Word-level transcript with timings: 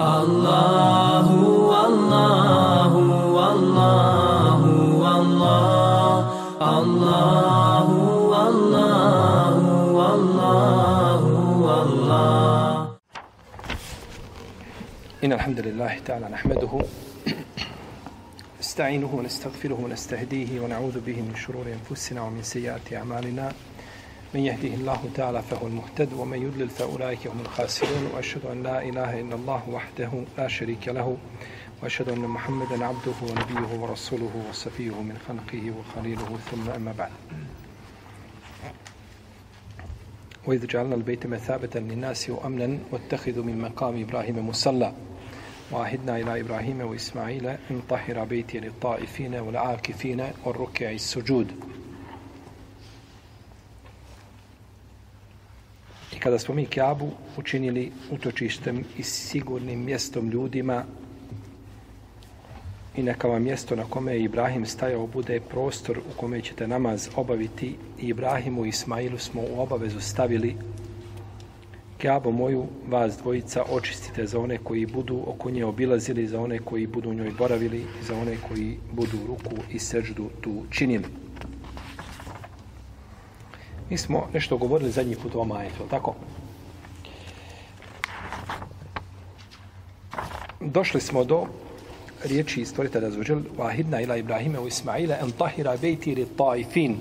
Allahu, 0.00 1.68
Allahu, 1.76 3.04
Allahu, 3.36 5.04
Allah, 5.04 6.24
Allahu, 6.56 8.00
Allahu, 8.32 10.00
Allahu, 10.00 11.64
Allah. 11.68 12.96
إن 15.24 15.32
الحمد 15.32 15.60
لله 15.60 15.98
تعالى 16.06 16.28
نحمده 16.32 16.72
نستعينه 18.60 19.10
ونستغفره 19.14 19.78
ونستهديه 19.84 20.60
ونعوذ 20.60 21.00
به 21.00 21.16
من 21.20 21.36
شرور 21.36 21.66
أنفسنا 21.68 22.22
ومن 22.22 22.42
سيئات 22.42 22.92
أعمالنا 22.92 23.52
من 24.34 24.40
يهده 24.40 24.74
الله 24.74 25.10
تعالى 25.14 25.42
فهو 25.42 25.66
المهتد 25.66 26.12
ومن 26.12 26.42
يضلل 26.42 26.68
فأولئك 26.68 27.26
هم 27.26 27.40
الخاسرون 27.40 28.06
وأشهد 28.14 28.46
أن 28.46 28.62
لا 28.62 28.82
إله 28.82 29.20
إلا 29.20 29.34
الله 29.34 29.62
وحده 29.68 30.10
لا 30.38 30.48
شريك 30.48 30.88
له 30.88 31.16
وأشهد 31.82 32.08
أن 32.08 32.18
محمدا 32.20 32.84
عبده 32.84 33.12
ونبيه 33.22 33.80
ورسوله 33.80 34.44
وصفيه 34.50 34.90
من 35.02 35.18
خلقه 35.28 35.72
وخليله 35.78 36.38
ثم 36.50 36.70
أما 36.70 36.92
بعد. 36.98 37.10
وإذ 40.46 40.66
جعلنا 40.66 40.94
البيت 40.94 41.26
مثابة 41.26 41.80
للناس 41.80 42.30
وأمنا 42.30 42.78
واتخذوا 42.92 43.44
من 43.44 43.60
مقام 43.60 44.02
إبراهيم 44.02 44.48
مصلى 44.48 44.92
وعهدنا 45.72 46.16
إلى 46.16 46.40
إبراهيم 46.40 46.80
وإسماعيل 46.80 47.46
أن 47.46 47.82
طهر 47.88 48.24
بيتي 48.24 48.60
للطائفين 48.60 49.34
والعاكفين 49.34 50.30
والركع 50.44 50.90
السجود. 50.90 51.52
Kada 56.20 56.38
smo 56.38 56.54
mi 56.54 56.66
Kjabu 56.66 57.10
učinili 57.36 57.92
utočištem 58.10 58.84
i 58.98 59.02
sigurnim 59.02 59.84
mjestom 59.84 60.30
ljudima 60.30 60.84
i 62.96 63.02
neka 63.02 63.28
vam 63.28 63.42
mjesto 63.42 63.76
na 63.76 63.84
kome 63.84 64.12
je 64.12 64.24
Ibrahim 64.24 64.66
stajao 64.66 65.06
bude 65.06 65.40
prostor 65.40 65.98
u 65.98 66.20
kome 66.20 66.42
ćete 66.42 66.68
namaz 66.68 67.08
obaviti 67.16 67.76
i 68.00 68.06
Ibrahimu 68.06 68.66
i 68.66 68.68
Ismailu 68.68 69.18
smo 69.18 69.42
u 69.42 69.60
obavezu 69.60 70.00
stavili 70.00 70.56
Kjabo 71.98 72.30
moju, 72.30 72.66
vas 72.88 73.18
dvojica, 73.18 73.62
očistite 73.70 74.26
za 74.26 74.40
one 74.40 74.58
koji 74.58 74.86
budu 74.86 75.22
oko 75.26 75.50
nje 75.50 75.64
obilazili, 75.64 76.26
za 76.26 76.40
one 76.40 76.58
koji 76.58 76.86
budu 76.86 77.10
u 77.10 77.14
njoj 77.14 77.30
boravili, 77.38 77.84
za 78.02 78.16
one 78.16 78.36
koji 78.48 78.78
budu 78.92 79.18
ruku 79.26 79.56
i 79.72 79.78
seždu 79.78 80.30
tu 80.40 80.62
činili. 80.70 81.04
Mi 83.90 83.98
smo 83.98 84.28
nešto 84.34 84.56
govorili 84.56 84.90
zadnji 84.90 85.16
put 85.16 85.34
o 85.34 85.38
ovom 85.38 85.52
ajetu, 85.52 85.84
tako? 85.90 86.14
Došli 90.60 91.00
smo 91.00 91.24
do 91.24 91.46
riječi 92.24 92.64
stvoritelja 92.64 93.10
zvođel 93.10 93.40
Wahidna 93.58 94.02
ila 94.02 94.16
Ibrahime 94.16 94.58
u 94.58 94.66
Ismaila 94.66 95.16
en 95.22 95.30
tahira 95.30 95.76
bejti 95.76 96.14
li 96.14 96.26
taifin 96.36 96.96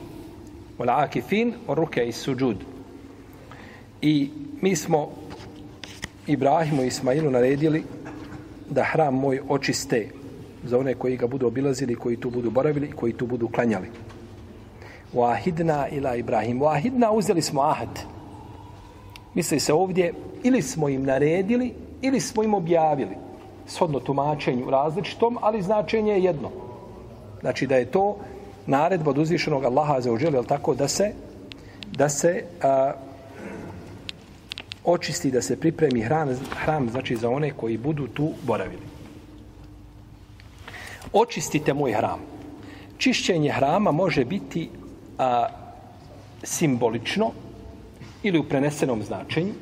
wal 0.80 1.04
akifin 1.04 1.54
o 1.68 1.76
ruke 1.76 2.08
i 2.08 2.12
suđud. 2.12 2.58
I 4.02 4.30
mi 4.62 4.76
smo 4.76 5.10
Ibrahimu 6.28 6.84
i 6.84 6.88
Ismailu 6.88 7.32
naredili 7.32 7.84
da 8.70 8.84
hram 8.84 9.16
moj 9.16 9.42
očiste 9.50 10.10
za 10.64 10.78
one 10.78 10.96
koji 10.96 11.18
ga 11.18 11.28
budu 11.28 11.48
obilazili, 11.48 11.96
koji 11.96 12.18
tu 12.18 12.30
budu 12.30 12.52
boravili 12.52 12.88
i 12.88 12.92
koji 12.92 13.14
tu 13.14 13.28
budu 13.28 13.48
klanjali. 13.48 13.88
Wahidna 15.14 15.88
ila 15.92 16.16
Ibrahim. 16.16 16.60
Wahidna 16.60 17.12
uzeli 17.12 17.42
smo 17.42 17.62
ahad. 17.62 18.00
Misli 19.34 19.60
se 19.60 19.74
ovdje, 19.74 20.14
ili 20.44 20.62
smo 20.62 20.90
im 20.90 21.04
naredili, 21.04 21.74
ili 22.02 22.20
smo 22.20 22.44
im 22.44 22.54
objavili. 22.54 23.18
Shodno 23.68 24.00
tumačenju 24.00 24.70
različitom, 24.70 25.38
ali 25.42 25.62
značenje 25.62 26.12
je 26.12 26.24
jedno. 26.24 26.50
Znači 27.42 27.68
da 27.68 27.76
je 27.76 27.86
to 27.86 28.18
naredba 28.66 29.10
od 29.10 29.18
uzvišenog 29.18 29.64
Allaha 29.64 30.02
za 30.02 30.12
uđeli, 30.12 30.48
tako 30.48 30.76
da 30.76 30.88
se 30.88 31.14
da 31.92 32.10
se 32.10 32.44
a, 32.62 32.94
očisti, 34.86 35.32
da 35.32 35.42
se 35.42 35.60
pripremi 35.60 36.02
hram, 36.02 36.30
hram, 36.64 36.90
znači 36.90 37.16
za 37.16 37.30
one 37.30 37.52
koji 37.52 37.78
budu 37.78 38.08
tu 38.08 38.32
boravili. 38.44 38.82
Očistite 41.14 41.74
moj 41.74 41.92
hram. 41.92 42.20
Čišćenje 42.98 43.52
hrama 43.52 43.92
može 43.92 44.26
biti 44.26 44.70
a, 45.20 45.48
simbolično 46.44 47.32
ili 48.24 48.40
u 48.40 48.44
prenesenom 48.44 49.04
značenju, 49.04 49.54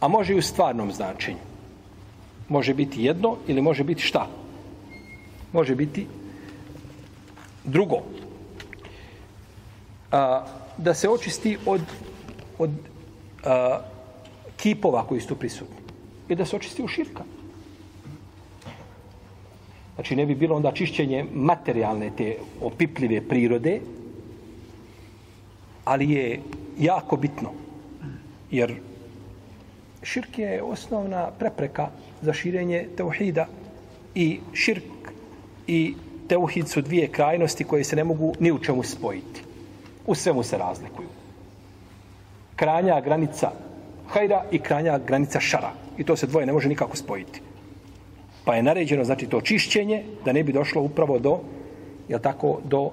a 0.00 0.08
može 0.08 0.34
i 0.34 0.38
u 0.38 0.42
stvarnom 0.42 0.92
značenju. 0.92 1.38
Može 2.48 2.74
biti 2.74 3.04
jedno 3.04 3.36
ili 3.46 3.62
može 3.62 3.84
biti 3.84 4.02
šta? 4.02 4.26
Može 5.52 5.74
biti 5.74 6.06
drugo. 7.64 8.02
A, 10.10 10.46
da 10.76 10.94
se 10.94 11.08
očisti 11.08 11.56
od, 11.66 11.80
od 12.58 12.70
a, 13.44 13.80
kipova 14.56 15.06
koji 15.06 15.20
su 15.20 15.28
tu 15.28 15.36
prisutni. 15.36 15.76
I 16.28 16.34
da 16.34 16.44
se 16.44 16.56
očisti 16.56 16.82
u 16.82 16.88
širka. 16.88 17.24
Znači 19.94 20.16
ne 20.16 20.26
bi 20.26 20.34
bilo 20.34 20.56
onda 20.56 20.72
čišćenje 20.72 21.26
materijalne 21.34 22.10
te 22.16 22.36
opipljive 22.60 23.20
prirode, 23.28 23.80
ali 25.84 26.10
je 26.10 26.40
jako 26.78 27.16
bitno. 27.16 27.50
Jer 28.50 28.74
širk 30.02 30.38
je 30.38 30.62
osnovna 30.62 31.30
prepreka 31.38 31.88
za 32.22 32.32
širenje 32.32 32.88
teuhida 32.96 33.46
i 34.14 34.40
širk 34.52 34.84
i 35.66 35.94
teuhid 36.28 36.68
su 36.68 36.80
dvije 36.80 37.08
krajnosti 37.08 37.64
koje 37.64 37.84
se 37.84 37.96
ne 37.96 38.04
mogu 38.04 38.34
ni 38.40 38.52
u 38.52 38.58
čemu 38.58 38.82
spojiti. 38.82 39.42
U 40.06 40.14
svemu 40.14 40.42
se 40.42 40.58
razlikuju. 40.58 41.08
Kranja 42.56 43.00
granica 43.00 43.50
hajra 44.12 44.44
i 44.50 44.58
kranja 44.58 44.98
granica 44.98 45.40
šara. 45.40 45.72
I 45.98 46.04
to 46.04 46.16
se 46.16 46.26
dvoje 46.26 46.46
ne 46.46 46.52
može 46.52 46.68
nikako 46.68 46.96
spojiti. 46.96 47.40
Pa 48.44 48.54
je 48.54 48.62
naređeno, 48.62 49.04
znači, 49.04 49.26
to 49.26 49.40
čišćenje, 49.40 50.04
da 50.24 50.32
ne 50.32 50.42
bi 50.44 50.52
došlo 50.52 50.82
upravo 50.82 51.18
do, 51.18 51.40
je 52.08 52.18
tako, 52.18 52.58
do 52.64 52.90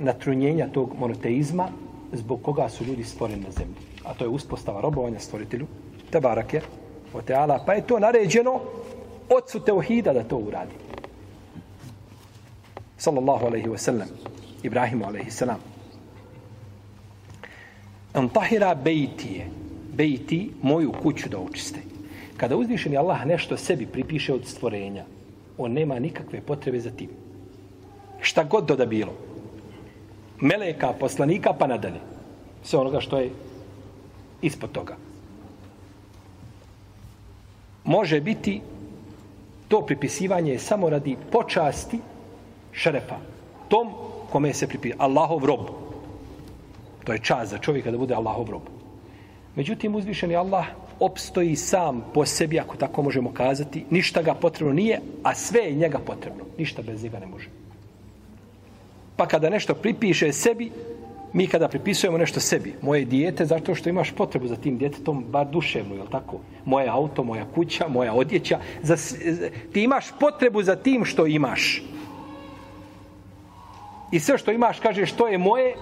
natrunjenja 0.00 0.68
tog 0.68 0.94
monoteizma 0.98 1.68
zbog 2.12 2.42
koga 2.42 2.68
su 2.68 2.84
ljudi 2.84 3.04
stvoreni 3.04 3.40
na 3.40 3.50
zemlji. 3.50 3.74
A 4.04 4.14
to 4.14 4.24
je 4.24 4.28
uspostava 4.28 4.80
robovanja 4.80 5.18
stvoritelju, 5.18 5.66
te 6.10 6.20
barake, 6.20 6.60
o 7.14 7.22
teala. 7.22 7.58
Pa 7.66 7.72
je 7.72 7.86
to 7.86 7.98
naređeno 7.98 8.60
ocu 9.28 9.60
Teohida 9.60 10.12
da 10.12 10.24
to 10.24 10.36
uradi. 10.36 10.74
Sallallahu 12.96 13.46
alaihi 13.46 13.68
wa 13.68 13.78
sallam. 13.78 14.08
Ibrahimu 14.62 15.04
alaihi 15.04 15.30
sallam. 15.30 15.58
Antahira 18.12 18.74
bejtije. 18.74 19.50
Bejti 19.94 20.50
moju 20.62 20.92
kuću 21.02 21.28
da 21.28 21.38
očiste. 21.38 21.80
Kada 22.36 22.56
uzvišeni 22.56 22.96
Allah 22.96 23.26
nešto 23.26 23.56
sebi 23.56 23.86
pripiše 23.86 24.34
od 24.34 24.46
stvorenja, 24.46 25.04
on 25.58 25.72
nema 25.72 25.98
nikakve 25.98 26.40
potrebe 26.40 26.80
za 26.80 26.90
tim. 26.90 27.08
Šta 28.20 28.44
god 28.44 28.66
to 28.66 28.76
da 28.76 28.86
bilo. 28.86 29.12
Meleka, 30.40 30.92
poslanika, 31.00 31.52
pa 31.52 31.66
nadalje. 31.66 32.00
Sve 32.62 32.78
onoga 32.78 33.00
što 33.00 33.18
je 33.18 33.30
ispod 34.42 34.72
toga. 34.72 34.96
Može 37.84 38.20
biti 38.20 38.60
to 39.68 39.86
pripisivanje 39.86 40.58
samo 40.58 40.90
radi 40.90 41.16
počasti 41.32 41.98
šerefa. 42.72 43.16
Tom 43.68 43.92
kome 44.30 44.54
se 44.54 44.66
pripisuje. 44.66 44.96
Allahov 44.98 45.44
rob. 45.44 45.60
To 47.04 47.12
je 47.12 47.18
čast 47.18 47.50
za 47.50 47.58
čovjeka 47.58 47.90
da 47.90 47.98
bude 47.98 48.14
Allahov 48.14 48.50
rob. 48.50 48.62
Međutim, 49.56 49.94
uzvišeni 49.94 50.36
Allah 50.36 50.66
opstoji 51.00 51.56
sam 51.56 52.04
po 52.14 52.26
sebi, 52.26 52.60
ako 52.60 52.76
tako 52.76 53.02
možemo 53.02 53.32
kazati. 53.32 53.84
Ništa 53.90 54.22
ga 54.22 54.34
potrebno 54.34 54.74
nije, 54.74 55.00
a 55.22 55.34
sve 55.34 55.60
je 55.60 55.74
njega 55.74 55.98
potrebno. 55.98 56.44
Ništa 56.58 56.82
bez 56.82 57.02
njega 57.02 57.18
ne 57.18 57.26
može. 57.26 57.48
Pa 59.20 59.26
kada 59.26 59.50
nešto 59.50 59.74
pripiše 59.74 60.32
sebi, 60.32 60.70
mi 61.32 61.46
kada 61.46 61.68
pripisujemo 61.68 62.18
nešto 62.18 62.40
sebi, 62.40 62.74
moje 62.82 63.04
dijete, 63.04 63.44
zato 63.46 63.74
što 63.74 63.88
imaš 63.88 64.10
potrebu 64.10 64.48
za 64.48 64.56
tim 64.56 64.78
djetetom, 64.78 65.24
bar 65.28 65.46
duševno, 65.46 65.94
je 65.94 66.02
tako? 66.10 66.40
Moje 66.64 66.88
auto, 66.88 67.24
moja 67.24 67.44
kuća, 67.54 67.88
moja 67.88 68.14
odjeća, 68.14 68.58
za, 68.82 68.96
ti 69.72 69.82
imaš 69.82 70.06
potrebu 70.20 70.62
za 70.62 70.76
tim 70.76 71.04
što 71.04 71.26
imaš. 71.26 71.82
I 74.12 74.20
sve 74.20 74.38
što 74.38 74.52
imaš, 74.52 74.80
kaže 74.80 75.06
što 75.06 75.28
je 75.28 75.38
moje, 75.38 75.74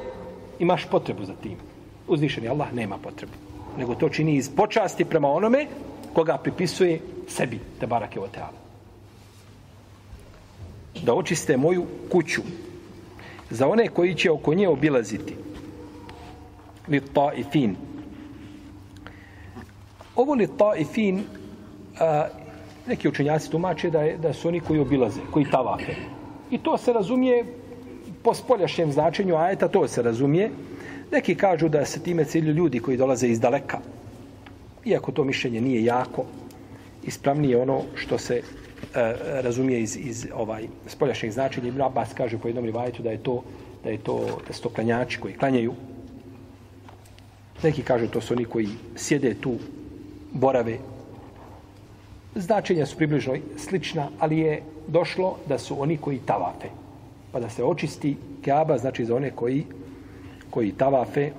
imaš 0.59 0.85
potrebu 0.91 1.25
za 1.25 1.35
tim. 1.43 1.57
Uzvišeni 2.09 2.49
Allah 2.49 2.73
nema 2.73 2.99
potrebu. 2.99 3.33
Nego 3.79 3.95
to 3.95 4.09
čini 4.09 4.35
iz 4.35 4.51
počasti 4.57 5.05
prema 5.05 5.29
onome 5.29 5.67
koga 6.13 6.39
pripisuje 6.39 7.01
sebi, 7.29 7.61
te 7.81 7.87
barake 7.87 8.21
o 8.21 8.27
teala. 8.27 8.59
Da 11.03 11.15
očiste 11.15 11.57
moju 11.57 11.87
kuću, 12.13 12.43
za 13.51 13.69
one 13.69 13.89
koji 13.89 14.15
će 14.15 14.31
oko 14.31 14.55
nje 14.55 14.69
obilaziti. 14.69 15.35
Li 16.89 17.01
taifin. 17.01 17.77
Ovo 20.17 20.35
li 20.35 20.49
taifin 20.59 21.23
a, 22.01 22.27
neki 22.87 23.09
učenjaci 23.09 23.51
tumače 23.51 23.91
da, 23.91 24.03
je, 24.03 24.17
da 24.17 24.33
su 24.33 24.49
oni 24.49 24.61
koji 24.61 24.81
obilaze, 24.81 25.21
koji 25.31 25.51
tavafe. 25.51 25.95
I 26.51 26.59
to 26.59 26.79
se 26.79 26.93
razumije 26.93 27.45
po 28.23 28.35
spoljašnjem 28.35 28.93
značenju 28.93 29.37
ajeta, 29.37 29.69
to 29.69 29.89
se 29.89 30.03
razumije. 30.03 30.51
Neki 31.13 31.35
kažu 31.35 31.69
da 31.69 31.85
se 31.85 32.03
time 32.03 32.25
cilju 32.25 32.53
ljudi 32.53 32.81
koji 32.81 32.97
dolaze 32.97 33.29
iz 33.29 33.41
daleka. 33.41 33.79
Iako 34.85 35.13
to 35.13 35.25
mišljenje 35.25 35.61
nije 35.61 35.85
jako, 35.85 36.25
ispravnije 37.05 37.63
ono 37.63 37.83
što 37.95 38.19
se 38.19 38.43
e, 38.95 39.15
razumije 39.43 39.83
iz, 39.83 39.97
iz 39.97 40.27
ovaj 40.35 40.69
spoljašnjeg 40.87 41.33
značenja. 41.33 41.69
Ibn 41.69 41.83
Abbas 41.83 42.15
kaže 42.15 42.39
po 42.39 42.49
jednom 42.49 42.65
rivajetu 42.65 43.03
da 43.03 43.11
je 43.11 43.23
to 43.23 43.43
da 43.85 43.91
je 43.91 43.99
to 43.99 44.41
da 44.47 44.53
su 44.53 44.63
to 44.63 44.69
klanjači 44.69 45.21
koji 45.21 45.35
klanjaju. 45.35 45.75
Neki 47.63 47.83
kažu 47.83 48.07
to 48.07 48.21
su 48.21 48.35
oni 48.35 48.45
koji 48.45 48.69
sjede 48.97 49.35
tu, 49.35 49.57
borave. 50.33 50.79
Značenja 52.35 52.87
su 52.87 52.97
približno 52.97 53.37
slična, 53.57 54.09
ali 54.19 54.39
je 54.39 54.63
došlo 54.87 55.37
da 55.49 55.59
su 55.59 55.83
oni 55.83 55.97
koji 55.97 56.19
tavafe. 56.19 56.69
Pa 57.33 57.41
da 57.41 57.51
se 57.51 57.65
očisti 57.65 58.17
Kaaba, 58.45 58.79
znači 58.79 59.05
za 59.05 59.17
one 59.17 59.31
koji, 59.31 59.65
koji 60.51 60.73
tavafe 60.73 61.31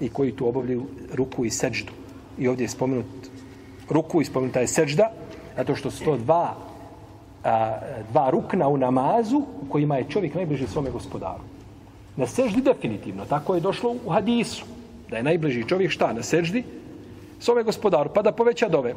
i 0.00 0.08
koji 0.08 0.32
tu 0.32 0.48
obavljaju 0.48 0.86
ruku 1.14 1.44
i 1.44 1.50
seđdu. 1.50 1.92
I 2.38 2.48
ovdje 2.48 2.64
je 2.64 2.68
spomenut 2.68 3.06
ruku 3.88 4.22
i 4.22 4.24
spomenuta 4.24 4.60
je 4.60 4.66
seđda, 4.66 5.12
zato 5.56 5.74
što 5.74 5.90
su 5.90 6.04
to 6.04 6.16
dva, 6.16 6.54
a, 7.44 7.78
dva 8.10 8.30
rukna 8.30 8.68
u 8.68 8.76
namazu 8.76 9.38
u 9.38 9.68
kojima 9.68 9.96
je 9.96 10.08
čovjek 10.08 10.34
najbliži 10.34 10.66
svome 10.66 10.90
gospodaru. 10.90 11.42
Na 12.16 12.26
seždi 12.26 12.60
definitivno, 12.60 13.24
tako 13.24 13.54
je 13.54 13.60
došlo 13.60 13.94
u 14.06 14.10
hadisu, 14.10 14.64
da 15.10 15.16
je 15.16 15.22
najbliži 15.22 15.68
čovjek 15.68 15.90
šta 15.90 16.12
na 16.12 16.22
seždi? 16.22 16.64
Svome 17.38 17.62
gospodaru, 17.62 18.10
pa 18.14 18.22
da 18.22 18.32
poveća 18.32 18.68
dove. 18.68 18.94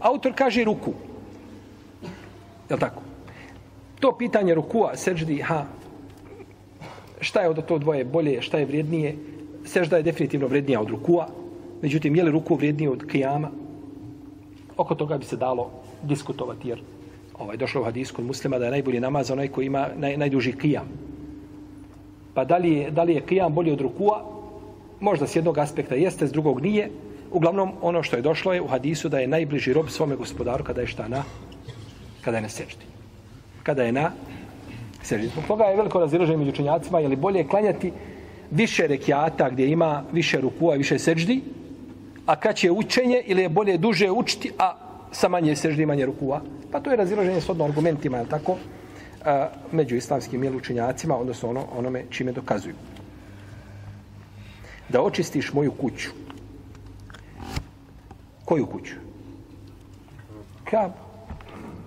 Autor 0.00 0.32
kaže 0.34 0.64
ruku. 0.64 0.92
Je 2.70 2.78
tako? 2.78 3.02
To 4.00 4.12
pitanje 4.18 4.54
rukua, 4.54 4.96
seždi, 4.96 5.40
ha, 5.42 5.64
šta 7.20 7.40
je 7.40 7.48
od 7.48 7.64
to 7.66 7.78
dvoje 7.78 8.04
bolje, 8.04 8.42
šta 8.42 8.58
je 8.58 8.66
vrijednije? 8.66 9.16
Sežda 9.64 9.96
je 9.96 10.02
definitivno 10.02 10.46
vrijednija 10.46 10.80
od 10.80 10.88
rukua. 10.88 11.26
Međutim, 11.82 12.16
je 12.16 12.24
li 12.24 12.30
ruku 12.30 12.54
vrijednije 12.54 12.90
od 12.90 13.04
kijama? 13.06 13.50
oko 14.80 14.94
toga 14.94 15.18
bi 15.18 15.24
se 15.24 15.36
dalo 15.36 15.70
diskutovati, 16.02 16.68
jer 16.68 16.82
ovaj, 17.38 17.56
došlo 17.56 17.80
u 17.80 17.84
hadisku 17.84 18.16
kod 18.16 18.24
muslima 18.24 18.58
da 18.58 18.64
je 18.64 18.70
najbolji 18.70 19.00
namaz 19.00 19.30
onaj 19.30 19.48
koji 19.48 19.66
ima 19.66 19.88
naj, 19.96 20.16
najduži 20.16 20.52
kijam. 20.52 20.88
Pa 22.34 22.44
da 22.44 22.56
li, 22.56 22.72
je, 22.72 22.90
da 22.90 23.02
li 23.02 23.14
je 23.14 23.26
kijam 23.26 23.54
bolji 23.54 23.72
od 23.72 23.80
rukua? 23.80 24.24
Možda 25.00 25.26
s 25.26 25.36
jednog 25.36 25.58
aspekta 25.58 25.94
jeste, 25.94 26.26
s 26.26 26.32
drugog 26.32 26.60
nije. 26.62 26.90
Uglavnom, 27.32 27.72
ono 27.82 28.02
što 28.02 28.16
je 28.16 28.22
došlo 28.22 28.52
je 28.52 28.62
u 28.62 28.66
hadisu 28.66 29.08
da 29.08 29.18
je 29.18 29.26
najbliži 29.26 29.72
rob 29.72 29.88
svome 29.88 30.16
gospodaru 30.16 30.64
kada 30.64 30.80
je 30.80 30.86
šta 30.86 31.08
na? 31.08 31.22
Kada 32.24 32.36
je 32.36 32.42
na 32.42 32.48
seždi. 32.48 32.84
Kada 33.62 33.82
je 33.82 33.92
na 33.92 34.10
seždi. 35.02 35.28
Zbog 35.28 35.44
toga 35.48 35.64
je 35.64 35.76
veliko 35.76 36.00
razilaženje 36.00 36.36
među 36.36 36.50
učenjacima, 36.50 37.00
je 37.00 37.08
li 37.08 37.16
bolje 37.16 37.46
klanjati 37.48 37.92
više 38.50 38.86
rekiata 38.86 39.50
gdje 39.50 39.70
ima 39.70 40.04
više 40.12 40.40
rukua 40.40 40.74
i 40.74 40.78
više 40.78 40.98
seždi, 40.98 41.40
a 42.26 42.36
kad 42.36 42.56
će 42.56 42.70
učenje 42.70 43.22
ili 43.26 43.42
je 43.42 43.48
bolje 43.48 43.78
duže 43.78 44.10
učiti, 44.10 44.50
a 44.58 44.89
sa 45.12 45.28
manje 45.28 45.56
seždi 45.56 45.86
manje 45.86 46.06
rukua. 46.06 46.40
Pa 46.72 46.80
to 46.80 46.90
je 46.90 46.96
razilaženje 46.96 47.40
s 47.40 47.48
odno 47.48 47.64
argumentima, 47.64 48.18
je 48.18 48.28
tako, 48.28 48.56
a, 49.24 49.48
među 49.72 49.96
islamskim 49.96 50.44
jel 50.44 50.56
učenjacima, 50.56 51.16
odnosno 51.16 51.50
ono, 51.50 51.64
onome 51.78 52.04
čime 52.10 52.32
dokazuju. 52.32 52.74
Da 54.88 55.02
očistiš 55.02 55.52
moju 55.52 55.72
kuću. 55.72 56.10
Koju 58.44 58.66
kuću? 58.66 58.94
Kabu. 60.64 60.94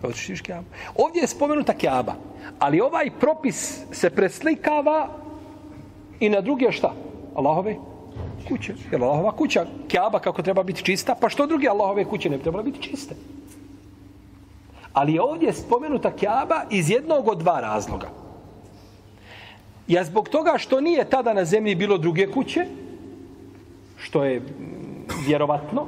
Da 0.02 0.08
očistiš 0.08 0.42
kabu. 0.42 0.66
Ovdje 0.96 1.22
je 1.22 1.28
spomenuta 1.28 1.74
kaba, 1.74 2.16
ali 2.60 2.82
ovaj 2.82 3.10
propis 3.20 3.80
se 3.92 4.10
preslikava 4.10 5.10
i 6.20 6.30
na 6.30 6.42
druge 6.42 6.72
šta? 6.72 6.94
Allahove 7.36 7.76
kuće. 8.48 8.74
Jer 8.92 9.04
Allahova 9.04 9.32
kuća, 9.32 9.66
Kjaba 9.88 10.20
kako 10.20 10.42
treba 10.42 10.64
biti 10.64 10.84
čista, 10.84 11.16
pa 11.16 11.30
što 11.30 11.46
druge 11.46 11.68
Allahove 11.68 12.06
kuće 12.06 12.30
ne 12.30 12.38
bi 12.38 12.44
trebala 12.44 12.64
biti 12.64 12.82
čiste? 12.82 13.16
Ali 14.94 15.14
je 15.14 15.22
ovdje 15.22 15.54
spomenuta 15.54 16.12
Kjaba 16.12 16.64
iz 16.70 16.90
jednog 16.90 17.28
od 17.28 17.38
dva 17.38 17.60
razloga. 17.60 18.10
Ja 19.88 20.04
zbog 20.04 20.30
toga 20.30 20.58
što 20.58 20.82
nije 20.82 21.10
tada 21.10 21.34
na 21.34 21.46
zemlji 21.46 21.76
bilo 21.76 21.98
druge 21.98 22.32
kuće, 22.32 22.66
što 23.98 24.24
je 24.24 24.42
vjerovatno, 25.28 25.88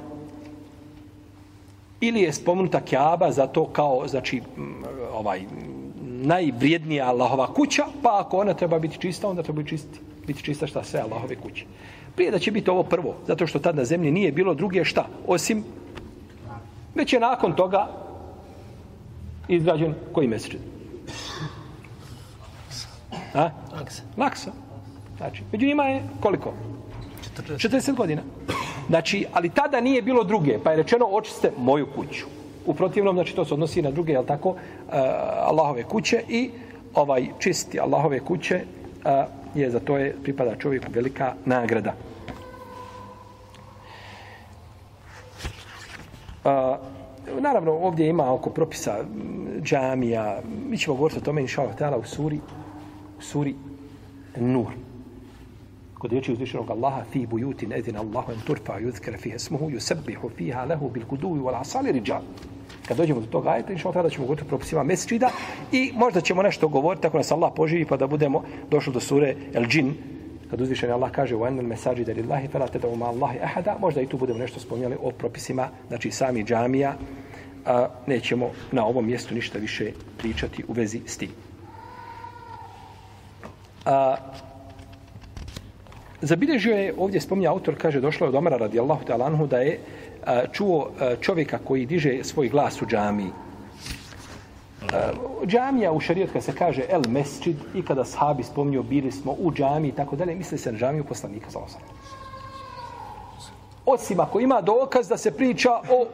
ili 2.02 2.22
je 2.22 2.34
spomenuta 2.34 2.82
Kjaba 2.82 3.32
za 3.32 3.48
to 3.48 3.66
kao, 3.66 4.08
znači, 4.08 4.42
ovaj, 5.14 5.42
najvrijednija 6.02 7.08
Allahova 7.08 7.54
kuća, 7.54 7.86
pa 8.02 8.20
ako 8.20 8.38
ona 8.38 8.54
treba 8.54 8.80
biti 8.80 8.98
čista, 8.98 9.28
onda 9.28 9.44
treba 9.44 9.62
biti, 9.62 9.70
čisti, 9.70 10.00
biti 10.28 10.44
čista 10.44 10.68
šta 10.68 10.84
sve 10.84 11.00
Allahove 11.00 11.36
kuće. 11.36 11.66
Prije 12.16 12.32
da 12.32 12.40
će 12.40 12.52
biti 12.52 12.70
ovo 12.70 12.84
prvo, 12.84 13.16
zato 13.28 13.48
što 13.48 13.60
tad 13.60 13.76
na 13.76 13.86
zemlji 13.86 14.12
nije 14.12 14.32
bilo 14.32 14.54
druge 14.54 14.86
šta, 14.86 15.08
osim, 15.28 15.64
već 16.96 17.14
je 17.14 17.20
nakon 17.20 17.56
toga 17.56 17.88
izgrađen 19.48 19.94
koji 20.12 20.28
mesečin? 20.28 20.60
A? 23.34 23.50
Laksa. 23.76 24.04
Laksa. 24.18 24.52
Znači, 25.18 25.44
među 25.52 25.68
njima 25.68 25.84
je 25.84 26.04
koliko? 26.20 26.54
40. 27.38 27.70
40 27.70 27.96
godina. 27.96 28.22
Znači, 28.88 29.26
ali 29.34 29.50
tada 29.50 29.82
nije 29.82 30.02
bilo 30.02 30.24
druge, 30.24 30.60
pa 30.64 30.72
je 30.72 30.78
rečeno 30.78 31.06
očiste 31.06 31.52
moju 31.58 31.88
kuću. 31.96 32.26
U 32.66 32.74
protivnom, 32.74 33.16
znači, 33.16 33.36
to 33.36 33.46
se 33.46 33.54
odnosi 33.54 33.82
na 33.82 33.92
druge, 33.92 34.12
jel 34.12 34.26
tako, 34.26 34.50
uh, 34.50 34.58
Allahove 35.50 35.84
kuće 35.84 36.24
i 36.30 36.50
ovaj 36.94 37.28
čisti 37.40 37.80
Allahove 37.80 38.20
kuće 38.20 38.62
a, 39.06 39.28
je 39.56 39.70
za 39.72 39.80
to 39.80 39.98
je 39.98 40.16
pripada 40.24 40.56
čovjeku 40.56 40.88
velika 40.92 41.34
nagrada. 41.46 41.94
A, 46.44 46.78
naravno, 47.40 47.72
ovdje 47.72 48.08
ima 48.08 48.34
oko 48.34 48.50
propisa 48.50 49.06
džamija. 49.62 50.42
Mi 50.70 50.78
ćemo 50.78 50.96
govoriti 50.96 51.20
o 51.20 51.24
tome, 51.24 51.42
inša 51.42 51.62
Allah, 51.62 52.00
u 52.00 52.08
suri, 52.08 52.40
u 53.20 53.22
suri 53.22 53.56
Nur. 54.38 54.72
Kod 56.00 56.12
riječi 56.12 56.34
uzvišenog 56.34 56.70
Allaha, 56.72 57.04
fi 57.12 57.28
bujutin 57.28 57.74
edin 57.74 57.98
Allahu 57.98 58.32
en 58.32 58.40
turfa 58.48 58.80
yuzkara 58.80 59.18
fiha 59.18 59.40
smuhu 59.40 59.70
yusabbihu 59.70 60.30
fiha 60.38 60.66
lahu 60.66 60.90
bil 60.90 61.06
kuduvi 61.06 61.40
wal 61.40 61.62
asali 61.62 61.92
riđal. 61.92 62.22
Kad 62.88 62.98
dođemo 62.98 63.20
do 63.20 63.28
toga 63.28 63.50
ajeta, 63.50 63.74
inša 63.74 63.90
Allah, 63.90 64.12
ćemo 64.12 64.26
govoriti 64.26 64.46
o 64.46 64.48
propisima 64.48 64.84
mesečida 64.84 65.30
i 65.72 65.92
možda 65.96 66.22
ćemo 66.22 66.44
nešto 66.44 66.68
govoriti 66.68 67.08
ako 67.08 67.18
nas 67.18 67.32
Allah 67.32 67.52
poživi 67.56 67.86
pa 67.86 67.98
da 67.98 68.08
budemo 68.08 68.44
došli 68.70 68.94
do 68.94 69.00
sure 69.00 69.36
El 69.54 69.66
Džin, 69.66 69.94
kad 70.50 70.62
uzvišeni 70.62 70.94
Allah 70.94 71.12
kaže 71.12 71.36
wa 71.36 71.50
الْمَسَاجِدَ 71.50 72.10
لِلَّهِ 72.10 72.48
فَلَا 72.48 72.52
fala 72.52 72.68
tad'u 72.68 72.94
اللَّهِ 72.94 73.40
أَحَدَ 73.42 73.44
ahada, 73.44 73.78
možda 73.80 74.02
i 74.02 74.08
tu 74.08 74.18
budemo 74.18 74.40
nešto 74.40 74.60
spominjali 74.60 74.96
o 75.02 75.12
propisima, 75.12 75.70
znači 75.88 76.12
sami 76.12 76.44
džamija, 76.44 76.94
a, 77.66 77.88
nećemo 78.08 78.52
na 78.72 78.86
ovom 78.86 79.06
mjestu 79.06 79.36
ništa 79.36 79.60
više 79.60 79.92
pričati 80.18 80.64
u 80.68 80.74
vezi 80.74 81.02
s 81.06 81.18
tim. 81.18 81.30
A, 83.86 84.16
zabilježio 86.22 86.76
je, 86.76 86.94
ovdje 86.98 87.22
spominja 87.22 87.52
autor, 87.52 87.76
kaže, 87.78 88.02
došlo 88.02 88.26
je 88.26 88.30
od 88.30 88.36
Omara 88.36 88.58
radijallahu 88.58 89.06
ta'ala 89.06 89.26
anhu 89.26 89.48
da 89.48 89.58
je 89.58 89.80
čuo 90.52 90.90
čovjeka 91.22 91.58
koji 91.58 91.86
diže 91.86 92.24
svoj 92.24 92.50
glas 92.50 92.82
u 92.82 92.86
džamiji. 92.86 93.32
Džamija 95.46 95.92
u 95.92 96.00
šarijetka 96.00 96.42
se 96.42 96.56
kaže 96.56 96.84
el 96.90 97.02
mesčid 97.10 97.56
i 97.76 97.82
kada 97.82 98.06
sahabi 98.06 98.44
spomnio 98.44 98.84
bili 98.84 99.12
smo 99.12 99.36
u 99.40 99.52
džamiji 99.52 99.90
i 99.90 99.96
tako 99.96 100.16
dalje, 100.16 100.36
misli 100.36 100.58
se 100.58 100.72
na 100.72 100.78
džamiju 100.78 101.04
poslanika 101.04 101.50
za 101.50 101.60
osam. 101.60 101.82
Osim 103.86 104.20
ako 104.20 104.40
ima 104.40 104.62
dokaz 104.62 105.08
da 105.08 105.18
se 105.18 105.32
priča 105.32 105.72
o 105.72 106.06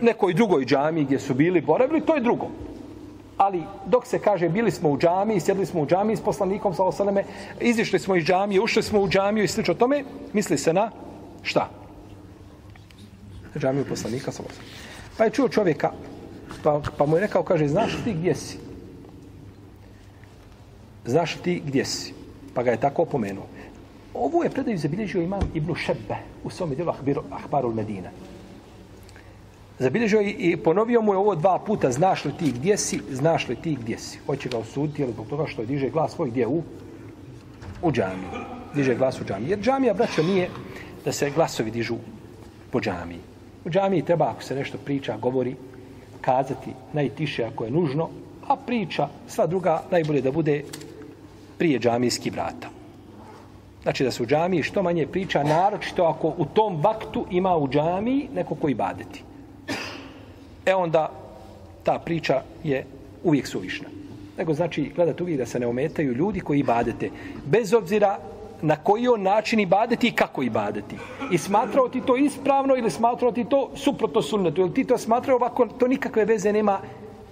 nekoj 0.00 0.34
drugoj 0.34 0.64
džamiji 0.64 1.04
gdje 1.04 1.18
su 1.18 1.34
bili 1.34 1.60
boravili, 1.60 2.00
to 2.00 2.14
je 2.14 2.20
drugo. 2.20 2.46
Ali 3.36 3.62
dok 3.86 4.06
se 4.06 4.18
kaže 4.18 4.48
bili 4.48 4.70
smo 4.70 4.90
u 4.90 4.98
džamiji, 4.98 5.40
sjedli 5.40 5.66
smo 5.66 5.80
u 5.80 5.86
džamiji 5.86 6.16
s 6.16 6.20
poslanikom 6.20 6.74
sa 6.74 6.84
osaleme, 6.84 7.24
izišli 7.60 7.98
smo 7.98 8.16
iz 8.16 8.24
džamije, 8.24 8.60
ušli 8.60 8.82
smo 8.82 9.00
u 9.00 9.08
džamiju 9.08 9.44
i 9.44 9.48
slično 9.48 9.74
tome, 9.74 10.04
misli 10.32 10.58
se 10.58 10.72
na 10.72 10.90
šta? 11.42 11.81
Džamiju 13.58 13.84
poslanika 13.88 14.32
sa. 14.32 14.42
Pa 15.16 15.24
je 15.24 15.30
čuo 15.30 15.48
čovjeka 15.48 15.92
Pa, 16.62 16.80
pa 16.98 17.06
mu 17.06 17.16
je 17.16 17.20
rekao, 17.20 17.42
kaže, 17.42 17.68
znaš 17.68 17.96
ti 18.04 18.12
gdje 18.12 18.34
si? 18.34 18.58
Znaš 21.04 21.34
ti 21.34 21.62
gdje 21.66 21.84
si? 21.84 22.14
Pa 22.54 22.62
ga 22.62 22.70
je 22.70 22.80
tako 22.80 23.02
opomenuo. 23.02 23.46
Ovo 24.14 24.44
je 24.44 24.50
predaju 24.50 24.78
zabilježio 24.78 25.22
imam 25.22 25.40
Ibnu 25.54 25.74
Šebbe 25.74 26.16
u 26.44 26.50
svom 26.50 26.74
dijelu 26.74 27.22
Ahbarul 27.30 27.72
Medina. 27.72 28.10
Zabilježio 29.78 30.20
i 30.20 30.56
ponovio 30.56 31.02
mu 31.02 31.12
je 31.12 31.18
ovo 31.18 31.34
dva 31.34 31.58
puta, 31.58 31.92
znaš 31.92 32.24
li 32.24 32.32
ti 32.38 32.52
gdje 32.52 32.76
si, 32.76 33.00
znaš 33.10 33.48
li 33.48 33.56
ti 33.56 33.76
gdje 33.80 33.98
si. 33.98 34.18
Hoće 34.26 34.48
ga 34.48 34.58
osuditi, 34.58 35.02
ali 35.02 35.12
zbog 35.12 35.26
toga 35.26 35.46
što 35.46 35.62
je 35.62 35.66
diže 35.66 35.90
glas 35.90 36.12
svoj 36.12 36.30
gdje 36.30 36.46
u, 36.46 36.62
u 37.82 37.92
džamiju. 37.92 38.28
Diže 38.74 38.94
glas 38.94 39.20
u 39.20 39.24
džamiji. 39.24 39.50
Jer 39.50 39.60
džamija, 39.60 39.94
braćo, 39.94 40.22
nije 40.22 40.50
da 41.04 41.12
se 41.12 41.30
glasovi 41.30 41.70
dižu 41.70 41.96
po 42.70 42.80
džamiji. 42.80 43.31
U 43.64 43.70
džamiji 43.70 44.02
treba, 44.02 44.30
ako 44.30 44.42
se 44.42 44.54
nešto 44.54 44.78
priča, 44.84 45.16
govori, 45.16 45.56
kazati 46.20 46.70
najtiše 46.92 47.44
ako 47.44 47.64
je 47.64 47.70
nužno, 47.70 48.08
a 48.48 48.56
priča, 48.56 49.08
sva 49.28 49.46
druga, 49.46 49.82
najbolje 49.90 50.20
da 50.20 50.32
bude 50.32 50.62
prije 51.58 51.78
džamijski 51.78 52.30
vrata. 52.30 52.68
Znači 53.82 54.04
da 54.04 54.10
se 54.10 54.22
u 54.22 54.26
džamiji 54.26 54.62
što 54.62 54.82
manje 54.82 55.06
priča, 55.06 55.42
naročito 55.42 56.04
ako 56.04 56.34
u 56.38 56.44
tom 56.44 56.80
vaktu 56.82 57.26
ima 57.30 57.56
u 57.56 57.68
džamiji 57.68 58.28
neko 58.34 58.54
koji 58.54 58.74
badeti. 58.74 59.22
E 60.66 60.74
onda 60.74 61.10
ta 61.82 61.98
priča 61.98 62.42
je 62.64 62.86
uvijek 63.24 63.46
suvišna. 63.46 63.88
Nego 64.38 64.54
znači 64.54 64.92
gledati 64.96 65.22
uvijek 65.22 65.38
da 65.38 65.46
se 65.46 65.60
ne 65.60 65.66
ometaju 65.66 66.14
ljudi 66.14 66.40
koji 66.40 66.62
badete. 66.62 67.10
Bez 67.46 67.74
obzira 67.74 68.18
na 68.62 68.76
koji 68.76 69.08
on 69.08 69.22
način 69.22 69.60
ibadeti 69.60 70.08
i 70.08 70.12
kako 70.12 70.42
ibadeti. 70.42 70.96
I 71.30 71.38
smatrao 71.38 71.88
ti 71.88 72.00
to 72.06 72.16
ispravno 72.16 72.76
ili 72.76 72.90
smatrao 72.90 73.32
ti 73.32 73.44
to 73.44 73.70
suprotno 73.74 74.22
sunnetu. 74.22 74.60
Ili 74.60 74.74
ti 74.74 74.84
to 74.84 74.98
smatrao 74.98 75.36
ovako, 75.36 75.66
to 75.66 75.88
nikakve 75.88 76.24
veze 76.24 76.52
nema 76.52 76.80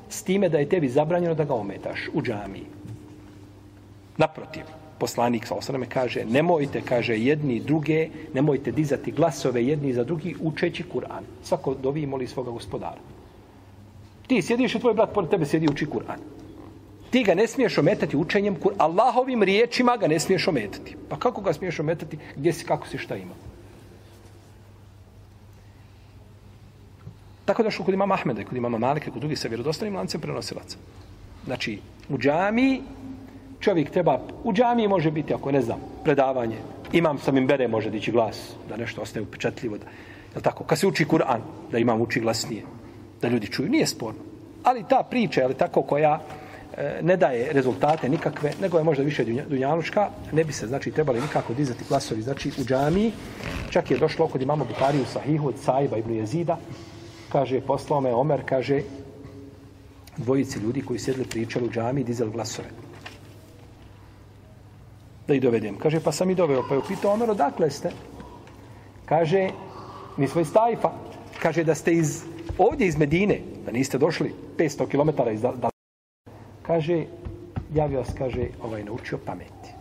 s 0.09 0.23
time 0.23 0.49
da 0.49 0.59
je 0.59 0.69
tebi 0.69 0.89
zabranjeno 0.89 1.35
da 1.35 1.45
ga 1.45 1.55
ometaš 1.55 2.09
u 2.15 2.23
džamiji. 2.23 2.67
Naprotiv, 4.17 4.65
poslanik 4.99 5.47
sa 5.47 5.55
osaname 5.55 5.87
kaže, 5.87 6.25
nemojte, 6.25 6.83
kaže, 6.85 7.19
jedni 7.19 7.61
druge, 7.61 8.09
nemojte 8.35 8.73
dizati 8.73 9.13
glasove 9.13 9.65
jedni 9.65 9.93
za 9.93 10.05
drugi 10.05 10.35
učeći 10.41 10.85
Kur'an. 10.95 11.25
Svako 11.43 11.75
dovi 11.75 12.07
moli 12.07 12.27
svoga 12.27 12.51
gospodara. 12.51 13.01
Ti 14.27 14.43
sjediš 14.43 14.75
i 14.75 14.81
tvoj 14.81 14.95
brat 14.95 15.15
pored 15.15 15.31
tebe 15.31 15.47
sjedi 15.47 15.69
uči 15.71 15.87
Kur'an. 15.87 16.40
Ti 17.11 17.23
ga 17.25 17.35
ne 17.35 17.47
smiješ 17.47 17.79
ometati 17.79 18.17
učenjem 18.17 18.57
Kur'an. 18.57 18.75
Allahovim 18.79 19.43
riječima 19.43 19.97
ga 19.97 20.07
ne 20.07 20.21
smiješ 20.21 20.49
ometati. 20.49 20.97
Pa 21.09 21.17
kako 21.17 21.41
ga 21.41 21.53
smiješ 21.53 21.81
ometati? 21.81 22.19
Gdje 22.37 22.53
si, 22.53 22.65
kako 22.65 22.89
si, 22.89 22.99
šta 22.99 23.17
ima? 23.17 23.35
Tako 27.45 27.63
da 27.63 27.71
što 27.71 27.85
kod 27.85 27.95
imama 27.95 28.15
Ahmeda, 28.15 28.45
kod 28.45 28.57
imama 28.57 28.79
Malika, 28.79 29.11
kod 29.11 29.21
drugih 29.21 29.39
sa 29.39 29.49
vjerodostanim 29.49 29.97
lancem 29.97 30.21
prenosilaca. 30.21 30.77
Znači, 31.45 31.79
u 32.09 32.19
džami 32.19 32.83
čovjek 33.61 33.91
treba, 33.91 34.21
u 34.45 34.53
džami 34.53 34.89
može 34.89 35.11
biti, 35.11 35.35
ako 35.35 35.53
ne 35.53 35.63
znam, 35.63 35.81
predavanje, 36.05 36.57
imam 36.93 37.19
sa 37.19 37.33
bere 37.33 37.69
može 37.69 37.91
dići 37.91 38.13
glas, 38.13 38.55
da 38.69 38.77
nešto 38.77 39.03
ostaje 39.03 39.23
upečatljivo. 39.23 39.79
Da, 39.79 39.87
je 40.37 40.43
tako? 40.43 40.65
Kad 40.65 40.79
se 40.79 40.87
uči 40.87 41.05
Kur'an, 41.05 41.41
da 41.73 41.79
imam 41.79 42.01
uči 42.01 42.21
glasnije, 42.21 42.63
da 43.23 43.29
ljudi 43.29 43.47
čuju, 43.47 43.69
nije 43.69 43.87
sporno. 43.87 44.21
Ali 44.65 44.85
ta 44.89 45.03
priča, 45.11 45.45
ali 45.45 45.55
tako 45.55 45.83
koja 45.83 46.21
E, 46.81 47.03
ne 47.03 47.17
daje 47.17 47.53
rezultate 47.53 48.09
nikakve, 48.09 48.53
nego 48.61 48.79
je 48.79 48.85
možda 48.85 49.03
više 49.03 49.25
dunjaluška, 49.25 50.09
ne 50.33 50.45
bi 50.45 50.53
se, 50.53 50.67
znači, 50.67 50.91
trebali 50.91 51.21
nikako 51.21 51.55
dizati 51.55 51.85
glasovi. 51.89 52.23
Znači, 52.23 52.53
u 52.61 52.65
džamiji. 52.65 53.13
čak 53.71 53.91
je 53.91 53.99
došlo 53.99 54.29
kod 54.29 54.43
imamo 54.43 54.65
Buhari 54.65 55.01
u 55.01 55.05
Sahihu 55.05 55.49
od 55.49 55.59
Sajba 55.59 55.97
ibn 55.97 56.15
Jezida, 56.15 56.57
kaže, 57.33 57.61
poslao 57.61 58.01
me 58.01 58.15
Omer, 58.15 58.41
kaže, 58.49 58.83
dvojici 60.17 60.59
ljudi 60.59 60.83
koji 60.83 60.99
sjedli 60.99 61.25
pričali 61.25 61.67
u 61.67 61.71
džami 61.71 62.01
i 62.01 62.05
dizali 62.05 62.31
glasove. 62.31 62.69
Da 65.29 65.35
ih 65.35 65.43
dovedem. 65.43 65.77
Kaže, 65.79 66.01
pa 66.01 66.13
sam 66.13 66.31
i 66.31 66.35
doveo. 66.35 66.65
Pa 66.69 66.75
je 66.75 66.79
upitao 66.79 67.13
Omer, 67.13 67.31
odakle 67.31 67.71
ste? 67.71 67.91
Kaže, 69.05 69.51
mi 70.17 70.29
smo 70.29 70.41
iz 70.41 70.53
Tajfa. 70.53 70.93
Kaže, 71.43 71.65
da 71.65 71.75
ste 71.75 71.93
iz, 71.93 72.23
ovdje 72.59 72.87
iz 72.87 72.97
Medine, 72.97 73.41
da 73.67 73.73
niste 73.73 73.99
došli 73.99 74.33
500 74.59 74.89
km 74.89 75.29
iz 75.31 75.43
da, 75.43 75.70
Kaže, 76.63 77.05
ja 77.75 77.89
bi 77.89 77.97
vas, 77.97 78.13
kaže, 78.19 78.49
ovaj, 78.63 78.85
naučio 78.85 79.19
pameti. 79.19 79.75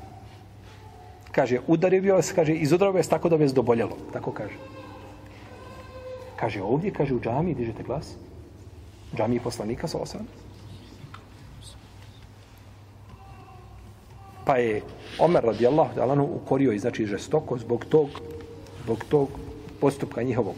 Kaže, 1.31 1.59
udario 1.67 2.01
bi 2.01 2.11
vas, 2.11 2.31
kaže, 2.31 2.53
izudrao 2.53 2.91
vas 2.91 3.07
tako 3.07 3.29
da 3.29 3.37
bi 3.37 3.43
vas 3.43 3.53
doboljelo. 3.53 3.97
Tako 4.13 4.31
kaže. 4.31 4.57
Kaže 6.35 6.61
ovdje, 6.61 6.91
kaže 6.91 7.15
u 7.15 7.19
džami, 7.19 7.55
dižete 7.55 7.83
glas. 7.83 8.15
Džami 9.15 9.39
poslanika 9.39 9.87
sa 9.87 9.97
osam. 9.97 10.27
Pa 14.45 14.57
je 14.57 14.81
Omer 15.19 15.43
radijallahu 15.43 15.95
ta'ala 15.95 16.21
ukorio 16.23 16.71
i 16.71 16.79
znači 16.79 17.05
žestoko 17.05 17.57
zbog 17.57 17.85
tog, 17.85 18.09
zbog 18.83 19.03
tog 19.09 19.29
postupka 19.81 20.23
njihovog. 20.23 20.55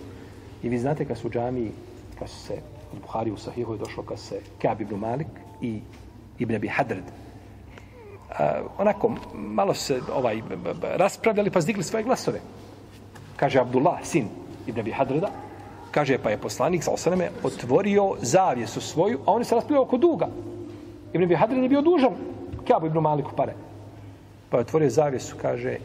I 0.64 0.70
vi 0.70 0.80
znate 0.80 1.06
kad 1.06 1.18
su 1.18 1.30
džami, 1.30 1.72
kad 2.20 2.30
su 2.30 2.40
se 2.40 2.54
od 2.94 3.00
Buhari 3.02 3.32
u 3.32 3.38
Sahihu 3.38 3.74
je 3.74 3.80
došlo 3.80 4.04
kad 4.04 4.20
se 4.20 4.42
Kab 4.62 4.82
ibn 4.82 4.96
Malik 4.96 5.28
i 5.62 5.82
Ibn 6.42 6.56
Abi 6.56 6.68
Hadred 6.68 7.04
uh, 7.06 8.36
onako 8.78 9.12
malo 9.34 9.74
se 9.74 10.02
ovaj 10.14 10.42
raspravljali 10.82 11.52
pa 11.52 11.62
zdigli 11.62 11.84
svoje 11.84 12.04
glasove. 12.04 12.40
Kaže 13.36 13.60
Abdullah, 13.60 14.00
sin 14.04 14.28
Ibn 14.68 14.80
Abi 14.80 14.92
Hadreda, 14.92 15.30
Kaže, 15.92 16.16
pa 16.18 16.32
je 16.32 16.40
poslanik 16.40 16.84
sa 16.84 16.96
osaname 16.96 17.30
otvorio 17.44 18.16
zavjesu 18.22 18.82
svoju, 18.82 19.20
a 19.26 19.32
oni 19.32 19.46
se 19.46 19.56
raspravljaju 19.56 19.84
oko 19.84 19.98
duga. 19.98 20.28
Ibn 21.14 21.24
Abi 21.24 21.36
Hadred 21.36 21.64
je 21.64 21.70
bio 21.70 21.82
dužan 21.82 22.16
Kjabu 22.66 22.88
Ibn 22.88 23.00
Maliku 23.00 23.36
pare. 23.36 23.54
Pa 24.50 24.58
je 24.58 24.62
otvorio 24.62 24.90
zavjesu, 24.90 25.36
kaže, 25.42 25.78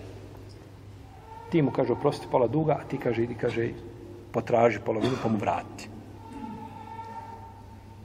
ti 1.50 1.62
mu 1.62 1.70
kaže, 1.70 1.92
oprosti 1.92 2.26
pola 2.30 2.46
duga, 2.46 2.78
a 2.78 2.88
ti 2.88 2.98
kaže, 2.98 3.24
idi, 3.24 3.34
kaže, 3.34 3.70
potraži 4.32 4.78
polovinu, 4.78 5.18
pa 5.22 5.28
mu 5.28 5.38
vrati. 5.38 5.88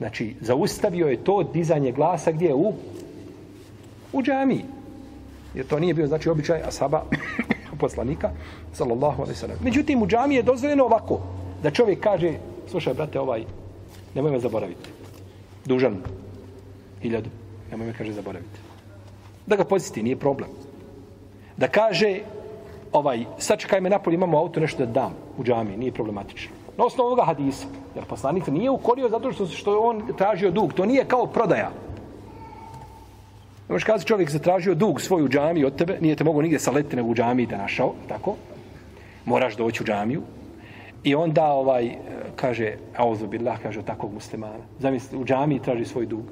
Znači, 0.02 0.34
zaustavio 0.40 1.06
je 1.06 1.24
to 1.24 1.42
dizanje 1.42 1.92
glasa 1.92 2.32
gdje 2.32 2.46
je 2.46 2.54
u? 2.54 2.72
U 4.12 4.22
džamiji. 4.22 4.64
Jer 5.54 5.66
to 5.66 5.78
nije 5.78 5.94
bio, 5.94 6.06
znači, 6.06 6.28
običaj 6.28 6.62
asaba 6.62 7.02
poslanika, 7.82 8.30
sallallahu 8.72 9.22
alaihi 9.22 9.38
sallam. 9.38 9.58
Međutim, 9.62 10.02
u 10.02 10.06
džamiji 10.06 10.36
je 10.36 10.42
dozvoljeno 10.42 10.84
ovako, 10.84 11.20
da 11.62 11.70
čovjek 11.70 12.00
kaže, 12.00 12.32
slušaj, 12.70 12.94
brate, 12.94 13.20
ovaj, 13.20 13.44
nemoj 14.14 14.32
me 14.32 14.40
zaboraviti. 14.40 14.90
Dužan, 15.64 15.96
hiljadu, 17.02 17.30
nemoj 17.70 17.86
me, 17.86 17.94
kaže, 17.98 18.12
zaboraviti. 18.12 18.58
Da 19.46 19.56
ga 19.56 19.64
poziti, 19.64 20.02
nije 20.02 20.16
problem. 20.16 20.50
Da 21.56 21.68
kaže, 21.68 22.20
ovaj, 22.92 23.24
sačekaj 23.38 23.80
me 23.80 23.90
napolje, 23.90 24.14
imamo 24.14 24.38
auto, 24.38 24.60
nešto 24.60 24.86
da 24.86 24.92
dam 24.92 25.14
u 25.38 25.44
džami, 25.44 25.76
nije 25.76 25.92
problematično. 25.92 26.61
Na 26.76 26.84
osnovu 26.84 27.06
ovoga 27.06 27.24
hadisa, 27.24 27.66
jer 27.94 28.04
poslanik 28.04 28.46
nije 28.46 28.70
ukorio 28.70 29.08
zato 29.08 29.32
što, 29.32 29.46
što 29.46 29.80
on 29.80 30.02
tražio 30.18 30.50
dug, 30.50 30.72
to 30.72 30.86
nije 30.86 31.04
kao 31.04 31.26
prodaja. 31.26 31.70
Možeš 33.68 33.84
kazati 33.84 34.08
čovjek 34.08 34.30
zatražio 34.30 34.74
dug 34.74 35.00
svoju 35.00 35.28
džamiju 35.28 35.66
od 35.66 35.76
tebe, 35.76 35.98
nije 36.00 36.16
te 36.16 36.24
mogo 36.24 36.42
nigdje 36.42 36.58
saleti 36.58 36.96
nego 36.96 37.08
u 37.08 37.14
džamiji 37.14 37.46
da 37.46 37.56
našao, 37.56 37.94
tako? 38.08 38.34
Moraš 39.24 39.56
doći 39.56 39.82
u 39.82 39.86
džamiju, 39.86 40.22
I 41.04 41.14
onda 41.14 41.44
ovaj 41.44 41.96
kaže 42.36 42.76
auzu 42.96 43.26
billah 43.26 43.58
kaže 43.62 43.82
takvog 43.82 44.12
muslimana. 44.14 44.62
Zamisli 44.78 45.18
u 45.18 45.24
džamiji 45.24 45.58
traži 45.58 45.84
svoj 45.84 46.06
dug. 46.06 46.22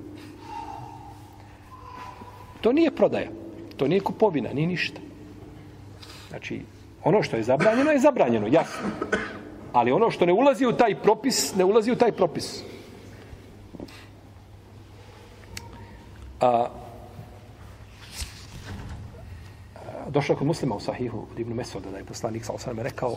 To 2.61 2.73
nije 2.73 2.91
prodaja. 2.91 3.31
To 3.77 3.89
nije 3.89 4.01
kupovina, 4.01 4.53
ni 4.53 4.67
ništa. 4.67 5.01
Znači, 6.29 6.61
ono 7.05 7.23
što 7.23 7.37
je 7.37 7.43
zabranjeno 7.43 7.91
je 7.91 7.99
zabranjeno, 7.99 8.47
jasno. 8.47 8.89
Ali 9.73 9.93
ono 9.93 10.11
što 10.11 10.27
ne 10.27 10.33
ulazi 10.33 10.67
u 10.67 10.73
taj 10.73 10.95
propis, 11.03 11.55
ne 11.55 11.65
ulazi 11.65 11.93
u 11.93 11.97
taj 11.97 12.13
propis. 12.13 12.63
A, 16.41 16.67
došao 20.09 20.37
kod 20.37 20.47
muslima 20.47 20.75
u 20.75 20.81
sahihu 20.81 21.27
od 21.33 21.39
Ibnu 21.39 21.55
Mesoda 21.55 21.91
da 21.91 21.99
je 21.99 22.05
poslanik 22.05 22.45
sa 22.45 22.53
osam 22.53 22.79
rekao 22.79 23.17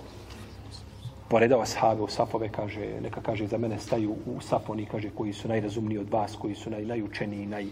poredao 1.33 1.61
ashave 1.61 2.01
u 2.01 2.07
safove, 2.07 2.49
kaže, 2.49 3.01
neka 3.01 3.21
kaže, 3.21 3.47
za 3.47 3.57
mene 3.57 3.79
staju 3.79 4.15
u 4.25 4.41
safoni, 4.41 4.85
kaže, 4.85 5.09
koji 5.09 5.33
su 5.33 5.47
najrazumniji 5.47 5.97
od 5.97 6.09
vas, 6.09 6.35
koji 6.35 6.55
su 6.55 6.69
naj, 6.69 6.85
najučeniji, 6.85 7.45
naj, 7.45 7.65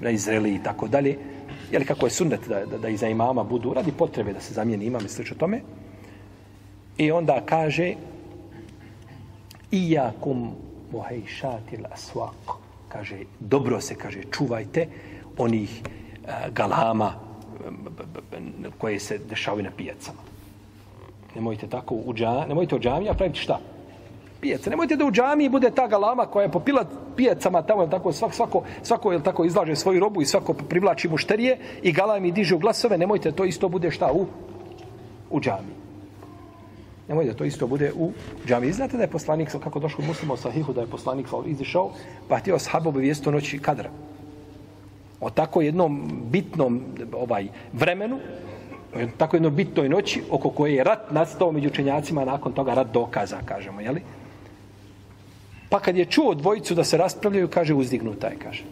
najzreliji 0.00 0.54
i 0.54 0.62
tako 0.62 0.88
dalje. 0.88 1.16
Jeli 1.72 1.84
kako 1.84 2.06
je 2.06 2.10
sunnet 2.10 2.46
da, 2.48 2.60
da, 2.66 2.78
da 2.78 2.88
iza 2.88 3.08
imama 3.08 3.42
budu, 3.44 3.72
radi 3.74 3.92
potrebe 3.92 4.32
da 4.32 4.40
se 4.40 4.54
zamijeni 4.54 4.84
imam 4.84 5.06
i 5.06 5.08
slično 5.08 5.36
tome. 5.36 5.60
I 6.98 7.10
onda 7.10 7.40
kaže, 7.46 7.94
Iyakum 9.70 10.52
muhejšatil 10.92 11.84
aswaq. 11.92 12.56
Kaže, 12.88 13.16
dobro 13.40 13.80
se, 13.80 13.94
kaže, 13.94 14.22
čuvajte 14.32 14.88
onih 15.38 15.82
eh, 15.82 16.50
galama 16.50 17.12
eh, 17.12 18.70
koje 18.78 19.00
se 19.00 19.18
dešavaju 19.18 19.64
na 19.64 19.70
pijacama. 19.76 20.18
Nemojte 21.34 21.66
tako 21.66 21.94
u 21.94 22.14
džami, 22.14 22.48
nemojte 22.48 22.76
u 22.76 22.78
džamija 22.78 23.12
a 23.12 23.14
praviti 23.14 23.38
šta? 23.38 23.60
Pijaca. 24.40 24.70
Nemojte 24.70 24.96
da 24.96 25.04
u 25.04 25.10
džamiji 25.10 25.48
bude 25.48 25.70
ta 25.70 25.86
galama 25.86 26.26
koja 26.26 26.42
je 26.42 26.52
popila 26.52 26.84
pijacama 27.16 27.62
tamo, 27.62 27.82
je 27.82 27.90
tako, 27.90 28.12
svak, 28.12 28.34
svako, 28.34 28.62
svako 28.82 29.12
je 29.12 29.22
tako 29.22 29.44
izlaže 29.44 29.76
svoju 29.76 30.00
robu 30.00 30.22
i 30.22 30.26
svako 30.26 30.54
privlači 30.54 31.08
mušterije 31.08 31.58
i 31.82 31.92
galami 31.92 32.32
dižu 32.32 32.34
diže 32.34 32.54
u 32.54 32.58
glasove. 32.58 32.98
Nemojte 32.98 33.32
to 33.32 33.44
isto 33.44 33.68
bude 33.68 33.90
šta 33.90 34.12
u, 34.12 34.26
u 35.30 35.40
džamiji. 35.40 35.87
Nemoj 37.08 37.24
da 37.24 37.34
to 37.34 37.44
isto 37.44 37.66
bude 37.66 37.92
u 37.96 38.12
džami. 38.46 38.72
Znate 38.72 38.96
da 38.96 39.02
je 39.02 39.10
poslanik, 39.10 39.48
kako 39.48 39.80
došlo 39.80 40.04
muslimo 40.04 40.36
sahihu, 40.36 40.72
da 40.72 40.80
je 40.80 40.86
poslanik 40.86 41.26
izišao, 41.46 41.90
pa 42.28 42.38
htio 42.38 42.58
sahabovi 42.58 43.00
vijesto 43.00 43.30
noći 43.30 43.58
kadra. 43.58 43.90
O 45.20 45.30
tako 45.30 45.60
jednom 45.60 46.10
bitnom 46.30 46.82
ovaj 47.12 47.48
vremenu, 47.72 48.18
tako 49.16 49.36
jedno 49.36 49.50
bitnoj 49.50 49.88
noći 49.88 50.22
oko 50.30 50.50
koje 50.50 50.74
je 50.74 50.84
rat 50.84 51.10
nastao 51.10 51.52
među 51.52 51.68
učenjacima 51.68 52.24
nakon 52.24 52.52
toga 52.52 52.74
rat 52.74 52.92
dokaza, 52.92 53.38
kažemo, 53.44 53.80
jeli? 53.80 54.02
Pa 55.68 55.80
kad 55.80 55.96
je 55.96 56.04
čuo 56.04 56.34
dvojicu 56.34 56.74
da 56.74 56.84
se 56.84 56.96
raspravljaju, 56.96 57.48
kaže 57.48 57.74
uzdignuta 57.74 58.26
je, 58.26 58.36
kaže. 58.42 58.64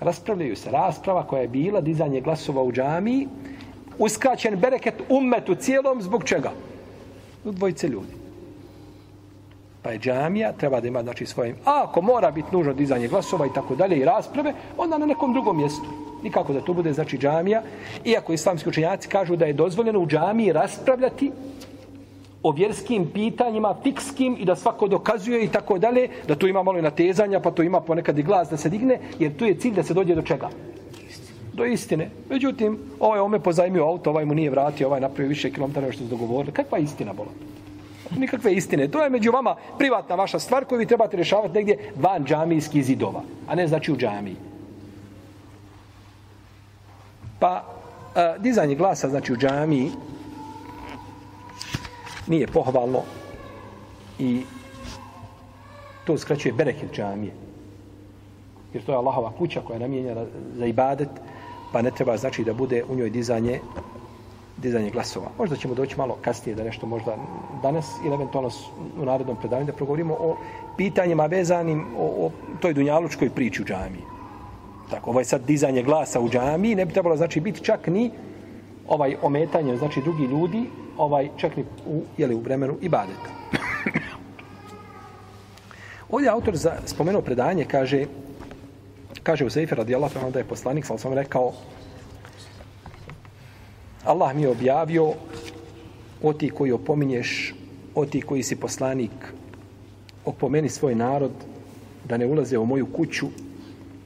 Raspravljaju 0.00 0.56
se. 0.56 0.70
Rasprava 0.70 1.26
koja 1.26 1.42
je 1.42 1.48
bila, 1.48 1.80
dizanje 1.80 2.20
glasova 2.20 2.62
u 2.62 2.72
džamiji, 2.72 3.28
uskraćen 3.98 4.56
bereket 4.60 5.02
ummetu 5.08 5.54
cijelom, 5.54 6.02
zbog 6.02 6.24
čega? 6.24 6.52
Dvojice 7.52 7.88
ljudi. 7.88 8.26
Pa 9.82 9.90
je 9.90 9.98
džamija, 9.98 10.52
treba 10.52 10.80
da 10.80 10.88
ima 10.88 11.02
znači 11.02 11.26
svoje... 11.26 11.54
A 11.64 11.84
ako 11.84 12.02
mora 12.02 12.30
biti 12.30 12.48
nužno 12.52 12.72
dizanje 12.72 13.08
glasova 13.08 13.46
i 13.46 13.52
tako 13.54 13.76
dalje 13.76 13.96
i 13.96 14.04
rasprave, 14.04 14.52
onda 14.78 14.98
na 14.98 15.06
nekom 15.06 15.32
drugom 15.32 15.56
mjestu. 15.56 15.86
Nikako 16.22 16.52
da 16.52 16.60
to 16.60 16.72
bude 16.72 16.92
znači 16.92 17.18
džamija. 17.18 17.62
Iako 18.04 18.32
islamski 18.32 18.68
učenjaci 18.68 19.08
kažu 19.08 19.36
da 19.36 19.44
je 19.44 19.52
dozvoljeno 19.52 20.00
u 20.00 20.06
džamiji 20.06 20.52
raspravljati 20.52 21.32
o 22.42 22.50
vjerskim 22.50 23.06
pitanjima, 23.14 23.74
fikskim 23.82 24.36
i 24.38 24.44
da 24.44 24.56
svako 24.56 24.88
dokazuje 24.88 25.44
i 25.44 25.48
tako 25.48 25.78
dalje, 25.78 26.08
da 26.28 26.34
tu 26.34 26.46
ima 26.46 26.62
malo 26.62 26.78
i 26.78 26.82
natezanja, 26.82 27.40
pa 27.40 27.50
tu 27.50 27.62
ima 27.62 27.80
ponekad 27.80 28.18
i 28.18 28.22
glas 28.22 28.50
da 28.50 28.56
se 28.56 28.68
digne, 28.68 28.98
jer 29.18 29.36
tu 29.36 29.44
je 29.44 29.54
cilj 29.54 29.74
da 29.74 29.82
se 29.82 29.94
dođe 29.94 30.14
do 30.14 30.22
čega? 30.22 30.48
Do 31.56 31.64
istine. 31.64 32.10
Međutim, 32.30 32.78
ovaj 33.00 33.20
ome 33.20 33.40
pozajmio 33.40 33.84
auto, 33.84 34.10
ovaj 34.10 34.24
mu 34.24 34.34
nije 34.34 34.50
vratio, 34.50 34.86
ovaj 34.86 35.00
napravio 35.00 35.28
više 35.28 35.50
kilometara 35.50 35.92
što 35.92 36.04
su 36.04 36.10
dogovorili. 36.10 36.52
Kakva 36.52 36.78
je 36.78 36.84
istina, 36.84 37.12
bola? 37.12 37.30
Nikakve 38.16 38.52
istine. 38.52 38.88
To 38.88 39.02
je 39.02 39.10
među 39.10 39.30
vama 39.32 39.56
privatna 39.78 40.14
vaša 40.14 40.38
stvar 40.38 40.64
koju 40.64 40.78
vi 40.78 40.86
trebate 40.86 41.16
rješavati 41.16 41.54
negdje 41.54 41.92
van 41.96 42.24
džamijskih 42.24 42.84
zidova, 42.84 43.22
a 43.48 43.54
ne 43.54 43.68
znači 43.68 43.92
u 43.92 43.96
džamiji. 43.96 44.36
Pa, 47.38 47.64
a, 48.14 48.38
dizanje 48.38 48.74
glasa, 48.74 49.08
znači 49.08 49.32
u 49.32 49.36
džamiji, 49.36 49.90
nije 52.26 52.46
pohvalno 52.46 53.02
i 54.18 54.42
to 56.04 56.18
skraćuje 56.18 56.52
bereket 56.52 56.92
džamije. 56.92 57.32
Jer 58.74 58.84
to 58.84 58.92
je 58.92 58.96
Allahova 58.96 59.32
kuća 59.38 59.60
koja 59.60 59.74
je 59.74 59.80
namijenjena 59.80 60.24
za 60.56 60.66
ibadet, 60.66 61.08
pa 61.72 61.82
ne 61.82 61.90
treba 61.90 62.16
znači 62.16 62.44
da 62.44 62.54
bude 62.54 62.84
u 62.88 62.96
njoj 62.96 63.10
dizanje 63.10 63.60
dizanje 64.56 64.90
glasova. 64.90 65.26
Možda 65.38 65.56
ćemo 65.56 65.74
doći 65.74 65.98
malo 65.98 66.16
kasnije 66.22 66.56
da 66.56 66.64
nešto 66.64 66.86
možda 66.86 67.16
danas 67.62 67.86
ili 68.04 68.14
eventualno 68.14 68.50
u 68.98 69.04
narednom 69.04 69.36
predavanju 69.36 69.66
da 69.66 69.72
progovorimo 69.72 70.14
o 70.14 70.36
pitanjima 70.76 71.26
vezanim 71.26 71.84
o, 71.98 72.26
o 72.26 72.30
toj 72.60 72.74
dunjalučkoj 72.74 73.30
priči 73.30 73.62
u 73.62 73.64
džamiji. 73.64 74.02
Tako, 74.90 75.10
ovo 75.10 75.20
je 75.20 75.24
sad 75.24 75.44
dizanje 75.44 75.82
glasa 75.82 76.20
u 76.20 76.28
džamiji, 76.28 76.74
ne 76.74 76.86
bi 76.86 76.92
trebalo 76.92 77.16
znači 77.16 77.40
biti 77.40 77.64
čak 77.64 77.86
ni 77.86 78.10
ovaj 78.88 79.16
ometanje, 79.22 79.76
znači 79.76 80.00
drugi 80.02 80.24
ljudi, 80.24 80.64
ovaj 80.98 81.28
čak 81.36 81.56
ni 81.56 81.64
u, 81.86 82.02
jeli, 82.16 82.34
u 82.34 82.40
vremenu 82.40 82.76
ibadeta. 82.80 83.30
Ovdje 86.10 86.30
autor 86.30 86.56
za, 86.56 86.72
spomenuo 86.86 87.22
predanje, 87.22 87.64
kaže, 87.64 88.06
kaže 89.22 89.44
u 89.44 89.50
Seifer 89.50 89.78
radijallahu 89.78 90.14
ta'ala 90.14 90.30
da 90.30 90.38
je 90.38 90.44
poslanik, 90.44 90.86
sam 90.86 90.98
sam 90.98 91.12
rekao, 91.12 91.52
Allah 94.04 94.34
mi 94.34 94.42
je 94.42 94.48
objavio 94.48 95.12
o 96.22 96.32
ti 96.32 96.50
koji 96.50 96.72
opominješ, 96.72 97.54
o 97.94 98.06
ti 98.06 98.22
koji 98.22 98.42
si 98.42 98.56
poslanik, 98.56 99.32
opomeni 100.24 100.68
svoj 100.68 100.94
narod 100.94 101.32
da 102.04 102.16
ne 102.16 102.26
ulaze 102.26 102.58
u 102.58 102.66
moju 102.66 102.86
kuću 102.86 103.26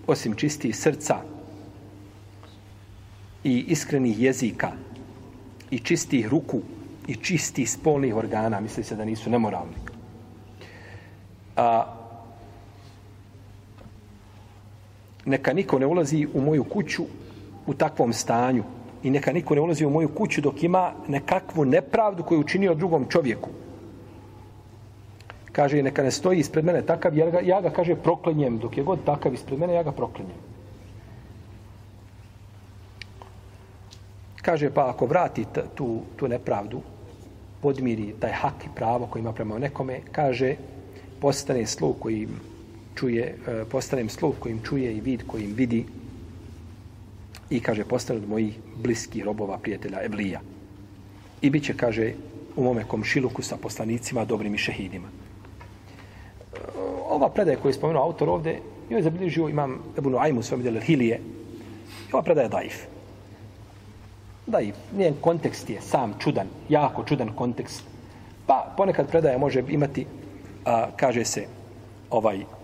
osim 0.07 0.35
čistih 0.35 0.77
srca 0.77 1.17
i 3.45 3.65
iskrenih 3.69 4.21
jezika 4.21 4.73
i 5.71 5.79
čistih 5.79 6.29
ruku 6.29 6.61
i 7.07 7.17
čistih 7.17 7.71
spolnih 7.71 8.17
organa, 8.17 8.61
misli 8.61 8.85
se 8.85 8.97
da 8.97 9.05
nisu 9.05 9.31
nemoralni. 9.31 9.75
A, 11.57 12.00
neka 15.25 15.53
niko 15.53 15.79
ne 15.79 15.87
ulazi 15.87 16.27
u 16.35 16.41
moju 16.41 16.65
kuću 16.65 17.03
u 17.67 17.75
takvom 17.75 18.13
stanju 18.13 18.65
i 19.03 19.11
neka 19.11 19.33
niko 19.33 19.55
ne 19.55 19.61
ulazi 19.61 19.85
u 19.85 19.91
moju 19.91 20.09
kuću 20.09 20.41
dok 20.41 20.63
ima 20.63 20.93
nekakvu 21.09 21.65
nepravdu 21.65 22.23
koju 22.23 22.41
učinio 22.41 22.75
drugom 22.75 23.07
čovjeku. 23.09 23.49
Kaže, 25.53 25.83
neka 25.83 26.03
ne 26.03 26.11
stoji 26.11 26.39
ispred 26.39 26.65
mene 26.65 26.83
takav, 26.83 27.17
ja 27.17 27.31
ga, 27.31 27.41
ja 27.41 27.61
ga 27.61 27.71
kaže, 27.71 27.97
proklenjem. 27.97 28.59
Dok 28.59 28.77
je 28.77 28.85
god 28.85 29.05
takav 29.05 29.35
ispred 29.35 29.59
mene, 29.59 29.75
ja 29.75 29.83
ga 29.83 29.93
proklenjem. 29.93 30.37
Kaže, 34.43 34.71
pa 34.71 34.89
ako 34.91 35.07
vrati 35.07 35.45
tu, 35.75 36.01
tu 36.17 36.29
nepravdu, 36.29 36.81
podmiri 37.61 38.15
taj 38.21 38.33
hak 38.33 38.65
i 38.67 38.69
pravo 38.75 39.07
koji 39.07 39.21
ima 39.21 39.33
prema 39.33 39.59
nekome, 39.59 40.01
kaže, 40.13 40.55
postane 41.21 41.67
sluh 41.67 41.97
koji 42.01 42.29
čuje, 43.01 43.25
e, 43.25 43.65
postanem 43.65 44.09
sluh 44.13 44.37
kojim 44.39 44.61
čuje 44.61 44.93
i 44.93 45.01
vid 45.01 45.25
kojim 45.27 45.55
vidi 45.57 45.85
i 47.51 47.61
kaže, 47.61 47.85
postane 47.85 48.21
od 48.21 48.29
mojih 48.29 48.59
bliskih 48.77 49.25
robova, 49.25 49.59
prijatelja, 49.59 50.05
Evlija. 50.05 50.41
I 51.43 51.51
bit 51.51 51.65
će, 51.65 51.75
kaže, 51.77 52.13
u 52.57 52.65
mome 52.65 52.85
komšiluku 52.85 53.43
sa 53.43 53.57
poslanicima, 53.57 54.25
dobrim 54.25 54.55
i 54.55 54.59
šehidima. 54.61 55.09
E, 55.09 56.59
ova 57.09 57.31
predaja 57.33 57.57
koju 57.57 57.71
je 57.71 57.81
spomenuo 57.81 58.05
autor 58.05 58.29
ovde, 58.29 58.59
joj 58.91 58.99
je 58.99 59.09
zabilježio, 59.09 59.49
imam 59.49 59.79
Ebunu 59.99 60.19
Ajmu, 60.19 60.43
svojom 60.43 60.63
delu 60.63 60.81
Hilije, 60.81 61.21
i 62.11 62.13
ova 62.13 62.23
predaja 62.23 62.45
je 62.45 62.55
daif 62.57 62.79
Daif. 64.47 64.77
njen 64.97 65.15
kontekst 65.21 65.71
je 65.71 65.81
sam 65.81 66.15
čudan, 66.19 66.49
jako 66.69 67.05
čudan 67.05 67.33
kontekst. 67.37 67.85
Pa 68.47 68.75
ponekad 68.77 69.09
predaja 69.09 69.39
može 69.39 69.63
imati, 69.69 70.07
a, 70.65 70.91
kaže 70.97 71.25
se, 71.25 71.47
ovaj 72.11 72.60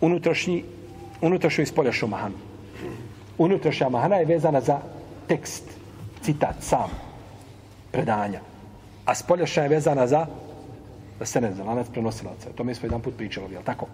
unutrašnji, 0.00 0.64
unutrašnju 1.20 1.62
i 1.62 1.66
spoljašnju 1.66 2.08
mahanu. 2.08 2.34
Unutrašnja 3.38 3.88
mahana 3.88 4.16
je 4.16 4.24
vezana 4.24 4.60
za 4.60 4.80
tekst, 5.28 5.64
citat, 6.22 6.56
sam, 6.60 6.90
predanja. 7.92 8.40
A 9.04 9.14
spoljašnja 9.14 9.62
je 9.62 9.68
vezana 9.68 10.06
za 10.06 10.26
da 11.18 11.26
se 11.26 11.40
ne 11.40 11.54
zna, 11.54 11.64
lanac 11.64 11.86
prenosilaca. 11.92 12.50
To 12.54 12.64
mi 12.64 12.74
smo 12.74 12.86
jedan 12.86 13.00
put 13.00 13.16
pričali, 13.16 13.54
je 13.54 13.62
tako? 13.64 13.86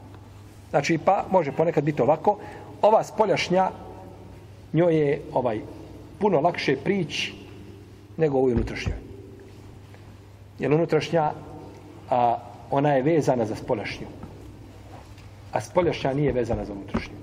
Znači, 0.70 0.98
pa 0.98 1.24
može 1.30 1.52
ponekad 1.52 1.84
biti 1.84 2.02
ovako. 2.02 2.38
Ova 2.82 3.04
spoljašnja, 3.04 3.70
njoj 4.72 4.96
je 4.96 5.22
ovaj 5.32 5.60
puno 6.18 6.40
lakše 6.40 6.76
prići 6.76 7.34
nego 8.16 8.38
ovoj 8.38 8.52
unutrašnjoj. 8.52 8.96
Jer 10.58 10.72
unutrašnja, 10.72 11.32
a, 12.10 12.38
ona 12.70 12.92
je 12.92 13.02
vezana 13.02 13.46
za 13.46 13.56
spoljašnju. 13.56 14.06
A 15.52 15.60
spoljašnja 15.60 16.14
nije 16.14 16.32
vezana 16.32 16.64
za 16.64 16.72
unutrašnju. 16.72 17.14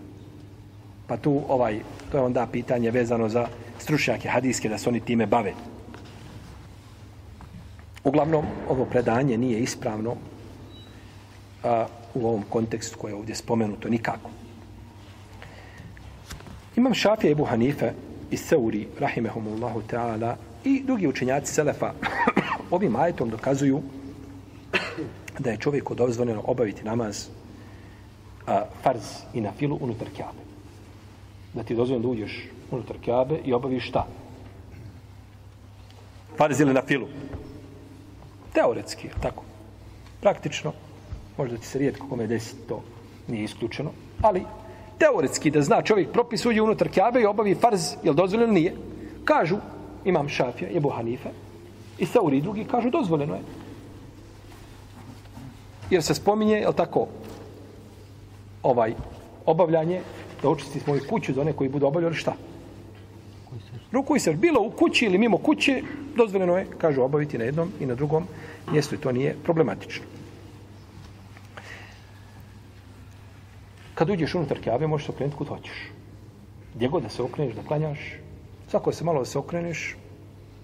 Pa 1.07 1.17
tu 1.17 1.41
ovaj, 1.47 1.79
to 2.11 2.17
je 2.17 2.23
onda 2.23 2.47
pitanje 2.51 2.91
vezano 2.91 3.29
za 3.29 3.47
stručnjake 3.79 4.29
hadijske 4.29 4.69
da 4.69 4.77
se 4.77 4.89
oni 4.89 4.99
time 4.99 5.25
bave. 5.25 5.53
Uglavnom, 8.03 8.45
ovo 8.69 8.85
predanje 8.85 9.37
nije 9.37 9.59
ispravno 9.59 10.15
a, 11.63 11.85
u 12.13 12.27
ovom 12.27 12.43
kontekstu 12.49 12.97
koje 12.97 13.11
je 13.11 13.15
ovdje 13.15 13.35
spomenuto 13.35 13.89
nikako. 13.89 14.29
Imam 16.75 16.93
Šafija 16.93 17.31
Ebu 17.31 17.45
Hanife 17.45 17.91
i 18.31 18.37
Seuri, 18.37 18.87
rahimehumullahu 18.99 19.81
ta'ala, 19.91 20.35
i 20.63 20.83
drugi 20.83 21.07
učenjaci 21.07 21.53
Selefa 21.53 21.93
ovim 22.71 22.95
ajetom 22.95 23.29
dokazuju 23.29 23.81
da 25.39 25.49
je 25.49 25.57
čovjek 25.57 25.91
dozvoljeno 25.91 26.41
obaviti 26.45 26.83
namaz 26.83 27.27
a, 28.47 28.65
farz 28.83 29.23
i 29.33 29.41
na 29.41 29.51
filu 29.51 29.77
unutar 29.81 30.07
kjabe. 30.15 30.41
Da 31.53 31.63
ti 31.63 31.73
je 31.73 31.77
dozvoljeno 31.77 32.07
da 32.07 32.11
uđeš 32.11 32.47
unutar 32.71 32.97
kjabe 33.01 33.39
i 33.45 33.53
obaviš 33.53 33.87
šta? 33.87 34.07
Farz 36.37 36.59
ili 36.59 36.73
na 36.73 36.81
filu? 36.81 37.07
Teoretski, 38.53 39.09
tako. 39.21 39.43
Praktično, 40.21 40.73
možda 41.37 41.57
ti 41.57 41.65
se 41.65 41.79
rijetko 41.79 42.07
kome 42.09 42.27
desi 42.27 42.55
to 42.67 42.81
nije 43.27 43.43
isključeno, 43.43 43.91
ali 44.21 44.43
teoretski 44.97 45.51
da 45.51 45.61
zna 45.61 45.81
čovjek 45.81 46.11
propis 46.11 46.45
uđe 46.45 46.61
unutar 46.61 46.89
Kjabe 46.89 47.21
i 47.21 47.25
obavi 47.25 47.55
farz, 47.55 47.95
jel 48.03 48.13
dozvoljeno 48.13 48.53
nije? 48.53 48.75
Kažu, 49.25 49.57
imam 50.05 50.29
Šafija, 50.29 50.69
Ebu 50.77 50.89
Hanife, 50.89 51.29
i 51.97 52.05
Sauri 52.05 52.41
drugi 52.41 52.63
kažu, 52.63 52.89
dozvoljeno 52.89 53.33
je. 53.33 53.41
Jer 55.89 56.03
se 56.03 56.13
spominje, 56.13 56.55
jel 56.55 56.73
tako, 56.73 57.07
ovaj, 58.63 58.93
obavljanje, 59.45 60.01
da 60.41 60.49
očisti 60.49 60.79
svoju 60.79 61.01
kuću 61.09 61.33
za 61.33 61.41
one 61.41 61.53
koji 61.53 61.69
budu 61.69 61.87
obavljali 61.87 62.15
šta? 62.15 62.33
Ruku 63.91 64.15
i 64.15 64.19
se 64.19 64.33
bilo 64.33 64.61
u 64.61 64.69
kući 64.69 65.05
ili 65.05 65.17
mimo 65.17 65.37
kuće, 65.37 65.81
dozvoljeno 66.15 66.57
je, 66.57 66.67
kažu, 66.77 67.01
obaviti 67.01 67.37
na 67.37 67.43
jednom 67.43 67.71
i 67.79 67.85
na 67.85 67.95
drugom 67.95 68.27
mjestu 68.71 68.95
i 68.95 68.97
to 68.97 69.11
nije 69.11 69.35
problematično. 69.43 70.05
Kad 73.95 74.09
uđeš 74.09 74.35
unutar 74.35 74.59
kjave, 74.59 74.87
možeš 74.87 75.05
se 75.05 75.11
okrenuti 75.11 75.37
kud 75.37 75.47
hoćeš. 75.47 75.91
Gdje 76.75 76.87
god 76.87 77.03
da 77.03 77.09
se 77.09 77.23
okreneš, 77.23 77.55
da 77.55 77.63
klanjaš, 77.63 77.99
svako 78.69 78.91
se 78.91 79.03
malo 79.03 79.19
da 79.19 79.25
se 79.25 79.39
okreneš, 79.39 79.95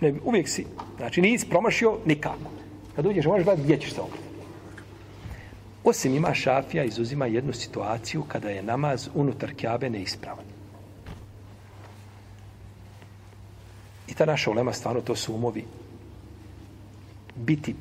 ne, 0.01 0.13
uvijek 0.23 0.49
si, 0.49 0.65
znači 0.97 1.21
nisi 1.21 1.49
promašio 1.49 1.97
nikako. 2.05 2.51
Kad 2.95 3.05
uđeš, 3.05 3.25
možeš 3.25 3.45
gledati 3.45 3.63
gdje 3.63 3.77
ćeš 3.79 3.93
se 3.93 4.01
okrenuti. 4.01 4.22
Osim 5.83 6.15
ima 6.15 6.33
šafija, 6.33 6.83
izuzima 6.83 7.25
jednu 7.25 7.53
situaciju 7.53 8.23
kada 8.27 8.49
je 8.49 8.63
namaz 8.63 9.09
unutar 9.13 9.53
kjabe 9.55 9.89
neispravan. 9.89 10.45
I 14.07 14.13
ta 14.13 14.25
naša 14.25 14.51
ulema, 14.51 14.73
stvarno, 14.73 15.01
to 15.01 15.15
su 15.15 15.35
umovi. 15.35 15.65
Biti 17.35 17.75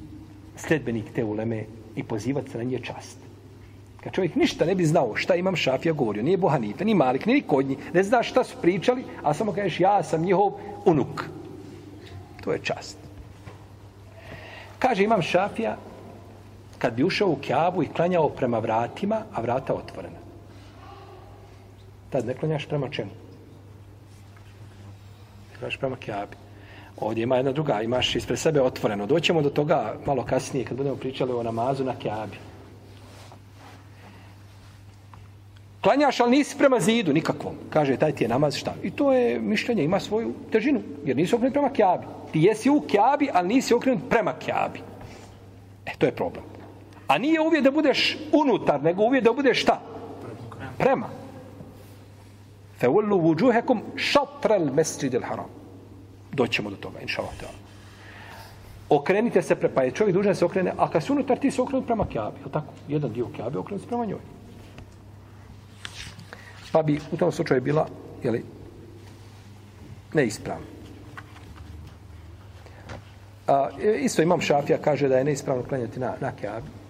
sledbenik 0.57 1.12
te 1.15 1.25
uleme 1.25 1.65
i 1.97 2.03
pozivati 2.03 2.51
se 2.51 2.59
na 2.59 2.65
nje 2.65 2.79
čast. 2.79 3.19
Kad 4.01 4.12
čovjek 4.12 4.35
ništa 4.35 4.65
ne 4.65 4.75
bi 4.75 4.85
znao 4.85 5.17
šta 5.17 5.35
imam 5.35 5.57
šafija 5.57 5.93
govorio, 5.93 6.23
nije 6.23 6.37
Bohanife, 6.37 6.85
ni 6.85 6.95
Malik, 6.95 7.27
ni 7.27 7.43
Kodnji, 7.43 7.77
ne 7.95 8.03
zna 8.03 8.23
šta 8.23 8.45
su 8.45 8.57
pričali, 8.62 9.05
a 9.23 9.35
samo 9.35 9.53
kažeš 9.53 9.81
ja 9.81 10.03
sam 10.03 10.23
njihov 10.23 10.53
unuk. 10.85 11.25
To 12.45 12.53
je 12.53 12.59
čast. 12.62 12.99
Kaže 14.79 15.05
imam 15.05 15.23
šafija, 15.23 15.77
kad 16.83 16.95
bi 16.95 17.05
ušao 17.05 17.29
u 17.29 17.37
kjabu 17.37 17.83
i 17.83 17.88
klanjao 17.88 18.29
prema 18.29 18.59
vratima, 18.59 19.23
a 19.33 19.40
vrata 19.40 19.75
otvorena. 19.75 20.18
Tad 22.11 22.27
ne 22.27 22.35
klanjaš 22.35 22.66
prema 22.66 22.88
čemu? 22.88 23.11
Ne 25.51 25.59
klanjaš 25.59 25.77
prema 25.77 25.97
kjabi. 25.97 26.37
Ovdje 27.01 27.23
ima 27.23 27.37
jedna 27.37 27.53
druga, 27.53 27.83
imaš 27.83 28.16
ispred 28.16 28.38
sebe 28.38 28.61
otvoreno. 28.61 29.07
Doćemo 29.07 29.42
do 29.42 29.51
toga 29.51 29.95
malo 30.07 30.25
kasnije 30.25 30.64
kad 30.64 30.77
budemo 30.77 30.97
pričali 30.97 31.33
o 31.33 31.42
namazu 31.42 31.85
na 31.85 31.95
kjabi. 31.99 32.37
Klanjaš, 35.81 36.21
ali 36.21 36.31
nisi 36.31 36.59
prema 36.59 36.81
zidu, 36.81 37.12
nikakvom. 37.12 37.55
Kaže, 37.71 37.97
taj 37.97 38.12
ti 38.12 38.25
je 38.25 38.29
namaz 38.29 38.57
šta? 38.57 38.75
I 38.83 38.90
to 38.90 39.12
je 39.12 39.40
mišljenje, 39.40 39.85
ima 39.85 40.01
svoju 40.01 40.35
težinu, 40.51 40.81
jer 41.05 41.16
nisi 41.16 41.35
okrenut 41.35 41.53
prema 41.53 41.71
kjabi. 41.71 42.07
Ti 42.33 42.42
jesi 42.42 42.71
u 42.71 42.81
kjabi, 42.81 43.29
ali 43.33 43.49
nisi 43.49 43.75
okrenut 43.75 44.03
prema 44.11 44.35
kjabi. 44.38 44.81
E, 45.87 45.92
to 45.99 46.07
je 46.07 46.12
problem. 46.12 46.52
A 47.12 47.18
nije 47.18 47.40
uvijek 47.40 47.64
da 47.64 47.70
budeš 47.70 48.18
unutar, 48.33 48.83
nego 48.83 49.03
uvijek 49.03 49.25
da 49.25 49.33
budeš 49.33 49.62
šta? 49.62 49.81
Prema. 50.79 51.09
Fe 52.79 52.88
ullu 52.88 53.20
vuđuhekum 53.20 53.83
šatrel 53.96 54.72
mesridil 54.72 55.20
haram. 55.22 55.51
Doćemo 56.33 56.70
do 56.70 56.77
toga, 56.77 57.01
inša 57.01 57.22
Allah. 57.22 57.53
Okrenite 58.88 59.42
se, 59.42 59.55
pre, 59.55 59.68
pa 59.68 59.83
je 59.83 59.90
čovjek 59.90 60.16
dužan 60.16 60.35
se 60.35 60.44
okrene, 60.44 60.72
a 60.79 60.90
kad 60.90 61.05
si 61.05 61.12
unutar, 61.12 61.38
ti 61.38 61.51
se 61.51 61.62
okrenu 61.62 61.83
prema 61.87 62.07
kjabi. 62.09 62.40
Je 62.44 62.53
tako? 62.53 62.72
Jedan 62.88 63.12
dio 63.12 63.29
kjabi 63.37 63.59
okrenu 63.59 63.81
se 63.81 63.87
prema 63.87 64.05
njoj. 64.05 64.20
Pa 66.72 66.83
bi 66.83 67.01
u 67.12 67.16
tom 67.16 67.33
slučaju 67.33 67.61
bila, 67.61 67.88
jeli, 68.22 68.44
neispravna. 70.14 70.66
A, 73.46 73.68
e, 73.83 73.98
isto 74.01 74.22
imam 74.22 74.40
šafija, 74.40 74.79
kaže 74.79 75.09
da 75.09 75.18
je 75.18 75.25
neispravno 75.25 75.64
klanjati 75.64 76.01
na, 76.01 76.14
na 76.20 76.33
kjabi. 76.37 76.82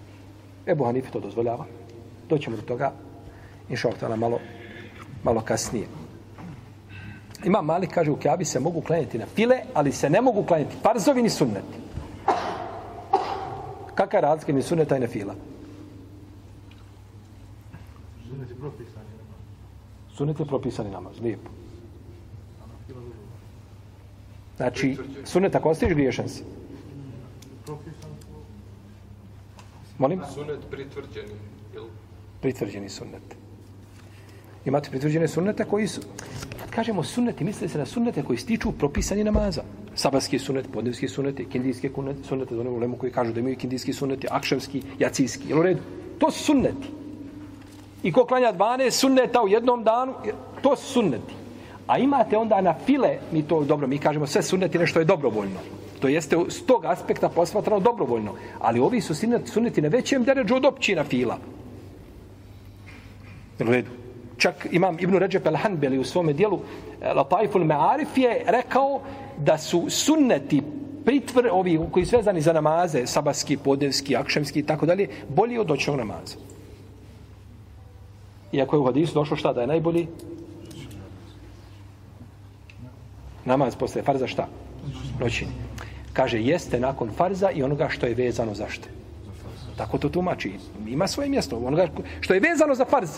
Ebu 0.67 0.85
Hanife 0.85 1.11
to 1.11 1.19
dozvoljava. 1.19 1.65
Doćemo 2.29 2.55
do 2.55 2.61
toga, 2.61 2.91
inša 3.69 3.89
Allah, 4.01 4.19
malo, 4.19 4.39
malo 5.23 5.41
kasnije. 5.41 5.87
Imam 7.45 7.65
Malik 7.65 7.91
kaže 7.93 8.11
u 8.11 8.17
kjabi 8.17 8.45
se 8.45 8.59
mogu 8.59 8.81
klanjati 8.81 9.17
na 9.17 9.25
file, 9.25 9.59
ali 9.73 9.91
se 9.91 10.09
ne 10.09 10.21
mogu 10.21 10.43
klanjati 10.43 10.75
farzovi 10.83 11.21
ni 11.21 11.29
sunneti. 11.29 11.77
Kakva 13.95 14.17
je 14.17 14.21
razlika 14.21 14.53
mi 14.53 14.61
sunneta 14.61 14.97
i 14.97 14.99
na 14.99 15.07
fila? 15.07 15.35
Sunnet 18.27 18.49
je 18.49 18.55
propisani 18.55 19.09
namaz. 19.17 20.15
Sunnet 20.15 20.39
je 20.39 20.45
propisani 20.45 20.91
namaz, 20.91 21.19
lijepo. 21.21 21.49
Znači, 24.57 24.97
sunnet 25.25 25.55
ako 25.55 25.69
ostaviš 25.69 25.95
griješan 25.95 26.29
si. 26.29 26.43
Propisani 27.65 28.15
su 28.21 29.92
Molim? 30.03 30.19
Sunet 30.33 30.59
pritvrđeni, 30.71 31.35
jel? 31.73 31.83
Pritvrđeni 32.41 32.89
sunnet. 32.89 33.35
Imate 34.65 34.89
pritvrđene 34.89 35.27
sunnete 35.27 35.63
koji 35.63 35.87
su... 35.87 36.01
Kad 36.59 36.69
kažemo 36.69 37.03
sunneti, 37.03 37.43
misli 37.43 37.69
se 37.69 37.77
na 37.77 37.85
sunnete 37.85 38.23
koji 38.23 38.37
stiču 38.37 38.71
propisani 38.71 39.23
namaza. 39.23 39.63
Sabarski 39.95 40.39
sunnet, 40.39 40.67
podnevski 40.73 41.07
sunnet, 41.07 41.39
kindijski 41.51 41.89
sunnete, 42.27 42.55
donemo 42.55 42.77
lemu 42.77 42.97
koji 42.97 43.11
kažu 43.11 43.33
da 43.33 43.39
imaju 43.39 43.55
kindijski 43.55 43.93
sunneti, 43.93 44.27
akšavski, 44.31 44.81
jacijski. 44.99 45.49
Jel 45.49 45.59
u 45.59 45.63
redu? 45.63 45.81
To 46.19 46.31
su 46.31 46.43
sunneti. 46.43 46.91
I 48.03 48.11
ko 48.11 48.25
klanja 48.25 48.53
12 48.53 48.91
sunneta 48.91 49.43
u 49.43 49.47
jednom 49.47 49.83
danu, 49.83 50.13
to 50.61 50.75
su 50.75 50.93
sunneti. 50.93 51.33
A 51.87 51.97
imate 51.97 52.37
onda 52.37 52.61
na 52.61 52.75
file, 52.85 53.17
mi 53.31 53.43
to 53.43 53.63
dobro, 53.63 53.87
mi 53.87 53.97
kažemo 53.97 54.27
sve 54.27 54.43
sunneti 54.43 54.79
nešto 54.79 54.99
je 54.99 55.05
dobrovoljno. 55.05 55.59
To 56.03 56.07
jeste 56.11 56.35
s 56.49 56.65
tog 56.65 56.85
aspekta 56.85 57.29
posmatrano 57.29 57.79
dobrovoljno. 57.79 58.33
Ali 58.59 58.79
ovi 58.79 59.01
su 59.01 59.15
sunneti 59.45 59.81
na 59.81 59.87
većem 59.87 60.23
deređu 60.23 60.55
od 60.55 60.65
općina 60.65 61.03
fila. 61.03 61.37
U 63.59 63.63
redu? 63.63 63.89
Čak 64.37 64.67
imam 64.71 64.97
Ibnu 64.99 65.19
Ređep 65.19 65.45
el-Hanbeli 65.45 65.99
u 65.99 66.03
svome 66.03 66.33
dijelu 66.33 66.59
eh, 66.59 67.13
Lataiful 67.13 67.63
Me'arif 67.63 68.17
je 68.19 68.43
rekao 68.47 69.01
da 69.37 69.57
su 69.57 69.85
sunneti 69.89 70.61
pritvr, 71.05 71.47
ovi 71.51 71.79
koji 71.91 72.05
su 72.05 72.17
vezani 72.17 72.41
za 72.41 72.53
namaze, 72.53 73.07
sabaski, 73.07 73.57
podevski, 73.57 74.15
akšemski 74.15 74.59
i 74.59 74.65
tako 74.65 74.85
dalje, 74.85 75.07
bolji 75.29 75.57
od 75.57 75.69
noćnog 75.69 75.97
namaza. 75.97 76.35
Iako 78.51 78.75
je 78.75 78.79
u 78.79 78.85
hadisu 78.85 79.13
došlo 79.13 79.37
šta 79.37 79.53
da 79.53 79.61
je 79.61 79.67
najbolji? 79.67 80.07
Namaz 83.45 83.75
posle 83.75 84.01
farza 84.01 84.27
šta? 84.27 84.47
Noćini. 85.19 85.72
Kaže, 86.13 86.41
jeste 86.41 86.79
nakon 86.79 87.11
farza 87.17 87.51
i 87.51 87.63
onoga 87.63 87.89
što 87.89 88.05
je 88.05 88.13
vezano 88.13 88.53
za 88.53 88.69
što? 88.69 88.87
Tako 89.77 89.97
to 89.97 90.09
tumači. 90.09 90.51
Ima 90.87 91.07
svoje 91.07 91.29
mjesto. 91.29 91.57
Onoga 91.57 91.87
što 92.21 92.33
je 92.33 92.39
vezano 92.39 92.75
za 92.75 92.85
farz. 92.85 93.09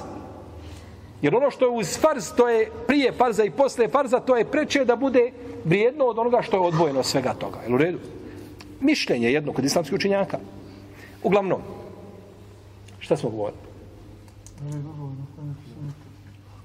Jer 1.22 1.36
ono 1.36 1.52
što 1.52 1.66
je 1.66 1.72
uz 1.72 1.98
farz, 2.00 2.32
to 2.38 2.50
je 2.50 2.70
prije 2.88 3.12
farza 3.12 3.44
i 3.44 3.50
posle 3.50 3.88
farza, 3.88 4.20
to 4.20 4.38
je 4.38 4.46
preče 4.46 4.86
da 4.86 4.96
bude 4.96 5.32
vrijedno 5.66 6.06
od 6.06 6.20
onoga 6.20 6.42
što 6.42 6.58
je 6.58 6.62
odvojeno 6.62 7.00
od 7.00 7.06
svega 7.06 7.34
toga. 7.34 7.60
Jel 7.64 7.76
u 7.76 7.78
redu? 7.78 7.98
Mišljenje 8.82 9.32
jedno 9.32 9.54
kod 9.54 9.66
islamskih 9.66 9.96
učenjaka. 9.96 10.38
Uglavnom, 11.24 11.62
šta 13.00 13.18
smo 13.18 13.30
govorili? 13.30 13.60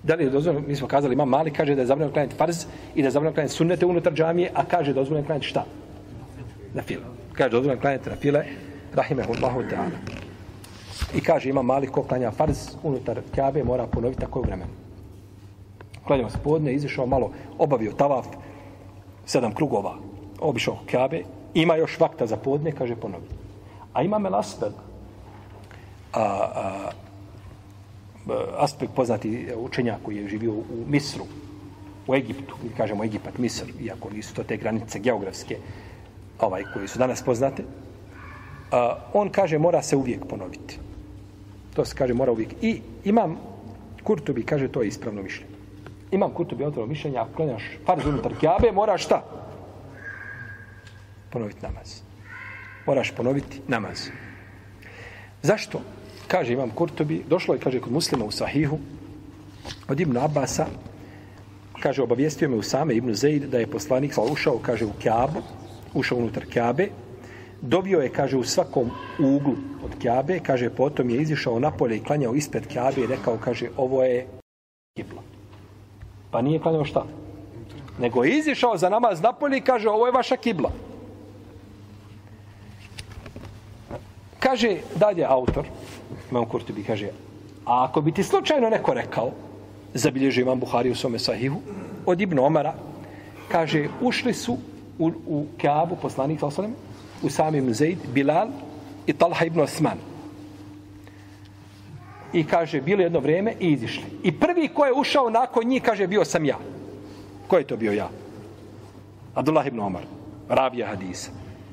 Da 0.03 0.15
li 0.15 0.25
je 0.25 0.31
dozvoljeno, 0.31 0.67
mi 0.69 0.77
smo 0.77 0.89
kazali, 0.89 1.15
imam 1.15 1.29
mali, 1.29 1.51
kaže 1.51 1.75
da 1.75 1.81
je 1.81 1.87
zabranjeno 1.87 2.13
klanjati 2.13 2.37
farz 2.37 2.65
i 2.95 3.03
da 3.03 3.09
je 3.09 3.11
zabranjeno 3.11 3.35
klanjati 3.35 3.55
sunnete 3.55 3.87
unutar 3.87 4.13
džamije, 4.13 4.51
a 4.55 4.65
kaže 4.65 4.93
da 4.93 5.01
je 5.01 5.03
dozvoljeno 5.03 5.27
klanjati 5.27 5.47
šta? 5.47 5.65
Na 6.75 6.83
file. 6.83 7.05
Kaže 7.33 7.39
da 7.39 7.45
je 7.45 7.51
dozvoljeno 7.51 7.81
klanjati 7.81 8.11
na 8.11 8.17
file, 8.17 8.45
rahimehullahu 8.95 9.61
ta'ala. 9.61 9.99
I 11.15 11.21
kaže, 11.21 11.49
ima 11.49 11.63
mali 11.63 11.87
ko 11.87 12.03
klanja 12.03 12.31
farz 12.31 12.77
unutar 12.83 13.21
kjabe, 13.35 13.65
mora 13.65 13.87
ponoviti 13.87 14.21
tako 14.21 14.39
je 14.39 14.47
vremenu. 14.47 14.71
Klanjamo 16.07 16.31
se 16.31 16.39
podne, 16.45 16.73
izišao 16.75 17.07
malo, 17.07 17.33
obavio 17.59 17.93
tavaf, 17.93 18.27
sedam 19.27 19.55
krugova, 19.55 19.95
obišao 20.41 20.79
kjabe, 20.87 21.23
ima 21.55 21.77
još 21.77 21.99
vakta 22.01 22.27
za 22.27 22.37
podne, 22.37 22.73
kaže 22.73 22.97
ponovi. 22.97 23.27
A 23.93 24.03
ima 24.03 24.19
melasbel, 24.19 24.71
a, 26.13 26.23
a, 26.23 26.91
aspekt 28.59 28.93
poznati 28.95 29.49
učenja 29.57 29.99
koji 30.03 30.17
je 30.17 30.29
živio 30.29 30.53
u 30.53 30.85
Misru, 30.89 31.25
u 32.07 32.15
Egiptu, 32.15 32.55
mi 32.63 32.71
kažemo 32.77 33.05
Egipat, 33.05 33.39
Misr, 33.39 33.73
iako 33.81 34.11
nisu 34.11 34.35
to 34.35 34.43
te 34.43 34.57
granice 34.57 34.99
geografske, 34.99 35.57
ovaj, 36.41 36.65
koji 36.73 36.89
su 36.89 36.99
danas 36.99 37.23
poznate, 37.23 37.63
a, 38.71 38.97
on 39.13 39.29
kaže 39.29 39.59
mora 39.59 39.83
se 39.83 39.97
uvijek 39.97 40.27
ponoviti. 40.27 40.79
To 41.75 41.85
se 41.85 41.95
kaže 41.95 42.15
mora 42.15 42.33
uvijek. 42.33 42.55
I 42.63 42.81
imam 43.05 43.37
Kurtubi, 44.05 44.43
kaže 44.43 44.69
to 44.69 44.83
je 44.83 44.89
ispravno 44.89 45.23
mišljenje. 45.23 45.55
Imam 46.11 46.31
Kurtubi 46.31 46.65
otvorno 46.65 46.91
mišljenje, 46.91 47.19
ako 47.19 47.35
klanjaš 47.37 47.63
farz 47.87 48.07
unutar 48.07 48.33
kjabe, 48.41 48.73
moraš 48.73 49.05
šta? 49.05 49.23
Ponoviti 51.31 51.63
namaz. 51.63 52.01
Moraš 52.87 53.11
ponoviti 53.11 53.61
namaz. 53.69 54.09
Zašto? 55.43 55.81
Kaže 56.29 56.53
imam 56.53 56.71
Kurtubi, 56.71 57.25
došlo 57.29 57.55
je, 57.55 57.61
kaže, 57.61 57.81
kod 57.81 57.93
muslima 57.93 58.25
u 58.25 58.31
Sahihu, 58.31 58.79
od 59.89 60.01
Ibn 60.01 60.17
Abasa, 60.17 60.67
kaže, 61.81 62.03
obavijestio 62.03 62.49
me 62.49 62.57
u 62.57 62.63
same 62.63 62.95
Ibn 62.95 63.15
Zeid 63.15 63.43
da 63.43 63.59
je 63.59 63.67
poslanik 63.67 64.15
ušao, 64.33 64.59
kaže, 64.63 64.85
u 64.85 64.93
Kjabu, 65.03 65.43
ušao 65.95 66.19
unutar 66.19 66.45
Kjabe, 66.53 66.89
Dovio 67.63 68.01
je, 68.01 68.09
kaže, 68.09 68.37
u 68.37 68.45
svakom 68.45 68.91
uglu 69.19 69.55
od 69.85 69.99
Kjabe, 70.01 70.41
kaže, 70.41 70.71
potom 70.71 71.11
je 71.11 71.23
izišao 71.23 71.59
napolje 71.59 71.97
i 71.97 72.05
klanjao 72.05 72.35
ispred 72.35 72.67
Kjabe 72.67 73.01
i 73.01 73.07
rekao, 73.07 73.37
kaže, 73.37 73.69
ovo 73.77 74.05
je 74.05 74.27
kibla. 74.97 75.23
Pa 76.31 76.43
nije 76.43 76.61
klanjao 76.61 76.85
šta? 76.85 77.05
Nego 77.99 78.25
je 78.25 78.39
izišao 78.39 78.77
za 78.77 78.89
namaz 78.89 79.23
napolje 79.23 79.59
i 79.59 79.61
kaže, 79.61 79.89
ovo 79.89 80.07
je 80.07 80.13
vaša 80.13 80.37
kibla. 80.37 80.71
Kaže, 84.41 84.77
dalje 84.97 85.25
autor, 85.25 85.67
imam 86.31 86.47
Kurtubi, 86.47 86.85
kaže, 86.85 87.09
a 87.67 87.85
ako 87.85 88.01
bi 88.01 88.13
ti 88.13 88.25
slučajno 88.25 88.71
neko 88.71 88.95
rekao, 88.95 89.31
zabilježio 89.95 90.43
imam 90.43 90.61
Buhari 90.61 90.91
u 90.91 90.95
svome 90.95 91.19
sahihu, 91.19 91.61
od 92.07 92.21
Ibn 92.21 92.39
Omara, 92.39 92.75
kaže, 93.49 93.89
ušli 94.01 94.35
su 94.35 94.57
u, 95.01 95.11
u 95.27 95.47
Kaabu, 95.59 95.97
poslanik, 95.97 96.41
sallam, 96.41 96.77
u 97.23 97.31
samim 97.31 97.75
Zaid, 97.75 97.99
Bilal 98.15 98.49
i 99.07 99.13
Talha 99.13 99.45
ibn 99.45 99.61
Osman. 99.61 99.99
i 102.33 102.45
kaže, 102.45 102.81
bilo 102.81 103.03
jedno 103.03 103.21
vrijeme 103.21 103.55
i 103.61 103.73
izišli. 103.73 104.05
I 104.23 104.33
prvi 104.33 104.69
ko 104.69 104.87
je 104.87 104.93
ušao 104.93 105.31
nakon 105.31 105.67
njih, 105.67 105.83
kaže, 105.83 106.07
bio 106.07 106.25
sam 106.25 106.45
ja. 106.45 106.59
Ko 107.49 107.59
je 107.59 107.67
to 107.67 107.77
bio 107.77 107.93
ja? 107.93 108.09
Abdullah 109.35 109.67
ibn 109.67 109.81
Omar, 109.81 110.03
ravija 110.49 110.87
hadisa. 110.87 111.31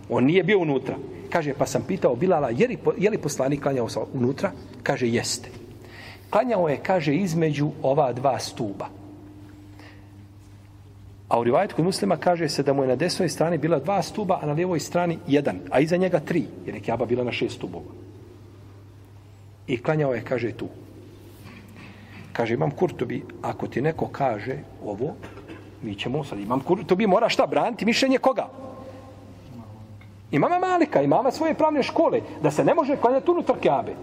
On 0.10 0.26
nije 0.26 0.44
bio 0.44 0.60
unutra. 0.60 0.96
Kaže, 1.30 1.54
pa 1.54 1.66
sam 1.66 1.84
pitao 1.88 2.16
Bilala, 2.16 2.50
je 2.50 2.68
li, 2.68 2.78
je 2.98 3.10
li 3.10 3.18
poslanik 3.18 3.62
klanjao 3.62 3.90
sa 3.90 4.00
unutra? 4.13 4.52
Kaže, 4.84 5.08
jeste. 5.08 5.50
Klanjao 6.30 6.70
je, 6.70 6.78
kaže, 6.78 7.16
između 7.16 7.70
ova 7.84 8.13
dva 8.13 8.40
stuba. 8.40 8.88
A 11.28 11.40
u 11.40 11.44
rivajetu 11.44 11.76
kod 11.76 11.86
muslima 11.86 12.18
kaže 12.18 12.50
se 12.50 12.63
da 12.63 12.74
mu 12.74 12.84
je 12.84 12.88
na 12.88 12.96
desnoj 12.96 13.30
strani 13.30 13.58
bila 13.58 13.80
dva 13.80 14.02
stuba, 14.02 14.40
a 14.42 14.46
na 14.46 14.54
lijevoj 14.54 14.80
strani 14.80 15.20
jedan, 15.28 15.60
a 15.72 15.80
iza 15.80 15.98
njega 15.98 16.20
tri, 16.20 16.46
jer 16.66 16.76
je 16.76 16.82
Kjaba 16.82 17.06
bila 17.06 17.24
na 17.24 17.32
šest 17.32 17.56
stubova. 17.56 17.92
I 19.68 19.78
klanjao 19.84 20.13
je, 20.13 20.24
kaže, 20.24 20.52
tu. 20.52 20.68
Kaže, 22.34 22.54
imam 22.54 22.72
kurtobi, 22.72 23.24
ako 23.42 23.68
ti 23.68 23.82
neko 23.82 24.08
kaže 24.08 24.58
ovo, 24.86 25.16
mi 25.82 25.96
ćemo 25.96 26.24
sad, 26.24 26.40
imam 26.40 26.60
kurtobi, 26.60 27.08
mora 27.08 27.30
šta 27.30 27.48
braniti, 27.48 27.86
mišljenje 27.86 28.18
koga? 28.18 28.48
Imama 30.32 30.60
Malika, 30.60 31.02
imama 31.02 31.32
svoje 31.32 31.54
pravne 31.54 31.84
škole, 31.84 32.22
da 32.42 32.52
se 32.52 32.63
ne 32.63 32.74
može 32.74 32.96
klanjati 32.98 33.32
unutar 33.32 33.56
Kjabe. 33.60 33.96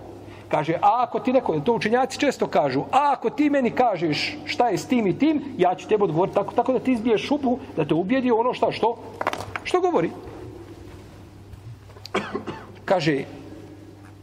Kaže, 0.49 0.75
a 0.83 1.03
ako 1.03 1.21
ti 1.21 1.33
neko, 1.33 1.61
to 1.61 1.73
učenjaci 1.73 2.19
često 2.19 2.47
kažu, 2.47 2.81
a 2.93 3.13
ako 3.13 3.31
ti 3.31 3.51
meni 3.51 3.71
kažeš 3.71 4.37
šta 4.45 4.69
je 4.69 4.79
s 4.79 4.87
tim 4.87 5.07
i 5.07 5.19
tim, 5.19 5.43
ja 5.59 5.75
ću 5.75 5.89
tebe 5.89 6.05
odgovoriti 6.05 6.35
tako, 6.35 6.55
tako 6.55 6.73
da 6.73 6.79
ti 6.79 6.93
izbiješ 6.93 7.27
šupu, 7.29 7.59
da 7.77 7.85
te 7.85 7.95
ubijedi 7.95 8.31
ono 8.31 8.55
šta, 8.55 8.73
što? 8.73 8.97
Što 9.65 9.81
govori? 9.81 10.11
Kaže, 12.85 13.25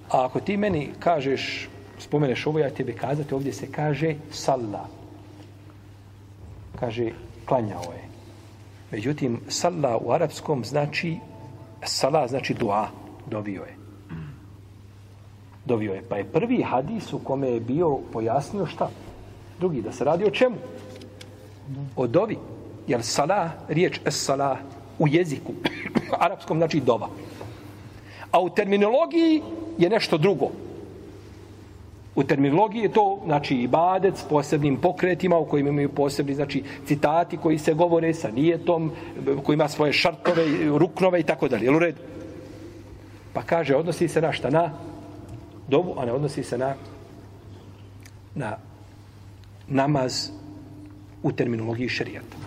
a 0.09 0.25
ako 0.25 0.39
ti 0.39 0.57
meni 0.57 0.89
kažeš, 0.99 1.69
spomeneš 1.99 2.47
ovo, 2.47 2.59
ja 2.59 2.69
tebe 2.69 2.93
kazati, 2.93 3.33
ovdje 3.33 3.53
se 3.53 3.71
kaže 3.71 4.15
salla. 4.31 4.87
Kaže, 6.79 7.11
klanjao 7.45 7.91
je. 7.93 8.05
Međutim, 8.91 9.39
salla 9.47 9.97
u 9.97 10.11
arapskom 10.11 10.65
znači, 10.65 11.17
sala 11.83 12.27
znači 12.27 12.53
dua, 12.53 12.89
dovio 13.25 13.61
je 13.61 13.80
dovio 15.65 15.93
je. 15.93 16.01
Pa 16.09 16.17
je 16.17 16.23
prvi 16.23 16.61
hadis 16.61 17.13
u 17.13 17.19
kome 17.19 17.49
je 17.49 17.59
bio 17.59 17.97
pojasnio 18.13 18.65
šta? 18.65 18.89
Drugi, 19.59 19.81
da 19.81 19.91
se 19.91 20.03
radi 20.03 20.25
o 20.25 20.31
čemu? 20.31 20.55
O 21.95 22.07
dovi. 22.07 22.37
Jer 22.87 23.03
sala, 23.03 23.49
riječ 23.67 23.99
es 24.05 24.25
sala 24.25 24.57
u 24.99 25.07
jeziku, 25.07 25.53
arapskom 26.25 26.57
znači 26.57 26.79
dova. 26.79 27.09
A 28.31 28.39
u 28.41 28.49
terminologiji 28.49 29.41
je 29.77 29.89
nešto 29.89 30.17
drugo. 30.17 30.49
U 32.15 32.23
terminologiji 32.23 32.81
je 32.81 32.91
to, 32.91 33.21
znači, 33.25 33.55
ibadet 33.55 34.17
s 34.17 34.23
posebnim 34.23 34.77
pokretima 34.77 35.37
u 35.37 35.45
kojima 35.45 35.69
imaju 35.69 35.89
posebni, 35.89 36.35
znači, 36.35 36.63
citati 36.85 37.37
koji 37.37 37.57
se 37.57 37.73
govore 37.73 38.13
sa 38.13 38.31
nijetom, 38.31 38.91
koji 39.43 39.53
ima 39.53 39.67
svoje 39.67 39.93
šartove, 39.93 40.45
ruknove 40.77 41.19
i 41.19 41.23
tako 41.23 41.47
dalje. 41.47 41.65
Jel 41.65 41.75
u 41.75 41.79
redu? 41.79 42.01
Pa 43.33 43.41
kaže, 43.41 43.75
odnosi 43.75 44.07
se 44.07 44.21
na 44.21 44.31
šta? 44.31 44.49
Na 44.49 44.71
dovu, 45.71 45.95
a 45.97 46.05
ne 46.05 46.11
odnosi 46.11 46.43
se 46.43 46.57
na 46.57 46.75
na 48.35 48.57
namaz 49.67 50.29
u 51.23 51.31
terminologiji 51.31 51.89
šarijata. 51.89 52.37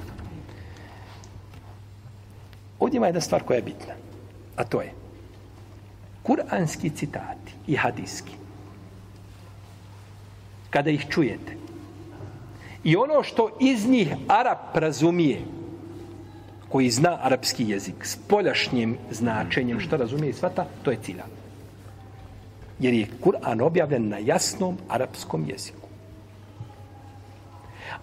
Ovdje 2.81 2.97
ima 2.97 3.07
jedna 3.07 3.21
stvar 3.21 3.43
koja 3.43 3.57
je 3.57 3.63
bitna, 3.63 3.95
a 4.57 4.65
to 4.65 4.81
je 4.81 4.93
kuranski 6.23 6.91
citati 6.91 7.53
i 7.67 7.77
hadijski. 7.77 8.33
Kada 10.71 10.91
ih 10.91 11.07
čujete 11.11 11.57
i 12.85 12.97
ono 12.97 13.23
što 13.23 13.57
iz 13.61 13.87
njih 13.89 14.15
Arab 14.29 14.59
razumije, 14.75 15.41
koji 16.69 16.91
zna 16.91 17.19
arapski 17.23 17.69
jezik 17.69 18.05
s 18.05 18.17
poljašnjim 18.29 18.99
značenjem 19.11 19.81
što 19.81 19.97
razumije 19.97 20.31
i 20.31 20.33
svata, 20.33 20.67
to 20.83 20.91
je 20.91 20.99
ciljano 21.03 21.44
jer 22.79 22.95
je 22.95 23.07
Kur'an 23.21 23.63
objavljen 23.63 24.09
na 24.09 24.19
jasnom 24.19 24.79
arapskom 24.89 25.45
jeziku. 25.49 25.89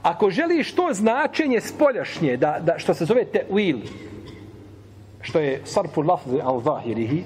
Ako 0.02 0.30
želiš 0.30 0.76
to 0.76 0.90
značenje 0.94 1.62
spoljašnje, 1.62 2.38
da, 2.38 2.60
da, 2.60 2.80
što 2.80 2.94
se 2.94 3.06
zove 3.06 3.26
te'wil, 3.34 3.80
što 5.22 5.40
je 5.40 5.62
sarfu 5.66 6.02
lafzi 6.02 6.40
al 6.44 6.62
zahirihi, 6.62 7.24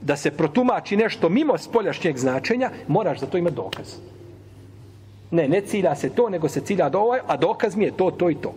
da 0.00 0.16
se 0.16 0.30
protumači 0.30 0.96
nešto 0.96 1.28
mimo 1.28 1.58
spoljašnjeg 1.58 2.18
značenja, 2.18 2.70
moraš 2.88 3.20
za 3.20 3.26
to 3.26 3.38
imati 3.38 3.56
dokaz. 3.56 3.94
Ne, 5.30 5.48
ne 5.48 5.60
cilja 5.60 5.94
se 5.94 6.10
to, 6.10 6.28
nego 6.28 6.48
se 6.48 6.60
cilja 6.60 6.88
do 6.88 7.00
ovaj, 7.00 7.20
a 7.26 7.36
dokaz 7.36 7.76
mi 7.76 7.84
je 7.84 7.96
to, 7.96 8.10
to 8.10 8.30
i 8.30 8.34
to. 8.34 8.54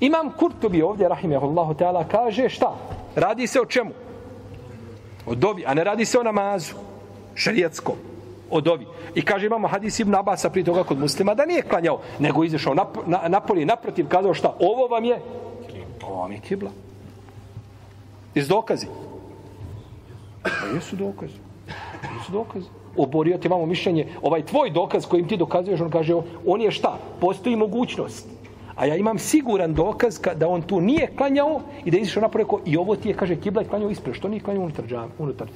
Imam 0.00 0.32
Kurtobi 0.38 0.82
ovdje, 0.82 1.08
rahimahullahu 1.08 1.74
ta'ala, 1.74 2.04
kaže 2.10 2.48
šta? 2.48 2.74
Radi 3.16 3.46
se 3.46 3.60
o 3.60 3.66
čemu? 3.66 3.90
O 5.26 5.34
dovi, 5.34 5.64
a 5.66 5.74
ne 5.74 5.84
radi 5.84 6.04
se 6.04 6.18
o 6.18 6.22
namazu. 6.22 6.74
Šarijetskom. 7.34 7.94
O 8.50 8.60
dovi. 8.60 8.86
I 9.14 9.22
kaže 9.22 9.46
imamo 9.46 9.68
hadis 9.68 10.00
Ibn 10.00 10.14
Abasa 10.14 10.50
prije 10.50 10.64
toga 10.64 10.84
kod 10.84 10.98
muslima 10.98 11.34
da 11.34 11.46
nije 11.46 11.62
klanjao, 11.62 12.00
nego 12.18 12.44
izašao 12.44 12.74
na, 12.74 12.86
na, 13.06 13.28
napolje 13.28 13.66
naprotiv, 13.66 14.08
kazao 14.08 14.34
šta? 14.34 14.56
Ovo 14.60 14.86
vam 14.86 15.04
je? 15.04 15.20
Ovo 16.02 16.16
vam 16.16 16.32
je 16.32 16.38
kibla. 16.38 16.70
Iz 18.34 18.48
dokazi. 18.48 18.86
Pa 20.42 20.66
jesu 20.74 20.96
dokazi. 20.96 21.38
Jesu 22.18 22.32
dokazi. 22.32 22.66
Oborio 22.96 23.38
ti 23.38 23.46
imamo 23.46 23.66
mišljenje. 23.66 24.08
Ovaj 24.22 24.46
tvoj 24.46 24.70
dokaz 24.70 25.06
kojim 25.06 25.28
ti 25.28 25.36
dokazuješ, 25.36 25.80
on 25.80 25.90
kaže, 25.90 26.14
on 26.46 26.60
je 26.60 26.70
šta? 26.70 26.98
Postoji 27.20 27.56
mogućnost. 27.56 28.26
A 28.76 28.86
ja 28.86 28.96
imam 28.96 29.18
siguran 29.18 29.74
dokaz 29.74 30.20
da 30.36 30.48
on 30.48 30.62
tu 30.62 30.80
nije 30.80 31.06
klanjao 31.16 31.60
i 31.84 31.90
da 31.90 31.96
je 31.96 32.00
izišao 32.02 32.20
napore 32.20 32.44
ko, 32.44 32.60
i 32.66 32.76
ovo 32.76 32.96
ti 32.96 33.08
je, 33.08 33.14
kaže, 33.14 33.36
kibla 33.36 33.62
je 33.62 33.68
klanjao 33.68 33.90
ispred. 33.90 34.14
Što 34.14 34.28
nije 34.28 34.42
klanjao 34.42 34.64
unutar 34.64 34.86
džam, 34.86 35.10
unutar? 35.18 35.48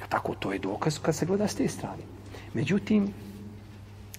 Ja, 0.00 0.06
tako, 0.08 0.34
to 0.34 0.52
je 0.52 0.58
dokaz 0.58 0.98
kad 0.98 1.14
se 1.14 1.26
gleda 1.26 1.48
s 1.48 1.54
te 1.54 1.68
strane. 1.68 2.02
Međutim, 2.54 3.08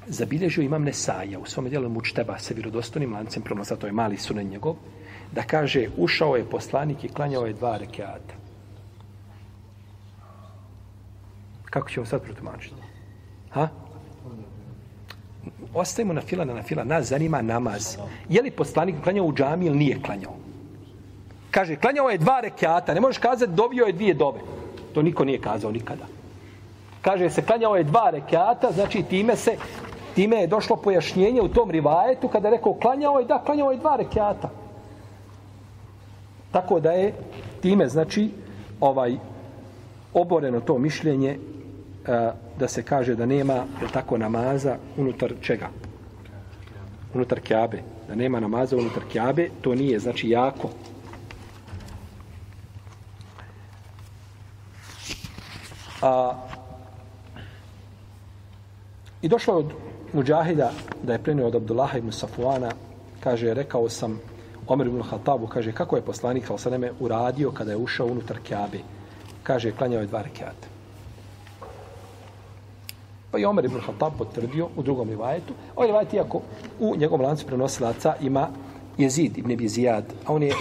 zabilježio 0.08 0.64
imam 0.64 0.84
Nesaja 0.84 1.40
u 1.40 1.46
svom 1.46 1.70
dijelu 1.70 1.90
Mučteba 1.90 2.40
sa 2.40 2.54
vjerodostonim 2.54 3.14
lancem 3.14 3.44
pronosa, 3.44 3.76
to 3.76 3.88
je 3.88 3.94
mali 3.94 4.18
sunen 4.18 4.48
njegov, 4.48 4.76
da 5.32 5.44
kaže, 5.44 5.88
ušao 5.98 6.36
je 6.36 6.50
poslanik 6.50 7.04
i 7.04 7.10
klanjao 7.10 7.46
je 7.46 7.54
dva 7.54 7.78
rekeata. 7.78 8.34
Kako 11.66 11.90
ćemo 11.90 12.06
sad 12.06 12.22
protumačiti? 12.22 12.76
Ha? 13.50 13.70
Ostajemo 15.74 16.14
na 16.14 16.22
fila 16.22 16.46
na 16.46 16.64
fila, 16.64 16.84
nas 16.84 17.08
zanima 17.08 17.42
namaz. 17.42 17.98
Je 18.30 18.42
li 18.42 18.52
poslanik 18.52 18.96
klanjao 19.04 19.26
u 19.26 19.34
džami 19.34 19.66
ili 19.66 19.78
nije 19.78 20.02
klanjao? 20.02 20.34
Kaže, 21.52 21.76
klanjao 21.76 22.10
je 22.10 22.18
dva 22.18 22.40
rekiata, 22.42 22.94
ne 22.94 23.02
možeš 23.02 23.18
kazati 23.18 23.52
dobio 23.52 23.86
je 23.86 23.94
dvije 23.94 24.14
dobe. 24.14 24.40
To 24.94 25.02
niko 25.02 25.26
nije 25.26 25.42
kazao 25.42 25.72
nikada. 25.72 26.06
Kaže 27.02 27.30
se, 27.30 27.42
klanjao 27.42 27.76
je 27.76 27.84
dva 27.84 28.10
rekiata, 28.10 28.72
znači 28.72 29.04
time 29.04 29.36
se, 29.36 29.58
time 30.16 30.38
je 30.38 30.48
došlo 30.48 30.76
pojašnjenje 30.76 31.42
u 31.42 31.48
tom 31.48 31.72
rivajetu 31.72 32.28
kada 32.28 32.48
je 32.48 32.52
rekao 32.58 32.74
klanjao 32.74 33.20
je, 33.20 33.26
da, 33.26 33.42
klanjao 33.46 33.72
je 33.72 33.78
dva 33.78 33.96
rekiata. 33.96 34.50
Tako 36.52 36.80
da 36.80 36.92
je 36.92 37.14
time, 37.62 37.88
znači, 37.88 38.30
ovaj 38.80 39.16
oboreno 40.14 40.60
to 40.60 40.78
mišljenje 40.78 41.40
da 42.60 42.68
se 42.68 42.84
kaže 42.84 43.16
da 43.16 43.26
nema 43.26 43.54
je 43.54 43.88
tako 43.94 44.18
namaza 44.18 44.78
unutar 44.98 45.34
čega? 45.42 45.70
Unutar 47.14 47.40
kjabe. 47.40 47.82
Da 48.08 48.16
nema 48.16 48.40
namaza 48.40 48.78
unutar 48.78 49.04
kjabe, 49.12 49.50
to 49.62 49.76
nije 49.76 50.00
znači 50.00 50.30
jako. 50.30 50.70
A, 56.02 56.34
I 59.22 59.28
došlo 59.28 59.54
od 59.54 59.74
Mujahida 60.14 60.72
da 61.04 61.14
je 61.14 61.24
prenio 61.24 61.48
od 61.48 61.56
Abdullaha 61.56 61.98
ibn 61.98 62.12
Safuana, 62.12 62.72
kaže, 63.20 63.54
rekao 63.54 63.90
sam 63.90 64.20
Omer 64.68 64.88
ibn 64.88 65.02
Hatabu, 65.02 65.48
kaže, 65.48 65.72
kako 65.72 65.96
je 65.96 66.02
poslanik 66.02 66.50
Al-Saneme 66.50 66.92
uradio 67.00 67.52
kada 67.52 67.72
je 67.72 67.78
ušao 67.78 68.08
unutar 68.08 68.38
kjabe? 68.44 68.80
Kaže, 69.44 69.72
klanjao 69.72 70.02
je 70.02 70.08
dva 70.08 70.22
rekiata. 70.22 70.73
Pa 73.34 73.40
i 73.40 73.46
Omer 73.46 73.66
ibn 73.66 73.80
Khattab 73.82 74.14
potvrdio 74.18 74.68
u 74.78 74.84
drugom 74.84 75.10
rivajetu. 75.10 75.54
Ovaj 75.76 75.88
rivajet, 75.88 76.14
iako 76.14 76.42
u 76.80 76.96
njegovom 76.96 77.26
lancu 77.26 77.46
prenosilaca 77.46 78.16
ima 78.22 78.48
Jezid 78.98 79.38
ibn 79.38 79.56
Bizijad, 79.56 80.04
a 80.26 80.34
on 80.34 80.44
je 80.44 80.54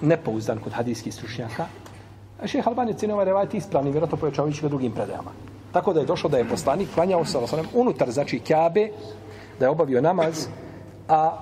nepouzdan 0.00 0.58
kod 0.58 0.72
hadijskih 0.72 1.14
stručnjaka, 1.14 1.66
a 2.42 2.46
šeha 2.46 2.70
Albani 2.70 2.94
je 3.02 3.12
ovaj 3.14 3.24
rivajet 3.24 3.54
ispravni, 3.54 3.90
vjerojatno 3.90 4.16
pojačavajući 4.16 4.62
ga 4.62 4.68
drugim 4.68 4.92
predajama. 4.92 5.30
Tako 5.72 5.92
da 5.92 6.00
je 6.00 6.06
došlo 6.06 6.30
da 6.30 6.38
je 6.38 6.48
poslanik 6.48 6.94
klanjao 6.94 7.24
sa 7.24 7.38
osanem 7.38 7.66
unutar, 7.74 8.10
znači 8.10 8.38
Kjabe, 8.38 8.88
da 9.58 9.66
je 9.66 9.70
obavio 9.70 10.00
namaz, 10.00 10.46
a, 11.08 11.36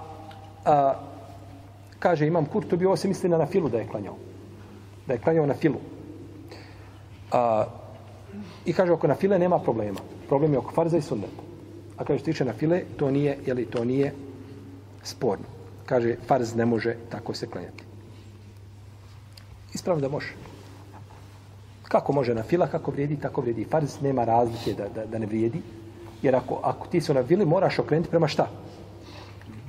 a 0.64 0.94
kaže 1.98 2.26
imam 2.26 2.46
Kurtobi, 2.46 2.86
ovo 2.86 2.96
se 2.96 3.08
misli 3.08 3.28
na 3.28 3.46
filu 3.46 3.68
da 3.68 3.78
je 3.78 3.88
klanjao. 3.88 4.16
Da 5.06 5.12
je 5.12 5.20
klanjao 5.20 5.46
na 5.46 5.54
filu. 5.54 5.80
A, 7.32 7.64
I 8.64 8.72
kaže, 8.72 8.92
oko 8.92 9.06
na 9.06 9.14
file 9.14 9.38
nema 9.38 9.58
problema. 9.58 10.00
Problem 10.28 10.52
je 10.52 10.58
oko 10.58 10.72
farza 10.72 10.96
i 10.96 11.02
sunneta. 11.02 11.42
A 11.96 12.04
kaže, 12.04 12.24
tiče 12.24 12.44
na 12.44 12.52
file, 12.52 12.82
to 12.96 13.10
nije, 13.10 13.38
jeli, 13.46 13.64
to 13.66 13.84
nije 13.84 14.12
sporno. 15.02 15.44
Kaže, 15.86 16.16
farz 16.26 16.54
ne 16.54 16.66
može 16.66 16.96
tako 17.10 17.34
se 17.34 17.46
klanjati. 17.46 17.84
Ispravno 19.74 20.00
da 20.00 20.08
može. 20.08 20.32
Kako 21.82 22.12
može 22.12 22.34
na 22.34 22.42
fila, 22.42 22.66
kako 22.66 22.90
vrijedi, 22.90 23.16
tako 23.16 23.40
vrijedi. 23.40 23.64
Farz 23.64 24.00
nema 24.02 24.24
razlike 24.24 24.74
da, 24.74 24.88
da, 24.88 25.06
da 25.06 25.18
ne 25.18 25.26
vrijedi. 25.26 25.62
Jer 26.22 26.36
ako, 26.36 26.60
ako 26.62 26.86
ti 26.86 27.00
su 27.00 27.14
na 27.14 27.22
fili, 27.22 27.46
moraš 27.46 27.78
okrenuti 27.78 28.10
prema 28.10 28.28
šta? 28.28 28.50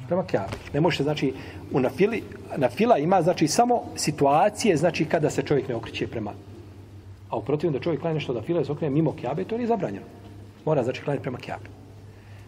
Prema 0.08 0.24
kjavi. 0.24 0.60
Ne 0.74 0.82
može, 0.82 1.04
znači, 1.04 1.34
u 1.72 1.80
na, 1.80 1.90
fili, 1.90 2.24
na 2.58 2.70
fila 2.70 2.98
ima, 2.98 3.22
znači, 3.22 3.48
samo 3.48 3.82
situacije, 3.96 4.78
znači, 4.78 5.06
kada 5.06 5.30
se 5.30 5.44
čovjek 5.44 5.68
ne 5.68 5.76
okreće 5.76 6.08
prema. 6.08 6.34
A 7.30 7.38
u 7.38 7.42
protivnom 7.42 7.74
da 7.74 7.84
čovjek 7.84 8.02
klanja 8.02 8.14
nešto 8.14 8.34
da 8.34 8.42
fila 8.42 8.66
se 8.66 8.72
okrene 8.72 8.94
mimo 8.94 9.16
kjabe, 9.16 9.44
to 9.44 9.58
nije 9.58 9.68
zabranjeno. 9.68 10.06
Mora, 10.66 10.84
znači, 10.84 11.02
klanjati 11.02 11.24
prema 11.24 11.38
kjabe. 11.38 11.70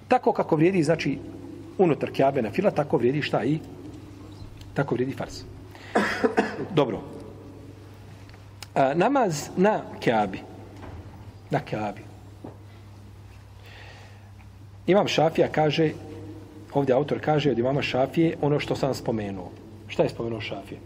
Tako 0.07 0.33
kako 0.33 0.55
vrijedi, 0.55 0.83
znači, 0.83 1.17
unutar 1.77 2.11
kjabe 2.11 2.41
na 2.41 2.51
fila, 2.51 2.71
tako 2.71 2.97
vrijedi 2.97 3.21
šta 3.21 3.43
i 3.43 3.59
tako 4.73 4.95
vrijedi 4.95 5.13
farz. 5.13 5.43
Dobro. 6.75 7.01
A, 8.75 8.93
namaz 8.93 9.49
na 9.57 9.81
kjabi. 9.99 10.39
Na 11.49 11.59
kjabi. 11.59 12.01
Imam 14.87 15.07
Šafija 15.07 15.47
kaže, 15.47 15.91
ovdje 16.73 16.95
autor 16.95 17.19
kaže 17.21 17.51
od 17.51 17.59
imama 17.59 17.81
Šafije 17.81 18.37
ono 18.41 18.59
što 18.59 18.75
sam 18.75 18.93
spomenuo. 18.93 19.51
Šta 19.87 20.03
je 20.03 20.09
spomenuo 20.09 20.41
Šafije? 20.41 20.79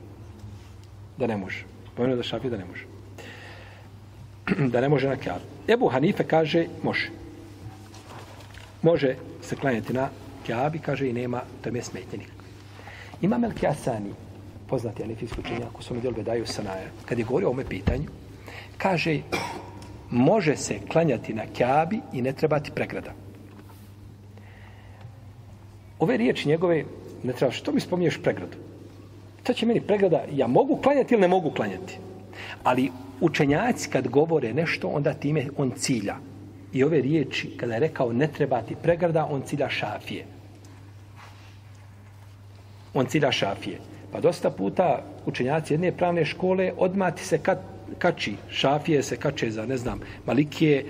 Da 1.18 1.28
ne 1.28 1.38
može. 1.38 1.66
Spomenuo 1.94 2.16
da 2.16 2.24
Šafije 2.24 2.52
da 2.52 2.58
ne 2.58 2.66
može. 2.66 2.86
da 4.74 4.82
ne 4.82 4.90
može 4.90 5.08
na 5.08 5.16
kjabi. 5.16 5.55
Ebu 5.68 5.88
Hanife 5.88 6.24
kaže, 6.24 6.68
može. 6.84 7.10
Može 8.82 9.16
se 9.42 9.56
klanjati 9.56 9.94
na 9.94 10.10
kjabi, 10.46 10.80
kaže, 10.80 11.10
i 11.10 11.14
nema, 11.14 11.42
tome 11.64 11.82
smetnje 11.82 12.18
nikakve. 12.18 12.46
Imam 13.22 13.44
El 13.44 13.52
Kjasani, 13.52 14.14
poznati 14.68 15.04
anifijski 15.04 15.40
učenjak, 15.40 15.72
ko 15.74 15.82
su 15.82 15.94
mi 15.94 16.02
djelbe 16.02 16.24
daju 16.24 16.46
sanaja, 16.46 16.88
kad 17.06 17.20
je 17.20 17.26
govorio 17.26 17.48
o 17.48 17.52
ome 17.52 17.66
pitanju, 17.66 18.10
kaže, 18.78 19.20
može 20.12 20.56
se 20.58 20.80
klanjati 20.92 21.34
na 21.34 21.44
kjabi 21.54 22.00
i 22.14 22.22
ne 22.22 22.34
trebati 22.34 22.72
pregrada. 22.72 23.14
Ove 26.00 26.18
riječi 26.18 26.50
njegove, 26.50 26.84
ne 27.24 27.34
treba, 27.34 27.52
što 27.52 27.72
mi 27.72 27.80
spominješ 27.80 28.22
pregradu? 28.24 28.58
Šta 29.44 29.54
će 29.54 29.66
meni 29.66 29.82
pregrada, 29.82 30.24
ja 30.32 30.48
mogu 30.48 30.78
klanjati 30.84 31.14
ili 31.14 31.22
ne 31.22 31.28
mogu 31.28 31.52
klanjati? 31.52 31.98
Ali 32.64 32.92
učenjaci 33.22 33.90
kad 33.90 34.08
govore 34.08 34.54
nešto, 34.54 34.88
onda 34.88 35.14
time 35.14 35.48
on 35.58 35.72
cilja. 35.76 36.16
I 36.74 36.84
ove 36.84 37.02
riječi, 37.02 37.58
kada 37.58 37.74
je 37.74 37.80
rekao 37.80 38.14
ne 38.14 38.28
treba 38.28 38.62
ti 38.62 38.76
pregrada, 38.84 39.28
on 39.32 39.42
cilja 39.42 39.70
šafije. 39.70 40.26
On 42.94 43.06
cilja 43.06 43.32
šafije. 43.32 43.80
Pa 44.12 44.20
dosta 44.20 44.50
puta 44.50 45.04
učenjaci 45.26 45.74
jedne 45.74 45.92
pravne 45.92 46.26
škole 46.26 46.72
odmati 46.78 47.24
se 47.24 47.38
kad, 47.38 47.60
kači. 47.98 48.36
Šafije 48.50 49.04
se 49.04 49.18
kače 49.18 49.52
za, 49.52 49.66
ne 49.66 49.78
znam, 49.78 50.00
Malikije, 50.26 50.80
eh, 50.80 50.86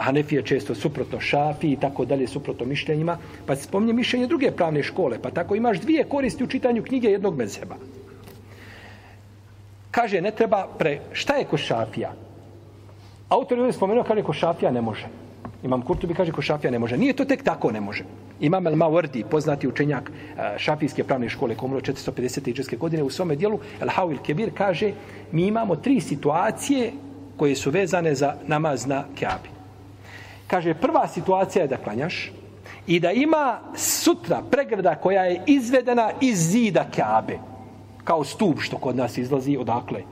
Hanefije 0.00 0.42
često 0.42 0.74
suprotno 0.74 1.20
šafiji 1.20 1.72
i 1.72 1.80
tako 1.80 2.04
dalje, 2.04 2.26
suprotno 2.26 2.66
mišljenjima. 2.66 3.18
Pa 3.46 3.56
se 3.56 3.62
spominje 3.62 3.92
mišljenje 3.92 4.26
druge 4.26 4.50
pravne 4.50 4.82
škole. 4.82 5.18
Pa 5.22 5.30
tako 5.30 5.54
imaš 5.54 5.80
dvije 5.80 6.04
koristi 6.04 6.44
u 6.44 6.46
čitanju 6.46 6.82
knjige 6.82 7.08
jednog 7.08 7.36
mezheba. 7.36 7.76
Kaže, 9.94 10.20
ne 10.20 10.30
treba 10.30 10.66
pre... 10.78 10.98
Šta 11.12 11.34
je 11.34 11.44
košafija? 11.44 12.12
Autor 13.28 13.58
je 13.58 13.72
spomenuo 13.72 14.04
kaže 14.04 14.22
košafija 14.22 14.70
ne 14.70 14.80
može. 14.80 15.06
Imam 15.62 15.82
Kurtubi 15.82 16.14
kaže 16.14 16.32
košafija 16.32 16.70
ne 16.70 16.78
može. 16.78 16.96
Nije 16.96 17.12
to 17.12 17.24
tek 17.24 17.42
tako 17.42 17.70
ne 17.72 17.80
može. 17.80 18.04
Imam 18.40 18.66
El 18.66 18.74
Mawardi, 18.74 19.24
poznati 19.30 19.68
učenjak 19.68 20.10
eh, 20.10 20.58
šafijske 20.58 21.04
pravne 21.04 21.28
škole 21.28 21.54
komuro 21.54 21.80
450. 21.80 22.48
iđeske 22.48 22.76
godine 22.76 23.02
u 23.02 23.10
svome 23.10 23.36
dijelu 23.36 23.58
El 23.80 23.88
Hawil 23.88 24.18
Kebir 24.22 24.50
kaže 24.54 24.92
mi 25.32 25.46
imamo 25.46 25.76
tri 25.76 26.00
situacije 26.00 26.92
koje 27.36 27.54
su 27.54 27.70
vezane 27.70 28.14
za 28.14 28.34
namaz 28.46 28.86
na 28.86 29.04
Keabi. 29.14 29.48
Kaže 30.46 30.74
prva 30.74 31.08
situacija 31.08 31.62
je 31.62 31.68
da 31.68 31.76
klanjaš 31.76 32.32
i 32.86 33.00
da 33.00 33.12
ima 33.12 33.60
sutra 33.76 34.42
pregrada 34.50 34.94
koja 34.94 35.24
je 35.24 35.42
izvedena 35.46 36.10
iz 36.20 36.38
zida 36.50 36.84
Keabe. 36.90 37.53
Kao 38.04 38.24
stup 38.24 38.60
što 38.60 38.78
kod 38.78 38.96
nas 38.96 39.18
izlazi 39.18 39.56
odakle? 39.56 40.02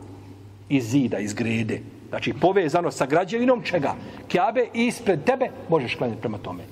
Iz 0.68 0.90
zida, 0.90 1.18
iz 1.18 1.34
grede. 1.34 1.80
Znači, 2.08 2.32
povezano 2.40 2.90
sa 2.90 3.06
građevinom 3.06 3.62
čega? 3.62 3.94
Kjabe 4.28 4.66
i 4.74 4.86
ispred 4.86 5.24
tebe 5.24 5.48
možeš 5.68 5.94
klanjati 5.94 6.20
prema 6.20 6.38
tome. 6.38 6.62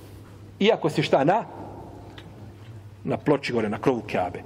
Iako 0.60 0.90
si 0.90 1.02
šta 1.02 1.24
na? 1.24 1.44
Na 3.04 3.16
ploči 3.16 3.52
gore, 3.52 3.68
na 3.68 3.78
krovu 3.78 4.02
Kjabe. 4.06 4.42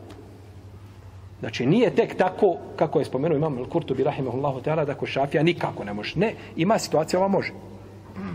Znači, 1.40 1.66
nije 1.66 1.90
tek 1.94 2.16
tako, 2.16 2.56
kako 2.76 2.98
je 2.98 3.04
spomenuo 3.04 3.36
imam 3.36 3.64
Kurtubi, 3.64 4.04
rahimahullahu 4.04 4.60
ta'ala, 4.60 4.84
da 4.84 4.94
ko 4.94 5.06
šafija 5.06 5.42
nikako 5.42 5.84
ne 5.84 5.92
može. 5.92 6.18
Ne, 6.18 6.34
ima 6.56 6.78
situacija, 6.78 7.20
ova 7.20 7.28
može. 7.28 7.52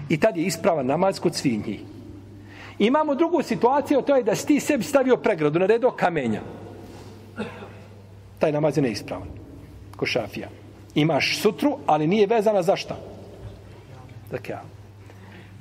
I 0.10 0.19
tad 0.19 0.38
je 0.38 0.43
ispravan 0.43 0.86
namaz 0.86 1.19
kod 1.19 1.36
svinji. 1.36 1.80
Imamo 2.80 3.15
drugu 3.15 3.41
situaciju, 3.43 4.02
to 4.02 4.15
je 4.15 4.23
da 4.23 4.36
si 4.36 4.47
ti 4.47 4.60
sebi 4.60 4.84
stavio 4.84 5.17
pregradu 5.17 5.60
na 5.60 5.65
redo 5.65 5.91
kamenja. 5.91 6.41
Taj 8.39 8.52
namaz 8.52 8.78
je 8.78 8.84
neispravan. 8.84 9.28
Ko 9.97 10.06
šafija 10.06 10.49
imaš 10.95 11.39
sutru, 11.41 11.78
ali 11.86 12.08
nije 12.08 12.28
vezana 12.28 12.62
za 12.62 12.75
šta? 12.75 12.97
Za 14.32 14.38
kjavu. 14.38 14.67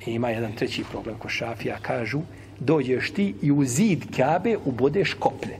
I 0.05 0.11
e, 0.11 0.13
ima 0.13 0.29
jedan 0.29 0.51
treći 0.51 0.83
problem 0.91 1.15
ko 1.19 1.29
šafija, 1.29 1.77
kažu, 1.81 2.19
dođeš 2.59 3.11
ti 3.11 3.35
i 3.41 3.51
u 3.51 3.65
zid 3.65 4.15
kjabe 4.15 4.57
ubodeš 4.65 5.13
koplje. 5.13 5.57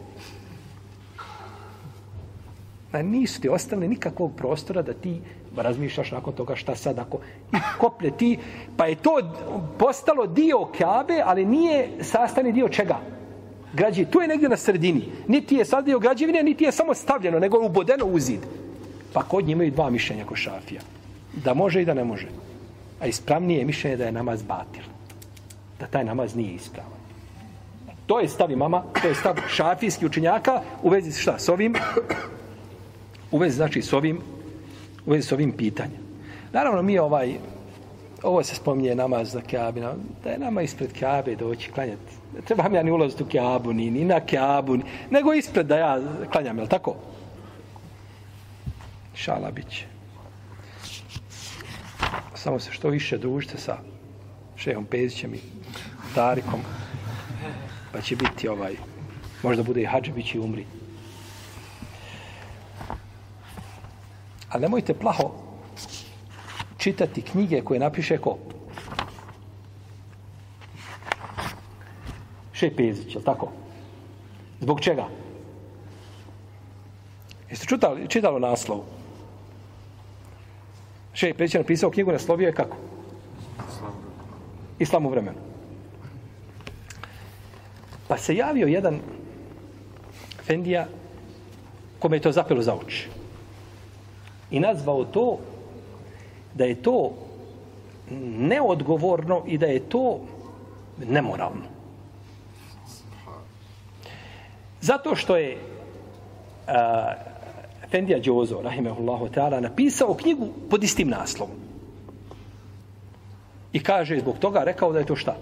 Na 2.92 3.02
nisu 3.02 3.42
ti 3.42 3.50
ostavili 3.50 3.88
nikakvog 3.88 4.36
prostora 4.36 4.82
da 4.82 4.94
ti 4.94 5.22
razmišljaš 5.58 6.12
nakon 6.12 6.34
toga 6.34 6.56
šta 6.56 6.76
sad 6.76 7.00
ako 7.00 7.20
i 7.54 7.58
koplje 7.78 8.18
ti, 8.18 8.38
pa 8.78 8.86
je 8.86 8.96
to 8.96 9.12
postalo 9.78 10.28
dio 10.28 10.66
kjabe, 10.78 11.22
ali 11.26 11.46
nije 11.46 11.90
sastavni 12.02 12.52
dio 12.52 12.70
čega? 12.70 13.00
Građi, 13.74 14.06
tu 14.06 14.22
je 14.22 14.28
negdje 14.28 14.50
na 14.50 14.58
sredini. 14.58 15.10
Niti 15.28 15.56
je 15.56 15.66
sad 15.66 15.86
dio 15.86 16.00
građevine, 16.00 16.44
niti 16.44 16.64
je 16.64 16.72
samo 16.72 16.94
stavljeno, 16.94 17.40
nego 17.40 17.58
je 17.58 17.66
ubodeno 17.66 18.06
u 18.06 18.20
zid. 18.20 18.40
Pa 19.14 19.24
kod 19.24 19.46
njih 19.46 19.52
imaju 19.52 19.72
dva 19.72 19.90
mišljenja 19.90 20.26
ko 20.26 20.36
šafija. 20.36 20.82
Da 21.34 21.54
može 21.54 21.82
i 21.82 21.86
da 21.86 21.94
ne 21.94 22.04
može. 22.04 22.28
A 23.00 23.08
ispravnije 23.08 23.60
je 23.60 23.66
mišljenje 23.66 23.98
da 23.98 24.06
je 24.06 24.12
namaz 24.12 24.44
batil. 24.44 24.84
Da 25.80 25.88
taj 25.88 26.04
namaz 26.04 26.36
nije 26.36 26.54
ispravan. 26.54 27.00
To 28.06 28.20
je 28.20 28.28
stav 28.28 28.50
mama, 28.58 28.84
to 29.02 29.08
je 29.08 29.16
stav 29.16 29.36
šafijskih 29.48 30.08
učenjaka 30.08 30.62
u 30.84 30.90
vezi 30.90 31.12
šta? 31.12 31.40
S 31.40 31.50
ovim, 31.50 31.76
u 33.32 33.38
vezi 33.38 33.56
znači 33.56 33.82
s 33.82 33.94
ovim, 33.94 34.22
u 35.06 35.12
vezi 35.12 35.28
s 35.28 35.32
ovim 35.32 35.52
pitanjem. 35.52 36.02
Naravno 36.54 36.82
mi 36.82 37.00
ovaj, 37.00 37.36
ovo 38.24 38.44
se 38.44 38.56
spominje 38.56 38.96
namaz 38.96 39.32
za 39.32 39.42
Kaabi, 39.42 39.82
da 40.24 40.30
je 40.30 40.40
nama 40.40 40.62
ispred 40.62 41.00
Kaabe 41.00 41.36
doći 41.36 41.72
klanjati. 41.72 42.16
Ne 42.36 42.42
trebam 42.42 42.76
ja 42.76 42.84
ni 42.84 42.92
ulaziti 42.92 43.24
u 43.24 43.28
Kaabu, 43.32 43.74
ni, 43.74 43.92
ni 43.92 44.06
na 44.06 44.20
Kaabu, 44.20 44.78
ni, 44.78 44.84
nego 45.10 45.34
ispred 45.34 45.66
da 45.66 45.78
ja 45.78 46.02
klanjam, 46.32 46.58
je 46.58 46.64
li 46.64 46.70
tako? 46.70 46.96
Šala 49.14 49.52
bit 49.52 49.70
će. 49.70 49.86
Samo 52.36 52.60
se 52.60 52.72
što 52.72 52.90
više 52.90 53.18
družite 53.18 53.58
sa 53.58 53.78
Šehom 54.56 54.86
Pezićem 54.86 55.34
i 55.34 55.40
Tarikom, 56.16 56.60
pa 57.94 58.02
će 58.02 58.16
biti 58.16 58.48
ovaj, 58.48 58.76
možda 59.44 59.64
bude 59.64 59.82
i 59.82 59.86
Hadžibić 59.86 60.36
i 60.36 60.40
umri. 60.40 60.66
Ali 64.50 64.62
nemojte 64.62 64.94
plaho 64.94 65.49
čitati 66.80 67.22
knjige 67.22 67.62
koje 67.62 67.80
napiše 67.80 68.18
ko? 68.18 68.38
Šepezić, 72.54 73.16
je 73.16 73.24
tako? 73.24 73.52
Zbog 74.60 74.82
čega? 74.82 75.08
Jeste 77.50 77.66
čitali, 77.66 78.08
čitalo 78.08 78.40
naslov? 78.40 78.84
Šej 81.14 81.34
je 81.38 81.60
napisao 81.60 81.92
knjigu, 81.92 82.12
naslovio 82.12 82.48
je 82.48 82.54
kako? 82.54 82.78
Islam 84.80 85.06
u 85.06 85.10
vremenu. 85.10 85.38
Pa 88.08 88.18
se 88.18 88.36
javio 88.36 88.68
jedan 88.68 89.00
Fendija 90.44 90.88
kome 92.00 92.18
je 92.18 92.22
to 92.22 92.32
zapelo 92.32 92.62
za 92.62 92.76
oči. 92.76 93.10
I 94.52 94.60
nazvao 94.60 95.06
to 95.06 95.40
da 96.54 96.66
je 96.66 96.76
to 96.76 97.12
neodgovorno 98.38 99.44
i 99.48 99.58
da 99.58 99.66
je 99.66 99.80
to 99.80 100.20
nemoralno. 101.08 101.64
Zato 104.82 105.16
što 105.16 105.38
je 105.38 105.58
a, 106.68 107.14
Fendija 107.92 108.20
Đozo, 108.20 108.62
rahimehullahu 108.62 109.28
ta'ala, 109.28 109.60
napisao 109.60 110.14
knjigu 110.14 110.48
pod 110.70 110.84
istim 110.84 111.10
naslovom. 111.10 111.56
I 113.74 113.84
kaže 113.84 114.20
zbog 114.20 114.38
toga 114.40 114.64
rekao 114.64 114.94
da 114.94 115.00
je 115.00 115.06
to 115.06 115.16
šta? 115.16 115.36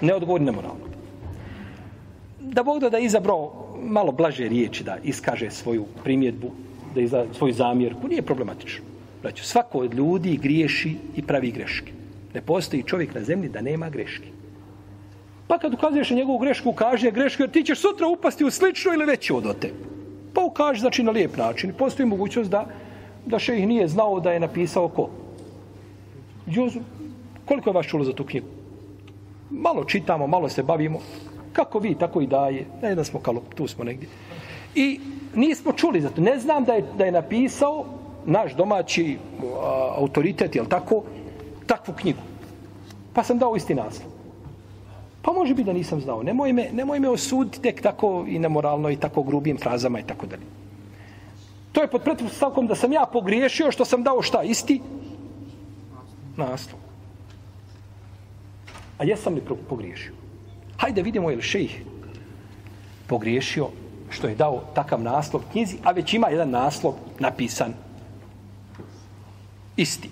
Neodgovorno 0.00 0.46
nemoralno. 0.46 0.86
Da 2.40 2.62
Bog 2.62 2.80
da 2.80 2.96
je 2.96 3.04
izabrao 3.04 3.52
malo 3.82 4.12
blaže 4.12 4.48
riječi 4.48 4.84
da 4.84 4.96
iskaže 5.04 5.50
svoju 5.50 5.84
primjedbu, 6.04 6.50
da 6.94 7.00
izda 7.00 7.24
svoju 7.32 7.52
zamjerku, 7.52 8.08
nije 8.08 8.22
problematično. 8.22 8.91
Braću, 9.22 9.44
svako 9.44 9.78
od 9.78 9.94
ljudi 9.94 10.36
griješi 10.36 10.96
i 11.16 11.22
pravi 11.22 11.50
greške. 11.50 11.92
Ne 12.34 12.40
postoji 12.40 12.82
čovjek 12.82 13.14
na 13.14 13.20
zemlji 13.20 13.48
da 13.48 13.60
nema 13.60 13.90
greške. 13.90 14.28
Pa 15.46 15.58
kad 15.58 15.74
ukazuješ 15.74 16.10
na 16.10 16.16
njegovu 16.16 16.38
grešku, 16.38 16.70
ukaži 16.70 17.06
je 17.06 17.12
grešku, 17.12 17.42
jer 17.42 17.50
ti 17.50 17.62
ćeš 17.62 17.80
sutra 17.80 18.06
upasti 18.08 18.44
u 18.44 18.50
slično 18.50 18.94
ili 18.94 19.04
veće 19.04 19.34
od 19.34 19.46
ote. 19.46 19.72
Pa 20.34 20.40
ukaži, 20.40 20.80
znači, 20.80 21.02
na 21.02 21.10
lijep 21.10 21.36
način. 21.36 21.72
Postoji 21.78 22.06
mogućnost 22.06 22.50
da, 22.50 22.66
da 23.26 23.38
še 23.38 23.58
ih 23.58 23.66
nije 23.68 23.88
znao 23.88 24.20
da 24.20 24.32
je 24.32 24.40
napisao 24.40 24.88
ko. 24.88 25.10
Jozu, 26.46 26.80
koliko 27.44 27.70
je 27.70 27.74
vas 27.74 27.86
čulo 27.86 28.04
za 28.04 28.12
tu 28.12 28.24
knjigu? 28.24 28.46
Malo 29.50 29.84
čitamo, 29.84 30.26
malo 30.26 30.48
se 30.48 30.62
bavimo. 30.62 30.98
Kako 31.52 31.78
vi, 31.78 31.94
tako 31.94 32.20
i 32.20 32.26
daje. 32.26 32.66
Ne 32.82 32.94
da 32.94 33.04
smo 33.04 33.20
kalo, 33.20 33.42
tu 33.54 33.66
smo 33.66 33.84
negdje. 33.84 34.08
I 34.74 35.00
nismo 35.34 35.72
čuli 35.72 36.00
za 36.00 36.10
to. 36.10 36.20
Ne 36.20 36.38
znam 36.38 36.64
da 36.64 36.72
je, 36.72 36.84
da 36.98 37.04
je 37.04 37.12
napisao 37.12 37.84
naš 38.26 38.54
domaći 38.54 39.18
a, 39.42 39.94
autoritet, 39.96 40.56
jel 40.56 40.66
tako, 40.66 41.02
takvu 41.66 41.94
knjigu. 41.94 42.22
Pa 43.12 43.22
sam 43.22 43.38
dao 43.38 43.56
isti 43.56 43.74
naslov. 43.74 44.12
Pa 45.22 45.32
može 45.32 45.54
biti 45.54 45.66
da 45.66 45.72
nisam 45.72 46.00
znao. 46.00 46.22
Nemoj 46.22 46.52
me, 46.52 46.68
nemoj 46.72 47.00
me 47.00 47.08
osuditi 47.08 47.60
tek 47.60 47.82
tako 47.82 48.24
i 48.28 48.38
nemoralno 48.38 48.90
i 48.90 48.96
tako 48.96 49.22
grubim 49.22 49.58
frazama 49.58 50.00
i 50.00 50.02
tako 50.02 50.26
dalje. 50.26 50.42
To 51.72 51.82
je 51.82 51.88
pod 51.88 52.02
pretpostavkom 52.02 52.66
da 52.66 52.74
sam 52.74 52.92
ja 52.92 53.06
pogriješio 53.12 53.72
što 53.72 53.84
sam 53.84 54.02
dao 54.02 54.22
šta? 54.22 54.42
Isti 54.42 54.80
naslov. 56.36 56.80
A 58.98 59.04
jesam 59.04 59.34
li 59.34 59.42
pogriješio? 59.68 60.12
Hajde 60.76 61.02
vidimo 61.02 61.30
je 61.30 61.36
li 61.36 61.42
šejih 61.42 61.82
pogriješio 63.06 63.68
što 64.10 64.28
je 64.28 64.34
dao 64.34 64.60
takav 64.74 65.02
naslov 65.02 65.42
knjizi, 65.52 65.76
a 65.84 65.92
već 65.92 66.14
ima 66.14 66.28
jedan 66.28 66.50
naslov 66.50 66.94
napisan 67.18 67.74
isti. 69.76 70.10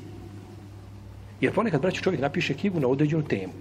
Jer 1.41 1.55
ponekad, 1.55 1.81
braću, 1.81 2.03
čovjek 2.03 2.23
napiše 2.23 2.55
knjigu 2.55 2.81
na 2.81 2.89
određenu 2.89 3.23
temu. 3.23 3.53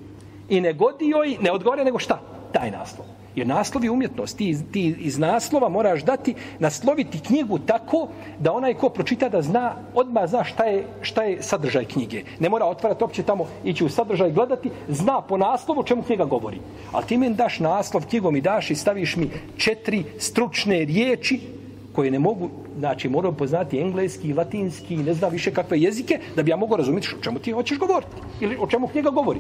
I 0.49 0.61
ne 0.61 0.73
godi 0.73 1.07
joj, 1.07 1.37
ne 1.41 1.51
odgovara 1.51 1.83
nego 1.83 1.99
šta? 1.99 2.21
Taj 2.53 2.71
naslov. 2.71 3.07
Jer 3.35 3.47
naslov 3.47 3.83
je 3.83 3.91
umjetnost. 3.91 4.37
Ti, 4.37 4.57
ti 4.71 4.95
iz 4.99 5.17
naslova 5.17 5.69
moraš 5.69 6.03
dati, 6.03 6.33
nasloviti 6.59 7.19
knjigu 7.19 7.59
tako 7.59 8.07
da 8.39 8.53
onaj 8.53 8.73
ko 8.73 8.89
pročita 8.89 9.29
da 9.29 9.41
zna, 9.41 9.75
odmah 9.93 10.27
zna 10.27 10.43
šta 10.43 10.63
je, 10.63 10.87
šta 11.01 11.23
je 11.23 11.43
sadržaj 11.43 11.85
knjige. 11.85 12.23
Ne 12.39 12.49
mora 12.49 12.65
otvarati 12.65 13.03
opće 13.03 13.23
tamo, 13.23 13.47
ići 13.63 13.85
u 13.85 13.89
sadržaj 13.89 14.31
gledati, 14.31 14.71
zna 14.87 15.21
po 15.21 15.37
naslovu 15.37 15.83
čemu 15.83 16.03
knjiga 16.03 16.25
govori. 16.25 16.59
A 16.91 17.01
ti 17.01 17.17
meni 17.17 17.35
daš 17.35 17.59
naslov 17.59 18.05
knjigom 18.09 18.35
i 18.35 18.41
daš 18.41 18.71
i 18.71 18.75
staviš 18.75 19.15
mi 19.15 19.29
četiri 19.57 20.03
stručne 20.17 20.85
riječi 20.85 21.58
koji 21.93 22.11
ne 22.11 22.19
mogu, 22.19 22.49
znači 22.77 23.09
moram 23.09 23.35
poznati 23.35 23.79
engleski, 23.79 24.33
latinski, 24.33 24.97
ne 24.97 25.13
znam 25.13 25.31
više 25.31 25.53
kakve 25.53 25.79
jezike, 25.79 26.19
da 26.35 26.43
bi 26.43 26.51
ja 26.51 26.57
mogao 26.57 26.77
razumjeti 26.77 27.15
o 27.19 27.23
čemu 27.23 27.39
ti 27.39 27.51
hoćeš 27.51 27.79
govoriti. 27.79 28.11
Ili 28.39 28.57
o 28.59 28.67
čemu 28.67 28.87
knjiga 28.87 29.09
govori. 29.09 29.39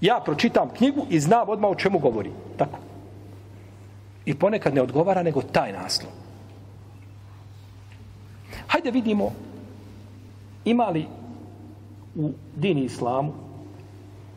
Ja 0.00 0.20
pročitam 0.24 0.68
knjigu 0.76 1.06
i 1.10 1.20
znam 1.20 1.48
odmah 1.48 1.70
o 1.70 1.74
čemu 1.74 1.98
govori. 1.98 2.30
Tako. 2.56 2.78
I 4.24 4.34
ponekad 4.34 4.74
ne 4.74 4.82
odgovara 4.82 5.22
nego 5.22 5.42
taj 5.42 5.72
naslov. 5.72 6.12
Hajde 8.66 8.90
vidimo 8.90 9.32
ima 10.64 10.88
li 10.88 11.06
u 12.16 12.30
dini 12.56 12.84
islamu 12.84 13.32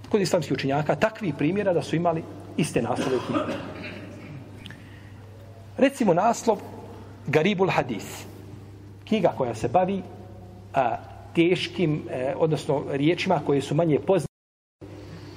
kod 0.10 0.22
islamskih 0.22 0.54
učenjaka 0.54 0.96
takvi 0.96 1.34
primjera 1.38 1.74
da 1.74 1.82
su 1.82 1.96
imali 1.96 2.24
iste 2.58 2.82
naslove 2.82 3.18
u 3.18 3.20
knjigu. 3.28 3.42
Recimo 5.78 6.14
naslov 6.14 6.58
Garibul 7.28 7.70
Hadis. 7.70 8.26
Knjiga 9.08 9.34
koja 9.38 9.56
se 9.56 9.68
bavi 9.68 10.02
a, 10.74 10.98
teškim, 11.36 12.04
e, 12.10 12.34
odnosno 12.38 12.84
riječima 12.90 13.40
koje 13.46 13.62
su 13.62 13.76
manje 13.76 14.00
poznate 14.00 14.28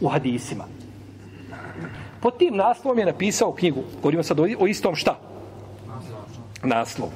u 0.00 0.08
hadisima. 0.08 0.64
Pod 2.20 2.38
tim 2.38 2.56
naslovom 2.56 2.98
je 2.98 3.06
napisao 3.06 3.52
knjigu. 3.52 3.82
Govorimo 4.02 4.22
sad 4.22 4.40
o, 4.40 4.46
o 4.58 4.66
istom 4.66 4.94
šta? 4.94 5.18
Naslov. 6.62 7.08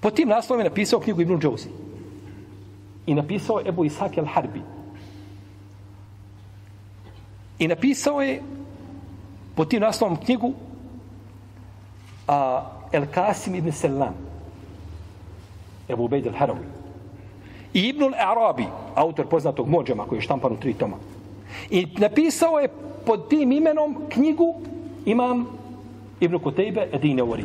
Pod 0.00 0.14
tim 0.14 0.28
naslovom 0.28 0.60
je 0.60 0.68
napisao 0.70 1.00
knjigu 1.00 1.20
Ibn 1.20 1.38
Džouzi. 1.40 1.68
I 3.06 3.14
napisao 3.14 3.60
Ebu 3.66 3.84
Isak 3.84 4.16
el-Harbi. 4.18 4.60
I 7.58 7.68
napisao 7.68 8.20
je 8.22 8.42
pod 9.54 9.68
tim 9.68 9.82
naslovom 9.82 10.16
knjigu 10.16 10.52
a, 12.28 12.62
El 12.92 13.06
Kasim 13.06 13.54
ibn 13.54 13.72
Selam. 13.72 14.14
Ebu 15.88 16.04
Ubejd 16.04 16.26
el-Harawi. 16.26 16.66
I 17.74 17.88
Ibn 17.88 18.02
al-Arabi, 18.02 18.66
autor 18.94 19.26
poznatog 19.26 19.68
Mođama 19.68 20.04
koji 20.06 20.18
je 20.18 20.22
štampan 20.22 20.52
u 20.52 20.56
tri 20.56 20.74
toma. 20.74 20.96
I 21.70 21.86
napisao 21.98 22.58
je 22.58 22.68
pod 23.06 23.28
tim 23.28 23.52
imenom 23.52 23.96
knjigu 24.08 24.54
imam 25.04 25.46
Ibn 26.20 26.38
Kutejbe 26.38 26.88
Edine 26.92 27.22
Uri. 27.22 27.44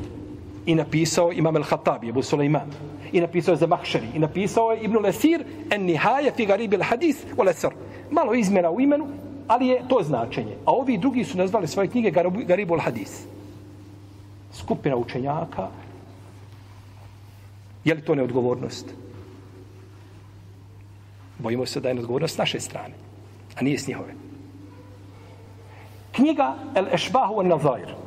I 0.65 0.75
napisao 0.75 1.31
imam 1.31 1.55
al-Hatabi, 1.55 2.09
Ebu 2.09 2.21
Suleiman. 2.21 2.71
I 3.11 3.21
napisao 3.21 3.53
je 3.53 3.57
Zamahšari. 3.57 4.07
I 4.15 4.19
napisao 4.19 4.71
je 4.71 4.81
Ibn 4.81 4.97
Lesir 4.97 5.43
en 5.69 5.85
nihaje 5.85 6.31
fi 6.31 6.45
garibi 6.45 6.77
al-hadis 6.77 7.17
u 7.37 7.43
Lesar. 7.43 7.73
Malo 8.11 8.33
izmjena 8.33 8.71
u 8.71 8.81
imenu, 8.81 9.07
ali 9.47 9.67
je 9.67 9.81
to 9.87 9.99
značenje. 10.03 10.57
A 10.65 10.71
ovi 10.71 10.97
drugi 10.97 11.23
su 11.23 11.37
nazvali 11.37 11.67
svoje 11.67 11.87
knjige 11.87 12.11
Garibul 12.45 12.79
Hadis. 12.79 13.25
Skupina 14.53 14.95
učenjaka. 14.95 15.67
Je 17.85 17.93
li 17.93 18.01
to 18.01 18.15
neodgovornost? 18.15 18.93
Bojimo 21.39 21.65
se 21.65 21.79
da 21.79 21.89
je 21.89 21.95
neodgovornost 21.95 22.35
s 22.35 22.37
naše 22.37 22.59
strane, 22.59 22.93
a 23.55 23.61
nije 23.61 23.79
s 23.79 23.87
njihove. 23.87 24.13
Knjiga 26.11 26.55
El 26.75 26.87
Ešbahu 26.93 27.39
al 27.39 27.47
Nazair. 27.47 28.04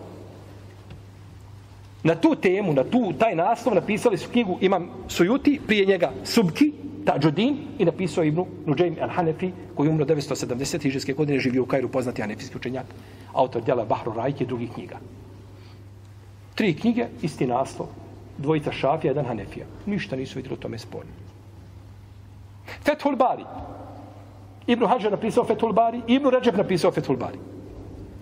Na 2.03 2.15
tu 2.15 2.35
temu, 2.35 2.73
na 2.73 2.85
tu, 2.85 3.13
taj 3.19 3.35
naslov 3.35 3.75
napisali 3.75 4.19
su 4.19 4.31
knjigu 4.31 4.59
Imam 4.61 4.91
Sujuti, 5.09 5.61
prije 5.67 5.87
njega 5.87 6.13
Subki, 6.25 6.73
Tađudin 7.05 7.57
i 7.79 7.85
napisao 7.85 8.25
Ibnu 8.25 8.47
Nuđajm 8.67 8.97
al-Hanefi 9.01 9.51
koji 9.75 9.89
umro 9.89 10.05
970. 10.05 10.83
hiđarske 10.83 11.13
godine 11.13 11.39
živio 11.39 11.63
u 11.63 11.67
Kairu 11.67 11.89
poznati 11.89 12.23
hanefijski 12.23 12.57
učenjak 12.57 12.87
autor 13.33 13.63
djela 13.63 13.85
Bahru 13.85 14.13
Rajke 14.13 14.45
i 14.45 14.47
drugih 14.47 14.71
knjiga. 14.75 14.99
Tri 16.55 16.75
knjige, 16.75 17.07
isti 17.23 17.47
naslov, 17.47 17.89
dvojica 18.39 18.73
šafija, 18.73 19.11
jedan 19.11 19.25
hanefija. 19.25 19.67
Ništa 19.87 20.17
nisu 20.17 20.39
vidjeli 20.39 20.55
u 20.55 20.61
tome 20.61 20.79
sporno. 20.79 21.11
Fethul 22.85 23.17
Bari. 23.17 23.45
Ibnu 24.67 24.87
Hađar 24.87 25.13
napisao 25.13 25.45
Fethul 25.45 25.73
Bari, 25.73 26.03
Ibnu 26.07 26.31
Ređeb 26.31 26.57
napisao 26.57 26.93
Fethul 26.93 27.17
Bari. 27.17 27.39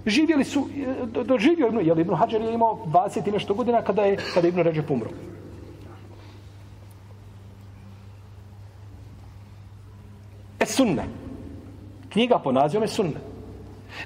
Živjeli 0.07 0.45
su, 0.45 0.69
e, 0.77 1.25
doživio 1.25 1.67
Ibnu, 1.67 1.81
jer 1.81 1.99
Ibnu 1.99 2.15
Hađar 2.15 2.41
je 2.41 2.55
imao 2.55 2.87
20 2.87 3.29
i 3.29 3.33
nešto 3.33 3.55
godina 3.55 3.83
kada 3.83 4.03
je, 4.03 4.17
kada 4.35 4.47
je 4.47 4.49
Ibnu 4.49 4.63
Ređep 4.63 4.91
umro. 4.91 5.11
Es 10.61 10.77
sunne. 10.77 11.05
Knjiga 12.09 12.39
po 12.39 12.53
nazivom 12.53 12.85
je 12.85 12.89
sunne. 12.89 13.21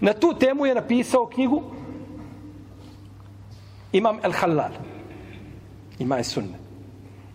Na 0.00 0.12
tu 0.12 0.34
temu 0.34 0.66
je 0.66 0.74
napisao 0.74 1.26
knjigu 1.26 1.62
Imam 3.92 4.18
El 4.22 4.32
Halal. 4.32 4.72
Ima 5.98 6.16
je 6.16 6.24
sunne. 6.24 6.58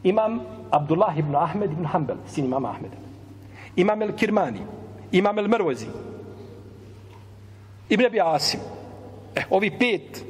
Imam 0.04 0.40
Abdullah 0.72 1.18
ibn 1.18 1.36
Ahmed 1.36 1.72
ibn 1.72 1.86
Hanbel, 1.86 2.18
sin 2.28 2.46
imama 2.46 2.70
Ahmeda. 2.70 2.98
Imam 3.76 4.02
El 4.02 4.12
Kirmani. 4.16 4.62
Imam 5.12 5.40
El 5.40 5.48
Mervozi. 5.48 5.88
Ibn 7.90 8.06
Abi 8.06 8.22
Asim. 8.22 8.60
E, 9.36 9.42
ovi 9.50 9.72
pet 9.80 10.24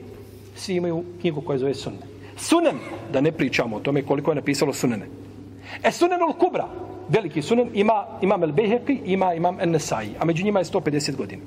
svi 0.55 0.75
imaju 0.75 1.03
knjigu 1.21 1.41
koja 1.41 1.59
zove 1.59 1.73
sunne. 1.73 1.99
Sunen, 2.37 2.79
da 3.13 3.21
ne 3.21 3.31
pričamo 3.31 3.75
o 3.75 3.79
tome 3.79 4.01
koliko 4.01 4.31
je 4.31 4.35
napisalo 4.35 4.73
sunene. 4.73 5.07
E 5.83 5.91
sunen 5.91 6.19
al-Kubra, 6.21 6.67
veliki 7.09 7.41
sunen, 7.41 7.69
ima 7.73 8.05
imam 8.21 8.43
el 8.43 8.51
Beheqi, 8.51 8.99
ima 9.05 9.33
imam 9.33 9.59
el 9.59 9.71
Nesai, 9.71 10.09
a 10.19 10.25
među 10.25 10.43
njima 10.43 10.59
je 10.59 10.65
150 10.65 11.15
godina. 11.15 11.41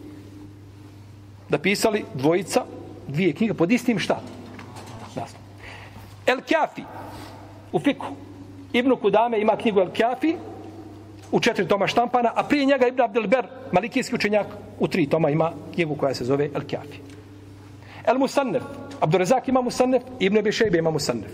Da 1.49 1.59
pisali 1.59 2.05
dvojica, 2.15 2.65
dvije 3.09 3.33
knjige, 3.33 3.55
pod 3.55 3.73
istim 3.73 3.99
šta? 3.99 4.21
Naslov. 5.17 5.43
El 6.27 6.41
Kjafi, 6.41 6.83
u 7.73 7.79
fiku. 7.79 8.07
Ibnu 8.73 8.97
Kudame 8.97 9.41
ima 9.41 9.57
knjigu 9.57 9.81
El 9.81 9.91
Kjafi, 9.91 10.35
u 11.33 11.41
četiri 11.41 11.69
toma 11.69 11.87
štampana, 11.87 12.33
a 12.35 12.43
prije 12.43 12.65
njega 12.65 12.87
Ibn 12.87 13.01
Abdelber, 13.01 13.47
malikijski 13.73 14.15
učenjak, 14.15 14.47
u 14.79 14.89
tri 14.89 15.07
toma 15.07 15.31
ima 15.31 15.53
knjigu 15.75 15.95
koja 15.95 16.15
se 16.15 16.25
zove 16.25 16.51
El 16.55 16.63
Kjafi. 16.63 16.99
El 18.07 18.19
Musannef, 18.19 18.63
Abdurezak 19.01 19.49
ima 19.49 19.63
Musannef, 19.63 20.03
Ibn 20.19 20.43
Bešejbe 20.43 20.79
ima 20.79 20.91
Musannef. 20.91 21.31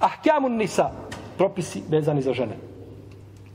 Ahkamun 0.00 0.56
Nisa, 0.56 0.90
propisi 1.38 1.82
vezani 1.88 2.22
za 2.22 2.32
žene. 2.32 2.56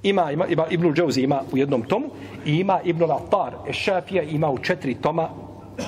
Ima, 0.03 0.32
ima, 0.32 0.47
ima 0.47 0.65
Ibn 0.69 0.93
Džauzi 0.93 1.22
ima 1.22 1.41
u 1.51 1.57
jednom 1.57 1.82
tomu 1.82 2.09
i 2.45 2.55
ima 2.55 2.80
Ibn 2.84 3.03
Latar 3.03 3.53
Ešafija 3.69 4.24
ima 4.24 4.49
u 4.49 4.57
četiri 4.57 4.95
toma 4.95 5.30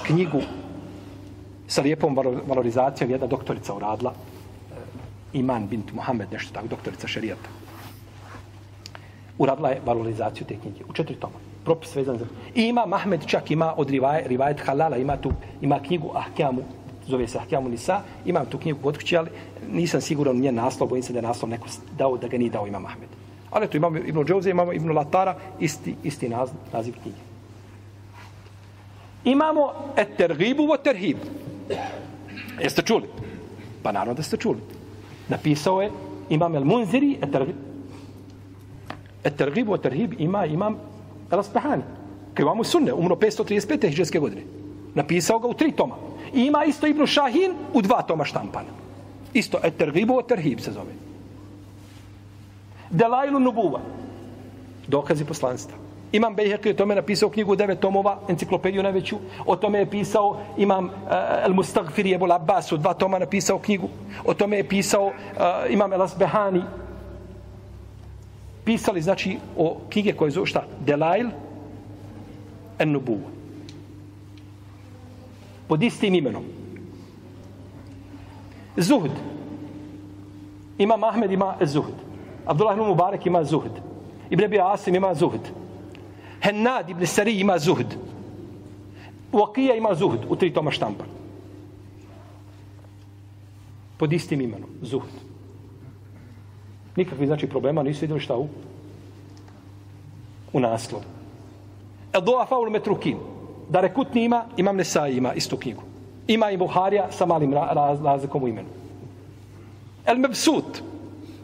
knjigu 0.05 0.41
sa 1.67 1.81
lijepom 1.81 2.15
valorizacijom 2.47 3.09
jedna 3.11 3.27
doktorica 3.27 3.73
uradila 3.73 4.13
eh, 4.13 4.75
Iman 5.33 5.67
bint 5.67 5.93
Muhammed, 5.93 6.27
nešto 6.31 6.53
tako, 6.53 6.67
doktorica 6.67 7.07
šerijata. 7.07 7.62
Uradila 9.37 9.69
je 9.69 9.81
valorizaciju 9.85 10.47
te 10.47 10.55
knjige 10.55 10.83
u 10.89 10.93
četiri 10.93 11.15
toma. 11.15 11.39
Propis 11.63 11.95
vezan 11.95 12.17
za... 12.17 12.25
I 12.55 12.63
ima 12.63 12.85
Mahmed 12.85 13.25
čak 13.27 13.51
ima 13.51 13.73
od 13.77 13.89
rivaj, 13.89 14.23
rivajet 14.25 14.61
Halala, 14.65 14.97
ima 14.97 15.17
tu, 15.17 15.31
ima 15.61 15.79
knjigu 15.79 16.11
Ahkamu, 16.15 16.61
zove 17.07 17.27
se 17.27 17.37
Ahkamu 17.37 17.69
Nisa, 17.69 18.01
imam 18.25 18.45
tu 18.45 18.57
knjigu 18.57 18.79
kod 18.83 18.97
kuće, 18.97 19.17
ali 19.17 19.29
nisam 19.71 20.01
siguran 20.01 20.35
njen 20.35 20.55
naslov, 20.55 20.89
bojim 20.89 21.03
se 21.03 21.13
da 21.13 21.19
je 21.19 21.23
naslov 21.23 21.49
neko 21.49 21.67
dao, 21.97 22.17
da 22.17 22.27
ga 22.27 22.37
nije 22.37 22.51
dao 22.51 22.67
ima 22.67 22.79
Mahmed. 22.79 23.09
Ali 23.51 23.67
tu 23.67 23.77
imamo 23.77 23.97
Ibn 23.97 24.25
Džauze, 24.25 24.49
imamo 24.49 24.73
Ibn 24.73 24.91
Latara, 24.91 25.35
isti, 25.59 25.95
isti 26.03 26.29
naz, 26.29 26.49
naziv 26.73 26.93
knjige. 27.01 27.17
Imamo 29.23 29.71
et 29.97 30.17
tergibu 30.17 30.65
vo 30.65 30.77
terhib. 30.77 31.17
Jeste 32.61 32.81
čuli? 32.81 33.07
Pa 33.83 33.91
naravno 33.91 34.13
da 34.13 34.23
ste 34.23 34.37
čuli. 34.37 34.59
Napisao 35.29 35.81
je 35.81 35.91
imam 36.29 36.55
el 36.55 36.65
Munziri 36.65 37.17
et 37.21 37.31
E, 39.23 39.29
tergib. 39.29 39.69
o 39.69 39.77
terhib 39.77 40.13
ima 40.19 40.45
imam 40.45 40.77
el 41.31 41.39
Asbahani. 41.39 41.83
Koji 42.35 42.43
imamo 42.43 42.63
sunne, 42.63 42.93
umro 42.93 43.15
535. 43.15 43.89
hiđarske 43.89 44.19
godine. 44.19 44.41
Napisao 44.95 45.39
ga 45.39 45.47
u 45.47 45.53
tri 45.53 45.71
toma. 45.71 45.95
I 46.33 46.45
ima 46.45 46.65
isto 46.65 46.87
Ibn 46.87 47.05
Šahin 47.05 47.53
u 47.73 47.81
dva 47.81 48.01
toma 48.01 48.25
štampana. 48.25 48.69
Isto, 49.33 49.59
et 49.63 49.77
tergibu 49.77 50.21
terhib 50.21 50.59
se 50.59 50.71
zove. 50.71 50.93
Delailu 52.89 53.39
Nubuva. 53.39 53.79
Dokazi 54.87 55.25
poslanstva. 55.25 55.77
Imam 56.13 56.35
Bejhek 56.35 56.65
o 56.65 56.73
tome 56.73 56.95
napisao 56.95 57.29
knjigu 57.29 57.55
devet 57.55 57.79
tomova, 57.79 58.19
enciklopediju 58.29 58.83
najveću. 58.83 59.17
O 59.45 59.55
tome 59.55 59.79
je 59.79 59.89
pisao 59.89 60.37
Imam 60.57 60.85
e, 60.85 60.89
uh, 60.89 61.45
El 61.45 61.53
Mustagfir 61.53 62.05
je 62.05 62.19
Abbas 62.31 62.71
u 62.71 62.77
dva 62.77 62.93
toma 62.93 63.19
napisao 63.19 63.59
knjigu. 63.59 63.89
O 64.25 64.33
tome 64.33 64.57
je 64.57 64.67
pisao 64.67 65.05
uh, 65.05 65.13
Imam 65.69 65.93
El 65.93 66.01
Asbehani. 66.01 66.61
Pisali, 68.65 69.01
znači, 69.01 69.37
o 69.57 69.77
knjige 69.89 70.13
koje 70.13 70.31
zove 70.31 70.45
šta? 70.45 70.63
Delail 70.85 71.29
en 72.79 72.91
Nubuva. 72.91 73.29
Pod 75.67 75.83
istim 75.83 76.15
imenom. 76.15 76.43
Zuhd. 78.77 79.11
Imam 80.77 81.03
Ahmed 81.03 81.31
ima 81.31 81.55
Zuhd. 81.61 81.93
Abdullah 82.45 82.75
ibn 82.75 82.87
Mubarak 82.87 83.25
ima 83.25 83.43
Zuhd. 83.43 83.71
Ibn 84.29 84.43
Abi 84.43 84.59
Asim 84.59 84.95
ima 84.95 85.13
Zuhd. 85.13 85.41
Hennad 86.41 86.89
ibn 86.89 87.05
Sari 87.05 87.39
ima 87.39 87.57
Zuhd. 87.59 87.95
Uakija 89.31 89.75
ima 89.75 89.95
Zuhd 89.95 90.25
u 90.29 90.35
tri 90.35 90.53
toma 90.53 90.71
štampa. 90.71 91.03
Pod 93.97 94.13
istim 94.13 94.41
imenom. 94.41 94.69
Zuhd. 94.81 95.22
Nikakvi 96.95 97.27
znači 97.27 97.47
problema 97.47 97.83
nisu 97.83 98.01
vidjeli 98.01 98.21
šta 98.21 98.37
u 98.37 98.47
u 100.53 100.59
naslovu. 100.59 101.03
El 102.13 102.21
doa 102.21 102.45
faul 102.45 102.69
metrukin. 102.69 103.17
Da 103.69 103.81
rekutni 103.81 104.23
ima, 104.23 104.45
imam 104.57 104.77
Nesai 104.77 105.17
ima 105.17 105.33
istu 105.33 105.57
knjigu. 105.57 105.81
Ima 106.27 106.51
i 106.51 106.57
Buharija 106.57 107.11
sa 107.11 107.25
malim 107.25 107.53
raz 107.53 108.01
razlikom 108.01 108.43
u 108.43 108.47
imenu. 108.47 108.67
El 110.05 110.17
Mebsut. 110.17 110.81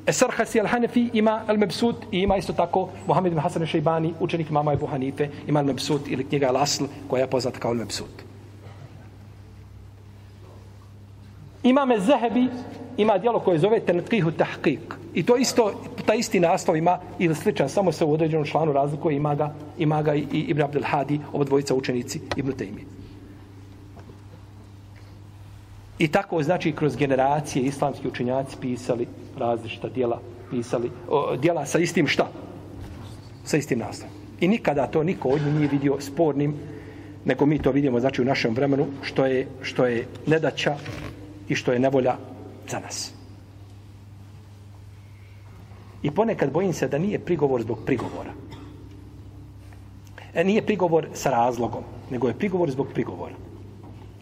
Esarhasi 0.06 0.60
al-Hanefi 0.60 1.10
ima 1.14 1.42
al-Mebsut 1.48 1.96
i 2.12 2.20
ima 2.20 2.38
isto 2.38 2.54
tako 2.54 2.90
Mohamed 3.08 3.34
bin 3.34 3.42
Hasan 3.42 3.62
al-Shaybani, 3.62 4.14
učenik 4.20 4.50
mama 4.50 4.74
Ebu 4.74 4.86
Hanife, 4.86 5.30
ima 5.48 5.60
al-Mebsut 5.64 6.08
ili 6.08 6.24
knjiga 6.24 6.48
El 6.48 6.58
Asl 6.58 6.86
koja 7.08 7.22
je 7.22 7.28
poznata 7.28 7.60
kao 7.60 7.74
al-Mebsut. 7.74 8.24
Imame 11.64 12.00
Zehebi 12.00 12.48
ima 12.98 13.18
dijelo 13.18 13.40
koje 13.40 13.60
zove 13.60 13.80
Tenqihu 13.88 14.32
Tahqiq. 14.32 14.99
I 15.14 15.24
to 15.24 15.38
isto, 15.38 15.74
ta 16.06 16.14
isti 16.14 16.40
naslov 16.40 16.78
ima 16.78 17.00
ili 17.20 17.36
sličan, 17.36 17.70
samo 17.70 17.92
se 17.92 18.06
u 18.06 18.14
određenom 18.14 18.46
članu 18.46 18.74
razlikuje, 18.74 19.16
ima 19.16 19.36
ga, 19.36 19.54
ima 19.78 20.02
ga 20.02 20.16
i, 20.16 20.26
i 20.32 20.40
Ibn 20.40 20.62
Abdel 20.62 20.84
Hadi, 20.86 21.20
oba 21.34 21.44
dvojica 21.44 21.76
učenici 21.76 22.22
Ibn 22.36 22.52
Taymi. 22.52 22.84
I 26.00 26.08
tako, 26.08 26.44
znači, 26.44 26.72
kroz 26.72 26.96
generacije 26.96 27.66
islamski 27.66 28.08
učenjaci 28.08 28.58
pisali 28.62 29.08
različita 29.38 29.90
dijela, 29.90 30.22
pisali 30.52 30.92
o, 31.10 31.36
dijela 31.36 31.66
sa 31.66 31.80
istim 31.80 32.08
šta? 32.08 32.28
Sa 33.44 33.58
istim 33.58 33.80
naslovom. 33.80 34.16
I 34.40 34.48
nikada 34.48 34.88
to 34.88 35.04
niko 35.04 35.30
od 35.30 35.42
njih 35.42 35.54
nije 35.54 35.68
vidio 35.68 36.02
spornim, 36.02 36.54
nego 37.26 37.46
mi 37.46 37.60
to 37.60 37.72
vidimo, 37.72 38.00
znači, 38.00 38.22
u 38.22 38.26
našem 38.26 38.54
vremenu, 38.54 38.86
što 39.02 39.26
je, 39.26 39.48
što 39.62 39.86
je 39.86 40.08
nedaća 40.28 40.76
i 41.50 41.56
što 41.56 41.74
je 41.74 41.80
nevolja 41.80 42.16
za 42.68 42.80
nas. 42.80 43.19
I 46.04 46.12
ponekad 46.12 46.52
bojim 46.52 46.74
se 46.74 46.88
da 46.88 46.98
nije 46.98 47.20
prigovor 47.20 47.62
zbog 47.62 47.80
prigovora. 47.86 48.34
E, 50.34 50.44
nije 50.44 50.62
prigovor 50.66 51.08
sa 51.14 51.30
razlogom, 51.30 51.84
nego 52.12 52.28
je 52.28 52.34
prigovor 52.34 52.72
zbog 52.72 52.88
prigovora. 52.94 53.36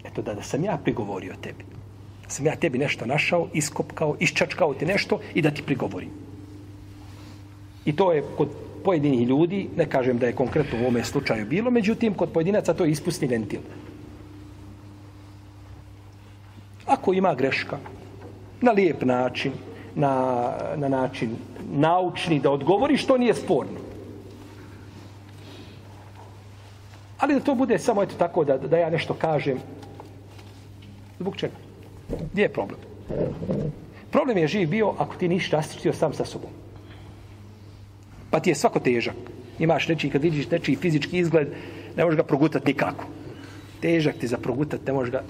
Eto, 0.03 0.21
da, 0.21 0.33
da 0.33 0.41
sam 0.41 0.63
ja 0.63 0.77
prigovorio 0.83 1.35
tebi. 1.41 1.63
Da 2.23 2.29
sam 2.29 2.45
ja 2.45 2.55
tebi 2.55 2.77
nešto 2.77 3.05
našao, 3.05 3.47
iskopkao, 3.53 4.15
iščačkao 4.19 4.73
ti 4.73 4.85
nešto 4.85 5.19
i 5.33 5.41
da 5.41 5.51
ti 5.51 5.63
prigovorim. 5.63 6.09
I 7.85 7.95
to 7.95 8.11
je 8.13 8.23
kod 8.37 8.49
pojedinih 8.83 9.27
ljudi, 9.27 9.69
ne 9.77 9.85
kažem 9.89 10.17
da 10.17 10.27
je 10.27 10.35
konkretno 10.35 10.77
u 10.77 10.81
ovome 10.81 11.03
slučaju 11.03 11.45
bilo, 11.45 11.71
međutim, 11.71 12.13
kod 12.13 12.31
pojedinaca 12.31 12.73
to 12.73 12.85
je 12.85 12.91
ispusni 12.91 13.27
ventil. 13.27 13.59
Ako 16.85 17.13
ima 17.13 17.35
greška, 17.35 17.77
na 18.61 18.71
lijep 18.71 19.03
način, 19.03 19.51
na, 19.97 20.53
na 20.75 20.87
način 20.87 21.35
naučni, 21.71 22.39
da 22.39 22.51
odgovori 22.51 22.97
što 22.97 23.17
nije 23.17 23.33
sporno. 23.33 23.79
Ali 27.17 27.33
da 27.33 27.39
to 27.39 27.55
bude 27.55 27.79
samo 27.79 28.03
eto 28.03 28.15
tako 28.17 28.43
da, 28.43 28.57
da 28.57 28.77
ja 28.77 28.89
nešto 28.89 29.13
kažem. 29.13 29.57
Zbog 31.19 31.37
čega? 31.37 31.53
Gdje 32.31 32.41
je 32.41 32.53
problem? 32.53 32.79
Problem 34.11 34.37
je 34.37 34.47
živ 34.47 34.69
bio 34.69 34.93
ako 34.97 35.15
ti 35.15 35.27
nisi 35.27 35.51
rastrčio 35.51 35.93
sam 35.93 36.13
sa 36.13 36.25
sobom. 36.25 36.49
Pa 38.29 38.39
ti 38.39 38.49
je 38.49 38.55
svako 38.55 38.79
težak. 38.79 39.15
Imaš 39.59 39.87
nečiji, 39.87 40.11
kad 40.11 40.21
vidiš 40.21 40.49
nečiji 40.51 40.75
fizički 40.75 41.17
izgled, 41.17 41.47
ne 41.95 42.03
možeš 42.03 42.17
ga 42.17 42.23
progutati 42.23 42.67
nikako. 42.67 43.05
Težak 43.81 44.15
ti 44.17 44.27
za 44.27 44.37
progutati, 44.37 44.85
ne 44.85 44.93
možeš 44.93 45.11
ga 45.11 45.23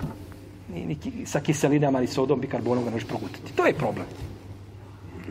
ni, 0.73 0.85
ni 0.85 1.25
sa 1.25 1.39
kiselinama, 1.39 2.01
ni 2.01 2.07
sodom, 2.07 2.41
bikarbonom 2.41 2.83
ga 2.83 2.89
ne 2.89 2.95
možeš 2.95 3.07
progutati. 3.07 3.53
To 3.55 3.65
je 3.65 3.73
problem. 3.73 4.05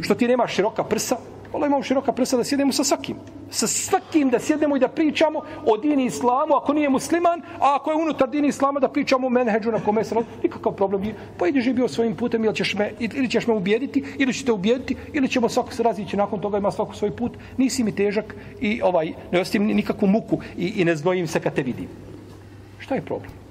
Što 0.00 0.14
ti 0.14 0.28
nemaš 0.28 0.54
široka 0.54 0.84
prsa, 0.84 1.16
Allah 1.52 1.68
imamo 1.68 1.82
široka 1.82 2.12
prsa 2.12 2.36
da 2.36 2.44
sjedemo 2.44 2.72
sa 2.72 2.84
svakim. 2.84 3.16
Sa 3.50 3.66
svakim 3.66 4.30
da 4.30 4.38
sjedemo 4.38 4.76
i 4.76 4.80
da 4.80 4.88
pričamo 4.88 5.40
o 5.66 5.76
dini 5.76 6.04
islamu, 6.04 6.54
ako 6.54 6.72
nije 6.72 6.88
musliman, 6.88 7.40
a 7.40 7.76
ako 7.76 7.90
je 7.90 7.96
unutar 7.96 8.30
dini 8.30 8.48
islama 8.48 8.80
da 8.80 8.88
pričamo 8.88 9.26
o 9.26 9.30
menheđu 9.30 9.72
na 9.72 9.80
kome 9.80 10.04
se 10.04 10.14
nikakav 10.42 10.72
problem 10.72 11.02
nije. 11.02 11.14
Pa 11.38 11.48
ideš 11.48 11.72
bio 11.72 11.88
svojim 11.88 12.16
putem 12.16 12.44
ili 12.44 12.54
ćeš, 12.54 12.74
me, 12.74 12.92
ili 12.98 13.30
ćeš 13.30 13.46
me 13.46 13.54
ubijediti, 13.54 14.04
ili 14.18 14.32
ćete 14.32 14.52
ubijediti, 14.52 14.96
ili 15.12 15.28
ćemo 15.28 15.48
svako 15.48 15.72
se 15.72 15.82
razići 15.82 16.16
nakon 16.16 16.40
toga, 16.40 16.58
ima 16.58 16.70
svako 16.70 16.94
svoj 16.94 17.16
put. 17.16 17.32
Nisi 17.56 17.84
mi 17.84 17.94
težak 17.94 18.34
i 18.60 18.80
ovaj 18.82 19.12
ne 19.32 19.40
ostim 19.40 19.66
nikakvu 19.66 20.06
muku 20.06 20.38
i, 20.56 20.66
i 20.76 20.84
ne 20.84 20.96
znojim 20.96 21.26
se 21.26 21.40
kad 21.40 21.54
te 21.54 21.62
vidim. 21.62 21.88
Šta 22.78 22.94
je 22.94 23.00
problem? 23.00 23.45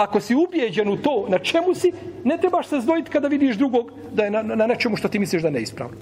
Ako 0.00 0.20
si 0.20 0.34
ubijeđen 0.34 0.88
u 0.88 0.96
to 0.96 1.26
na 1.28 1.38
čemu 1.38 1.74
si, 1.74 1.92
ne 2.24 2.38
trebaš 2.38 2.68
se 2.68 2.80
znojiti 2.80 3.10
kada 3.10 3.28
vidiš 3.28 3.56
drugog 3.56 3.92
da 4.12 4.24
je 4.24 4.30
na, 4.30 4.42
na, 4.42 4.54
na 4.54 4.66
nečemu 4.66 4.96
što 4.96 5.08
ti 5.08 5.18
misliš 5.18 5.42
da 5.42 5.48
je 5.48 5.52
neispravno. 5.52 5.96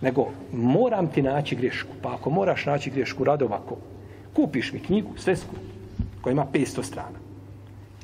nego 0.00 0.26
moram 0.52 1.06
ti 1.06 1.22
naći 1.22 1.56
grešku. 1.56 1.92
Pa 2.02 2.14
ako 2.14 2.30
moraš 2.30 2.66
naći 2.66 2.90
grešku, 2.90 3.24
rado 3.24 3.44
ovako. 3.44 3.76
Kupiš 4.36 4.72
mi 4.72 4.80
knjigu, 4.80 5.10
svesku, 5.16 5.54
koja 6.20 6.32
ima 6.32 6.46
500 6.52 6.82
strana. 6.82 7.18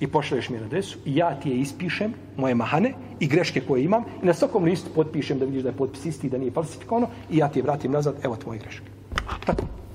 I 0.01 0.07
pošalješ 0.07 0.49
mi 0.49 0.59
na 0.59 0.67
adresu 0.67 0.99
i 1.05 1.17
ja 1.17 1.41
ti 1.41 1.51
je 1.51 1.57
ispišem, 1.57 2.13
moje 2.37 2.55
mahane 2.55 2.93
i 3.21 3.27
greške 3.27 3.61
koje 3.61 3.85
imam 3.85 4.05
i 4.23 4.27
na 4.27 4.35
svakom 4.35 4.65
listu 4.65 4.91
potpišem 4.95 5.39
da 5.39 5.45
vidiš 5.45 5.63
da 5.63 5.69
je 5.69 5.77
potpis 5.77 6.05
isti, 6.05 6.29
da 6.29 6.39
nije 6.39 6.53
falsifikovano 6.53 7.09
i 7.31 7.37
ja 7.37 7.49
ti 7.49 7.59
je 7.59 7.63
vratim 7.63 7.93
nazad, 7.93 8.15
evo 8.23 8.37
tvoje 8.37 8.59
greške. 8.59 8.87
Tako. 9.47 9.86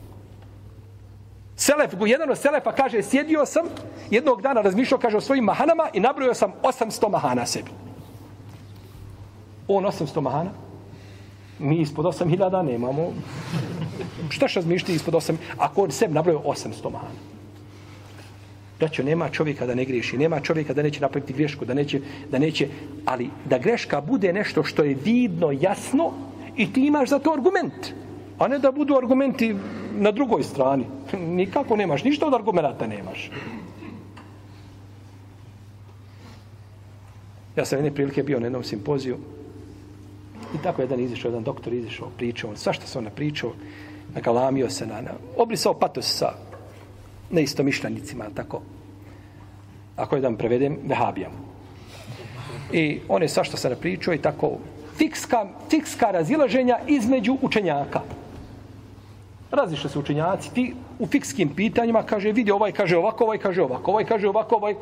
Selef, 1.62 1.94
jedan 2.06 2.32
od 2.32 2.38
Selefa 2.38 2.72
kaže, 2.72 3.04
sjedio 3.04 3.46
sam, 3.46 3.66
jednog 4.10 4.42
dana 4.42 4.62
razmišljao, 4.62 5.00
kaže, 5.00 5.18
o 5.18 5.22
svojim 5.22 5.44
mahanama 5.44 5.90
i 5.94 6.00
nabrojao 6.00 6.34
sam 6.34 6.54
800 6.64 7.10
mahana 7.10 7.46
sebi. 7.46 7.70
On 9.68 9.84
800 9.84 10.22
mahana, 10.22 10.50
mi 11.60 11.78
ispod 11.82 12.06
8000 12.06 12.64
nemamo. 12.66 13.12
Šta 14.30 14.48
še 14.48 14.60
razmišljati 14.60 14.96
ispod 14.96 15.14
8? 15.14 15.38
Ako 15.58 15.84
on 15.84 15.92
sebi 15.92 16.14
nabrojao 16.14 16.42
800 16.42 16.92
mahana. 16.92 17.22
Braćo, 18.80 19.04
nema 19.04 19.30
čovjeka 19.30 19.66
da 19.66 19.76
ne 19.76 19.86
griješi, 19.86 20.18
nema 20.18 20.40
čovjeka 20.40 20.74
da 20.74 20.82
neće 20.84 21.02
napraviti 21.02 21.34
grešku, 21.34 21.66
da 21.66 21.74
neće, 21.74 22.02
da 22.32 22.40
neće, 22.40 22.70
ali 23.06 23.30
da 23.46 23.58
greška 23.58 24.02
bude 24.02 24.34
nešto 24.34 24.64
što 24.64 24.84
je 24.84 24.98
vidno, 25.06 25.52
jasno 25.52 26.14
i 26.58 26.74
ti 26.74 26.88
imaš 26.88 27.10
za 27.10 27.20
to 27.20 27.34
argument. 27.34 27.94
A 28.42 28.48
ne 28.48 28.60
da 28.60 28.72
budu 28.72 28.98
argumenti 28.98 29.56
na 29.94 30.12
drugoj 30.12 30.44
strani. 30.44 30.86
Nikako 31.38 31.76
nemaš, 31.76 32.04
ništa 32.04 32.28
od 32.28 32.34
argumenta 32.34 32.88
nemaš. 32.88 33.30
Ja 37.56 37.66
sam 37.66 37.78
jedne 37.78 37.94
prilike 37.94 38.24
bio 38.24 38.40
na 38.40 38.46
jednom 38.46 38.64
simpoziju 38.64 39.18
i 40.56 40.58
tako 40.64 40.82
jedan 40.82 41.00
izišao, 41.00 41.30
jedan 41.30 41.44
doktor 41.44 41.74
izišao, 41.74 42.10
pričao, 42.18 42.56
svašta 42.56 42.88
se 42.88 42.98
on 42.98 43.04
napričao, 43.04 43.52
nagalamio 44.16 44.70
se 44.70 44.88
na, 44.88 45.02
na 45.02 45.12
obrisao 45.38 45.74
patos 45.74 46.18
sa 46.18 46.34
neistomišljenicima, 47.32 48.26
tako. 48.36 48.62
Ako 49.96 50.16
jedan 50.16 50.38
prevedem, 50.38 50.78
vehabijam. 50.84 51.32
I 52.74 53.00
on 53.10 53.22
je 53.22 53.30
svašta 53.30 53.58
se 53.58 53.70
napričao 53.70 54.14
i 54.14 54.22
tako 54.22 54.58
fikska, 54.98 55.46
fikska 55.70 56.12
razilaženja 56.12 56.80
između 56.88 57.38
učenjaka. 57.42 58.02
Razišli 59.52 59.90
se 59.90 60.00
učenjaci, 60.00 60.54
ti 60.54 60.74
u 61.00 61.08
fikskim 61.08 61.50
pitanjima 61.56 62.04
kaže, 62.04 62.32
vidi 62.32 62.52
ovaj 62.52 62.72
kaže 62.72 62.98
ovako, 62.98 63.24
ovaj 63.24 63.38
kaže 63.38 63.62
ovako, 63.62 63.92
ovaj 63.92 64.06
kaže 64.06 64.28
ovako, 64.30 64.56
ovaj 64.56 64.76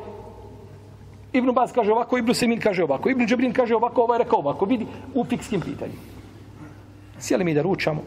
Ibn 1.32 1.52
Baz 1.52 1.72
kaže 1.72 1.92
ovako, 1.92 2.18
Ibn 2.18 2.34
Semin 2.34 2.60
kaže 2.60 2.84
ovako, 2.84 3.10
Ibn 3.10 3.26
Džabrin 3.26 3.52
kaže 3.52 3.74
ovako, 3.74 4.02
ovaj 4.02 4.18
rekao 4.18 4.38
ovako, 4.38 4.64
vidi, 4.64 4.86
u 5.14 5.24
fikskim 5.24 5.60
pitanjima. 5.60 6.00
Sjeli 7.18 7.44
mi 7.44 7.54
da 7.54 7.62
ručamo, 7.62 8.02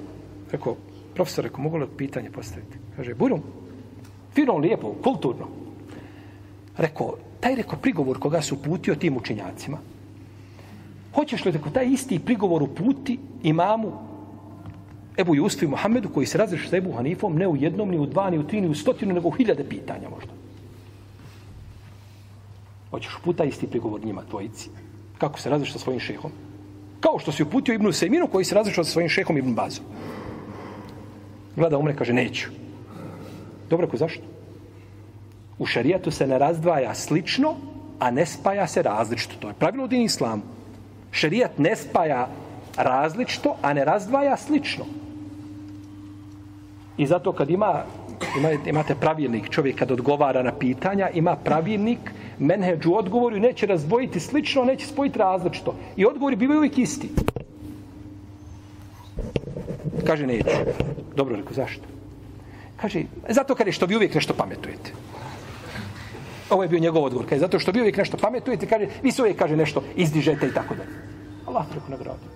rekao, 0.51 0.75
profesor, 1.15 1.43
rekao, 1.43 1.63
mogu 1.63 1.77
li 1.77 1.87
pitanje 1.97 2.31
postaviti? 2.31 2.77
Kaže, 2.95 3.13
burum, 3.13 3.41
fino, 4.33 4.57
lijepo, 4.57 4.95
kulturno. 5.03 5.47
Rekao, 6.77 7.13
taj 7.39 7.55
rekao 7.55 7.79
prigovor 7.79 8.19
koga 8.19 8.41
su 8.41 8.61
putio 8.61 8.95
tim 8.95 9.17
učenjacima, 9.17 9.77
hoćeš 11.15 11.45
li 11.45 11.51
rekao, 11.51 11.71
taj 11.71 11.85
isti 11.85 12.19
prigovor 12.19 12.63
uputi 12.63 13.19
imamu 13.43 13.91
Ebu 15.17 15.35
Jusfi 15.35 15.67
Muhammedu 15.67 16.09
koji 16.09 16.25
se 16.25 16.37
razreši 16.37 16.69
sa 16.69 16.77
Ebu 16.77 16.91
Hanifom 16.91 17.35
ne 17.37 17.47
u 17.47 17.55
jednom, 17.55 17.89
ni 17.89 17.99
u 17.99 18.05
dva, 18.05 18.29
ni 18.29 18.37
u 18.37 18.47
tri, 18.47 18.61
ni 18.61 18.67
u 18.67 18.75
stotinu, 18.75 19.13
nego 19.13 19.27
u 19.27 19.31
hiljade 19.31 19.63
pitanja 19.69 20.09
možda. 20.09 20.31
Hoćeš 22.89 23.17
puta 23.23 23.43
isti 23.43 23.67
prigovor 23.67 24.05
njima, 24.05 24.21
tvojici. 24.29 24.69
Kako 25.17 25.39
se 25.39 25.49
razreši 25.49 25.71
sa 25.71 25.79
svojim 25.79 25.99
šehom? 25.99 26.31
Kao 26.99 27.19
što 27.19 27.31
si 27.31 27.43
uputio 27.43 27.73
Ibnu 27.73 27.91
Sejminu 27.91 28.27
koji 28.27 28.45
se 28.45 28.55
razreši 28.55 28.75
sa 28.75 28.83
svojim 28.83 29.09
šehom 29.09 29.37
Ibn 29.37 29.53
Bazom. 29.53 29.85
Gleda 31.55 31.77
umre, 31.77 31.95
kaže, 31.95 32.13
neću. 32.13 32.49
Dobro, 33.69 33.87
ko 33.87 33.97
zašto? 33.97 34.23
U 35.59 35.65
šarijatu 35.65 36.11
se 36.11 36.27
ne 36.27 36.39
razdvaja 36.39 36.95
slično, 36.95 37.55
a 37.99 38.11
ne 38.11 38.25
spaja 38.25 38.67
se 38.67 38.81
različito. 38.81 39.35
To 39.39 39.47
je 39.47 39.53
pravilo 39.53 39.87
din 39.87 40.01
islamu. 40.01 40.41
Šarijat 41.11 41.57
ne 41.57 41.75
spaja 41.75 42.27
različito, 42.77 43.55
a 43.61 43.73
ne 43.73 43.85
razdvaja 43.85 44.37
slično. 44.37 44.85
I 46.97 47.07
zato 47.07 47.31
kad 47.31 47.49
ima, 47.49 47.83
ima 48.37 48.51
imate 48.65 48.95
pravilnik, 48.95 49.49
čovjek 49.49 49.79
kad 49.79 49.91
odgovara 49.91 50.43
na 50.43 50.51
pitanja, 50.51 51.09
ima 51.09 51.35
pravilnik, 51.35 51.99
menheđu 52.39 52.93
odgovoru 52.93 53.39
neće 53.39 53.65
razdvojiti 53.65 54.19
slično, 54.19 54.63
neće 54.63 54.87
spojiti 54.87 55.19
različito. 55.19 55.75
I 55.95 56.05
odgovori 56.05 56.35
bivaju 56.35 56.57
uvijek 56.57 56.77
isti. 56.77 57.09
Kaže, 60.07 60.27
neću. 60.27 60.57
Dobro, 61.15 61.35
rekao, 61.35 61.53
zašto? 61.53 61.83
Kaže, 62.81 63.03
zato 63.29 63.55
kad 63.55 63.67
je 63.67 63.73
što 63.73 63.85
vi 63.85 63.95
uvijek 63.95 64.15
nešto 64.15 64.33
pametujete. 64.33 64.91
Ovo 66.49 66.63
je 66.63 66.69
bio 66.69 66.79
njegov 66.79 67.03
odgovor. 67.03 67.29
Kaže, 67.29 67.39
zato 67.39 67.59
što 67.59 67.71
vi 67.71 67.79
uvijek 67.79 67.97
nešto 67.97 68.17
pametujete, 68.17 68.67
kaže, 68.67 68.87
vi 69.03 69.11
se 69.11 69.21
uvijek 69.21 69.37
kaže 69.37 69.55
nešto 69.55 69.83
izdižete 69.95 70.47
i 70.47 70.53
tako 70.53 70.75
dalje. 70.75 70.89
Allah 71.47 71.65
te 71.73 71.79
rekao. 71.89 72.32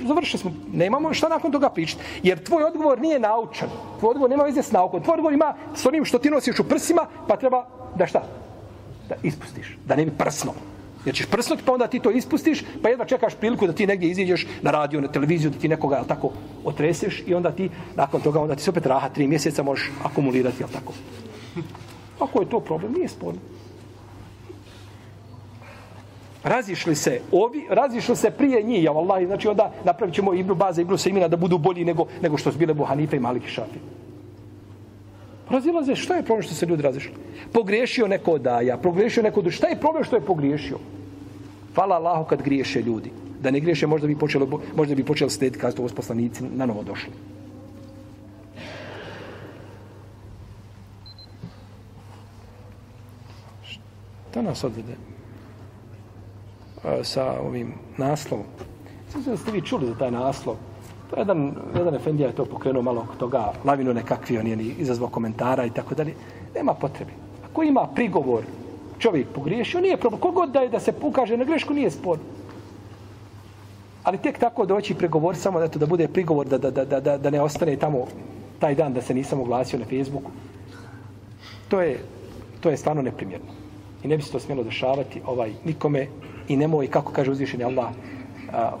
Završili 0.00 0.38
smo, 0.38 0.52
nemamo 0.72 1.14
šta 1.14 1.28
nakon 1.28 1.52
toga 1.52 1.70
pričati. 1.70 2.02
Jer 2.22 2.44
tvoj 2.44 2.64
odgovor 2.64 3.00
nije 3.00 3.20
naučan. 3.20 3.68
Tvoj 4.00 4.10
odgovor 4.10 4.30
nema 4.30 4.44
veze 4.44 4.62
s 4.62 4.72
naukom. 4.72 5.02
Tvoj 5.02 5.14
odgovor 5.14 5.32
ima 5.32 5.54
s 5.74 5.86
onim 5.86 6.04
što 6.04 6.18
ti 6.18 6.30
nosiš 6.30 6.60
u 6.60 6.64
prsima, 6.64 7.06
pa 7.28 7.36
treba 7.36 7.66
da 7.94 8.06
šta? 8.06 8.22
Da 9.08 9.14
ispustiš. 9.22 9.76
Da 9.86 9.96
ne 9.96 10.04
bi 10.04 10.10
prsno. 10.18 10.52
Jer 11.04 11.14
ćeš 11.14 11.26
prsnuti, 11.26 11.62
pa 11.66 11.72
onda 11.72 11.86
ti 11.86 12.00
to 12.00 12.10
ispustiš, 12.10 12.64
pa 12.82 12.88
jedva 12.88 13.04
čekaš 13.04 13.34
priliku 13.34 13.66
da 13.66 13.72
ti 13.72 13.86
negdje 13.86 14.10
iziđeš 14.10 14.46
na 14.62 14.70
radio, 14.70 15.00
na 15.00 15.08
televiziju, 15.08 15.50
da 15.50 15.58
ti 15.58 15.68
nekoga 15.68 15.96
jel, 15.96 16.04
tako 16.04 16.30
otreseš 16.64 17.22
i 17.26 17.34
onda 17.34 17.50
ti, 17.50 17.70
nakon 17.96 18.20
toga, 18.20 18.40
onda 18.40 18.54
ti 18.54 18.62
se 18.62 18.70
opet 18.70 18.86
raha 18.86 19.08
tri 19.08 19.26
mjeseca 19.26 19.62
možeš 19.62 19.90
akumulirati, 20.04 20.62
jel 20.62 20.68
tako? 20.68 20.92
Pa 22.18 22.24
Ako 22.24 22.40
je 22.40 22.50
to 22.50 22.60
problem, 22.60 22.92
nije 22.92 23.08
sporno. 23.08 23.40
Razišli 26.44 26.94
se 26.94 27.20
ovi, 27.32 27.66
razišli 27.70 28.16
se 28.16 28.30
prije 28.30 28.62
njih, 28.62 28.84
ja 28.84 28.92
vallahi, 28.92 29.26
znači 29.26 29.48
onda 29.48 29.72
napravit 29.84 30.14
ćemo 30.14 30.34
Ibnu 30.34 30.54
Baza, 30.54 30.82
Ibnu 30.82 30.96
Sejmina 30.98 31.28
da 31.28 31.36
budu 31.36 31.58
bolji 31.58 31.84
nego, 31.84 32.06
nego 32.22 32.36
što 32.36 32.52
su 32.52 32.58
bile 32.58 32.74
Buhanife 32.74 33.16
i 33.16 33.20
Maliki 33.20 33.48
Šafi. 33.48 33.78
Razilaze, 35.50 35.96
šta 35.96 36.14
je 36.14 36.22
problem 36.22 36.42
što 36.42 36.54
se 36.54 36.66
ljudi 36.66 36.82
razišli? 36.82 37.12
Pogriješio 37.52 38.08
neko 38.08 38.38
daja, 38.38 38.76
pogriješio 38.76 39.22
neko 39.22 39.40
od... 39.40 39.50
Šta 39.50 39.66
je 39.66 39.80
problem 39.80 40.04
što 40.04 40.16
je 40.16 40.24
pogriješio? 40.24 40.78
Hvala 41.74 41.96
Allahu 41.96 42.24
kad 42.24 42.42
griješe 42.42 42.82
ljudi. 42.82 43.10
Da 43.40 43.50
ne 43.50 43.60
griješe, 43.60 43.86
možda 43.86 44.06
bi 44.06 44.18
počeli, 44.18 44.46
možda 44.76 44.94
bi 44.94 45.04
počeli 45.04 45.30
slijediti 45.30 45.60
kada 45.60 45.88
su 45.88 45.94
poslanici 45.94 46.42
na 46.42 46.66
novo 46.66 46.82
došli. 46.82 47.12
Šta 54.30 54.42
nas 54.42 54.64
odvede? 54.64 54.96
Sa 57.02 57.40
ovim 57.40 57.72
naslovom. 57.96 58.46
Sve 59.08 59.22
da 59.22 59.36
ste 59.36 59.50
vi 59.50 59.60
čuli 59.60 59.86
za 59.86 59.94
taj 59.94 60.10
naslov. 60.10 60.56
To 61.10 61.16
je 61.16 61.20
jedan, 61.20 61.54
jedan 61.76 61.94
efendija 61.94 62.28
je 62.28 62.34
to 62.34 62.44
pokrenuo 62.44 62.82
malo 62.82 63.00
oko 63.00 63.14
toga, 63.14 63.52
lavinu 63.64 63.94
nekakvi, 63.94 64.38
on 64.38 64.46
je 64.46 64.56
ni 64.56 64.74
izazvao 64.78 65.08
komentara 65.08 65.64
i 65.64 65.70
tako 65.70 65.94
dalje. 65.94 66.14
Nema 66.54 66.74
potrebe. 66.74 67.12
Ako 67.50 67.62
ima 67.62 67.88
prigovor, 67.94 68.42
čovjek 68.98 69.28
pogriješio, 69.34 69.80
nije 69.80 69.96
problem. 69.96 70.20
Kogod 70.20 70.50
da 70.50 70.60
je 70.60 70.68
da 70.68 70.80
se 70.80 70.94
ukaže 71.02 71.36
na 71.36 71.44
grešku, 71.44 71.74
nije 71.74 71.90
spor. 71.90 72.18
Ali 74.02 74.18
tek 74.18 74.38
tako 74.38 74.66
doći 74.66 74.94
pregovor 74.94 75.36
samo 75.36 75.60
da, 75.60 75.68
to, 75.68 75.78
da 75.78 75.86
bude 75.86 76.08
prigovor, 76.08 76.46
da, 76.46 76.58
da, 76.58 76.70
da, 76.70 77.00
da, 77.00 77.18
da 77.18 77.30
ne 77.30 77.40
ostane 77.40 77.76
tamo 77.76 78.06
taj 78.58 78.74
dan 78.74 78.94
da 78.94 79.02
se 79.02 79.14
nisam 79.14 79.40
oglasio 79.40 79.78
na 79.78 79.84
Facebooku. 79.84 80.30
To 81.68 81.80
je, 81.80 81.98
to 82.60 82.70
je 82.70 82.76
stvarno 82.76 83.02
neprimjerno. 83.02 83.52
I 84.02 84.08
ne 84.08 84.16
bi 84.16 84.22
se 84.22 84.32
to 84.32 84.40
smjelo 84.40 84.64
dešavati 84.64 85.22
ovaj 85.26 85.52
nikome 85.64 86.06
i 86.48 86.56
nemoj, 86.56 86.86
kako 86.86 87.12
kaže 87.12 87.30
uzvišeni 87.30 87.64
Allah, 87.64 87.88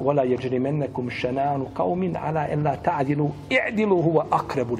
wala 0.00 0.24
يَجْرِمَنَّكُمْ 0.24 1.10
شَنَانُ 1.10 1.66
قَوْمٍ 1.76 2.16
ala 2.16 2.40
an 2.40 2.64
تَعْدِلُوا 2.84 3.28
اِعْدِلُوا 3.50 3.68
i'dilu 3.68 4.02
huwa 4.02 4.26
aqrabu 4.30 4.76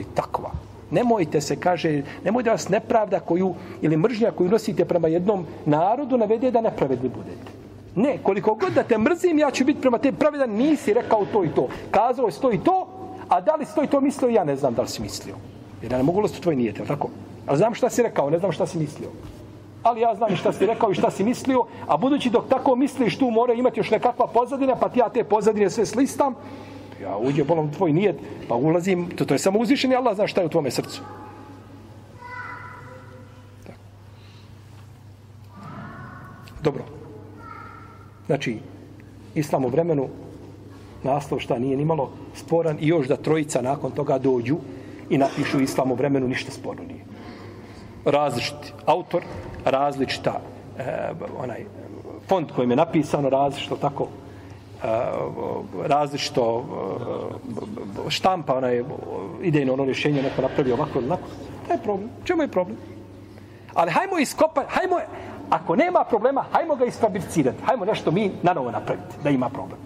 nemojte 0.92 1.40
se 1.40 1.56
kaže 1.56 2.02
nemojte 2.24 2.50
vas 2.50 2.68
nepravda 2.68 3.20
koju 3.20 3.54
ili 3.82 3.96
mržnja 3.96 4.30
koju 4.30 4.50
nosite 4.50 4.84
prema 4.84 5.08
jednom 5.08 5.46
narodu 5.66 6.16
navede 6.16 6.50
da 6.50 6.60
nepravedni 6.60 7.08
budete. 7.08 7.52
Ne 7.96 8.18
koliko 8.22 8.54
god 8.54 8.72
da 8.72 8.82
te 8.82 8.98
mrzim 8.98 9.38
ja 9.38 9.50
ću 9.50 9.64
biti 9.64 9.80
prema 9.80 9.98
te 9.98 10.12
pravedan 10.12 10.50
nisi 10.50 10.94
rekao 10.94 11.24
to 11.32 11.44
i 11.44 11.48
to. 11.48 11.68
Kazao 11.90 12.26
je 12.26 12.32
to 12.32 12.52
i 12.52 12.58
to 12.58 12.88
a 13.28 13.40
da 13.40 13.54
li 13.54 13.64
stoji 13.64 13.88
to 13.88 14.00
mislio 14.00 14.28
ja 14.28 14.44
ne 14.44 14.56
znam 14.56 14.74
da 14.74 14.82
li 14.82 14.88
si 14.88 15.02
mislio. 15.02 15.34
Jer 15.82 15.92
ja 15.92 15.98
ne 15.98 16.04
mogu 16.04 16.18
ulaziti 16.18 16.40
u 16.40 16.42
tvoj 16.42 16.56
nijete, 16.56 16.84
tako? 16.84 17.08
Ali 17.46 17.58
znam 17.58 17.74
šta 17.74 17.90
si 17.90 18.02
rekao 18.02 18.30
ne 18.30 18.38
znam 18.38 18.52
šta 18.52 18.66
si 18.66 18.78
mislio 18.78 19.08
ali 19.82 20.00
ja 20.00 20.14
znam 20.14 20.36
šta 20.36 20.52
si 20.52 20.66
rekao 20.66 20.90
i 20.90 20.94
šta 20.94 21.10
si 21.10 21.24
mislio, 21.24 21.64
a 21.86 21.96
budući 21.96 22.30
dok 22.30 22.48
tako 22.48 22.76
misliš, 22.76 23.18
tu 23.18 23.30
mora 23.30 23.52
imati 23.52 23.80
još 23.80 23.90
nekakva 23.90 24.26
pozadina, 24.26 24.76
pa 24.76 24.88
ti 24.88 24.98
ja 24.98 25.08
te 25.08 25.24
pozadine 25.24 25.70
sve 25.70 25.86
slistam, 25.86 26.34
ja 27.02 27.16
uđe 27.16 27.44
bolom 27.44 27.72
tvoj 27.72 27.92
nijet, 27.92 28.16
pa 28.48 28.54
ulazim, 28.54 29.10
to, 29.16 29.24
to 29.24 29.34
je 29.34 29.38
samo 29.38 29.58
uzvišeni, 29.58 29.96
Allah 29.96 30.14
zna 30.14 30.26
šta 30.26 30.40
je 30.40 30.46
u 30.46 30.50
tvome 30.50 30.70
srcu. 30.70 31.02
Dobro. 36.62 36.84
Znači, 38.26 38.58
islam 39.34 39.64
u 39.64 39.68
vremenu, 39.68 40.08
naslov 41.02 41.40
šta 41.40 41.58
nije 41.58 41.76
nimalo 41.76 42.10
sporan 42.34 42.76
i 42.80 42.88
još 42.88 43.08
da 43.08 43.16
trojica 43.16 43.62
nakon 43.62 43.90
toga 43.90 44.18
dođu 44.18 44.56
i 45.10 45.18
napišu 45.18 45.60
islam 45.60 45.90
u 45.90 45.94
vremenu, 45.94 46.28
ništa 46.28 46.52
sporno 46.52 46.82
nije 46.82 47.11
različiti 48.04 48.72
autor, 48.86 49.22
različita 49.64 50.40
e, 50.78 51.10
onaj 51.38 51.64
fond 52.28 52.52
kojim 52.56 52.70
je 52.70 52.76
napisano, 52.76 53.30
različito 53.30 53.76
tako 53.76 54.08
e, 54.84 54.88
različito 55.86 56.64
e, 58.06 58.10
štampa, 58.10 58.56
onaj 58.56 58.82
idejno 59.42 59.72
ono 59.72 59.84
rješenje 59.84 60.22
neko 60.22 60.42
napravi 60.42 60.72
ovako 60.72 60.98
ili 60.98 61.06
onako. 61.06 61.28
To 61.66 61.72
je 61.72 61.78
problem. 61.78 62.10
Čemu 62.24 62.42
je 62.42 62.48
problem? 62.48 62.76
Ali 63.74 63.90
hajmo 63.90 64.18
iskopati, 64.18 64.66
hajmo, 64.70 64.96
ako 65.50 65.76
nema 65.76 66.04
problema, 66.04 66.44
hajmo 66.52 66.74
ga 66.74 66.84
isfabricirati. 66.84 67.62
Hajmo 67.64 67.84
nešto 67.84 68.10
mi 68.10 68.30
na 68.42 68.52
novo 68.52 68.70
napraviti, 68.70 69.14
da 69.24 69.30
ima 69.30 69.48
problem. 69.48 69.78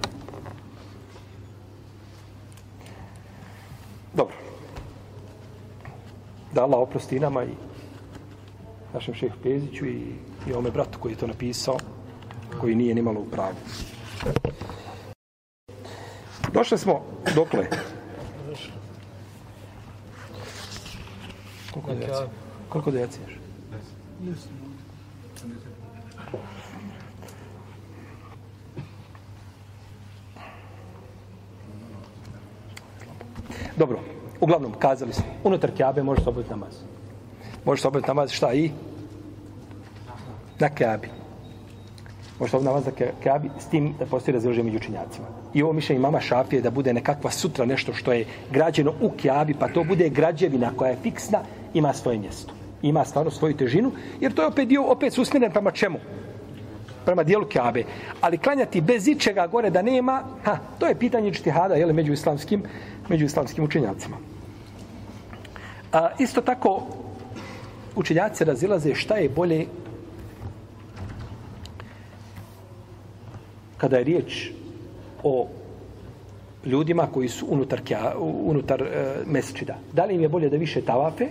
Dobro. 4.15 4.35
Da 6.53 6.63
Allah 6.63 6.81
oprosti 6.81 7.21
nama 7.21 7.45
i 7.45 7.49
našem 8.97 9.15
šehu 9.15 9.37
Peziću 9.43 9.87
i, 9.87 10.01
i 10.49 10.53
ome 10.53 10.71
bratu 10.71 10.99
koji 10.99 11.13
je 11.13 11.19
to 11.19 11.27
napisao, 11.27 11.77
koji 12.61 12.75
nije 12.75 12.95
nimalo 12.95 13.21
u 13.21 13.25
pravu. 13.25 13.55
Došli 16.53 16.79
smo 16.79 17.03
dokle? 17.35 17.67
Koliko 21.71 21.95
dejacija? 21.95 22.29
Koliko 22.69 22.91
dejacija 22.91 23.23
još? 23.29 23.37
Dobro, 33.77 33.99
uglavnom, 34.41 34.73
kazali 34.79 35.13
smo, 35.13 35.25
unutar 35.45 35.71
kjabe 35.77 36.03
može 36.03 36.23
se 36.23 36.29
obaviti 36.29 36.51
namaz. 36.51 36.75
Može 37.65 37.83
se 37.83 37.89
obaviti 37.89 38.09
namaz, 38.09 38.31
šta 38.31 38.53
i? 38.53 38.71
Na 40.59 40.69
Kabi. 40.69 41.09
Možda 42.41 42.59
se 42.59 42.65
namaz 42.65 42.87
na 42.87 42.93
Kabi, 43.25 43.51
s 43.59 43.67
tim 43.67 43.95
da 43.99 44.07
postoji 44.07 44.35
razilaženje 44.35 44.65
među 44.65 44.77
učinjacima. 44.77 45.27
I 45.55 45.63
ovo 45.63 45.73
mišljenje 45.73 46.01
mama 46.01 46.21
Šafije 46.21 46.63
da 46.63 46.71
bude 46.71 46.93
nekakva 46.93 47.31
sutra 47.31 47.65
nešto 47.65 47.95
što 47.95 48.13
je 48.13 48.27
građeno 48.51 48.93
u 49.01 49.11
Kabi, 49.23 49.55
pa 49.55 49.69
to 49.69 49.85
bude 49.85 50.09
građevina 50.09 50.73
koja 50.77 50.91
je 50.91 50.97
fiksna, 51.03 51.41
ima 51.75 51.93
svoje 51.93 52.19
mjesto. 52.19 52.53
Ima 52.83 53.05
stvarno 53.05 53.31
svoju 53.31 53.57
težinu, 53.57 53.93
jer 54.21 54.35
to 54.35 54.43
je 54.43 54.49
opet 54.49 54.69
dio, 54.69 54.83
opet 54.83 55.13
susmjeren 55.13 55.53
prema 55.53 55.71
čemu? 55.71 55.99
prema 57.07 57.23
dijelu 57.23 57.47
Kabe. 57.53 57.85
Ali 58.21 58.39
klanjati 58.39 58.81
bez 58.81 59.09
ičega 59.09 59.47
gore 59.47 59.71
da 59.71 59.83
nema, 59.83 60.23
ha, 60.45 60.59
to 60.79 60.87
je 60.87 60.99
pitanje 60.99 61.33
čtihada, 61.35 61.75
jele, 61.75 61.93
među 61.93 62.13
islamskim, 62.13 62.63
među 63.09 63.25
islamskim 63.25 63.65
učenjacima. 63.65 64.17
A, 65.93 66.09
isto 66.19 66.41
tako, 66.41 66.83
učenjaci 67.97 68.45
razilaze 68.45 68.95
šta 68.95 69.17
je 69.17 69.29
bolje 69.29 69.67
kada 73.77 73.97
je 73.97 74.05
riječ 74.05 74.51
o 75.23 75.49
ljudima 76.65 77.07
koji 77.15 77.29
su 77.29 77.47
unutar, 77.49 77.81
kja, 77.81 78.15
unutar 78.19 78.83
e, 78.83 79.15
mesečida. 79.27 79.75
Da 79.93 80.05
li 80.05 80.15
im 80.15 80.21
je 80.21 80.29
bolje 80.29 80.49
da 80.49 80.57
više 80.57 80.81
tavafe 80.81 81.29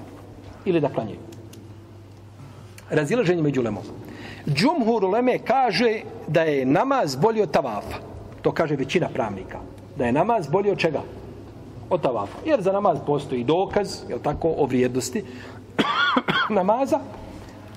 ili 0.66 0.82
da 0.82 0.90
klanjaju? 0.90 1.20
Razilaženje 2.90 3.42
među 3.42 3.62
lemom. 3.62 3.84
Džumhur 4.48 5.04
uleme 5.06 5.40
kaže 5.40 6.02
da 6.28 6.42
je 6.42 6.66
namaz 6.66 7.16
bolji 7.16 7.42
od 7.42 7.52
tavafa. 7.52 7.98
To 8.42 8.52
kaže 8.52 8.76
većina 8.76 9.10
pravnika. 9.14 9.60
Da 9.98 10.06
je 10.06 10.12
namaz 10.12 10.48
bolji 10.48 10.72
od 10.72 10.78
čega? 10.78 11.02
Od 11.90 12.02
tavafa. 12.02 12.38
Jer 12.46 12.62
za 12.62 12.72
namaz 12.72 12.98
postoji 13.06 13.44
dokaz, 13.44 14.02
je 14.10 14.20
tako, 14.24 14.54
o 14.58 14.66
vrijednosti 14.66 15.24
namaza. 16.58 17.00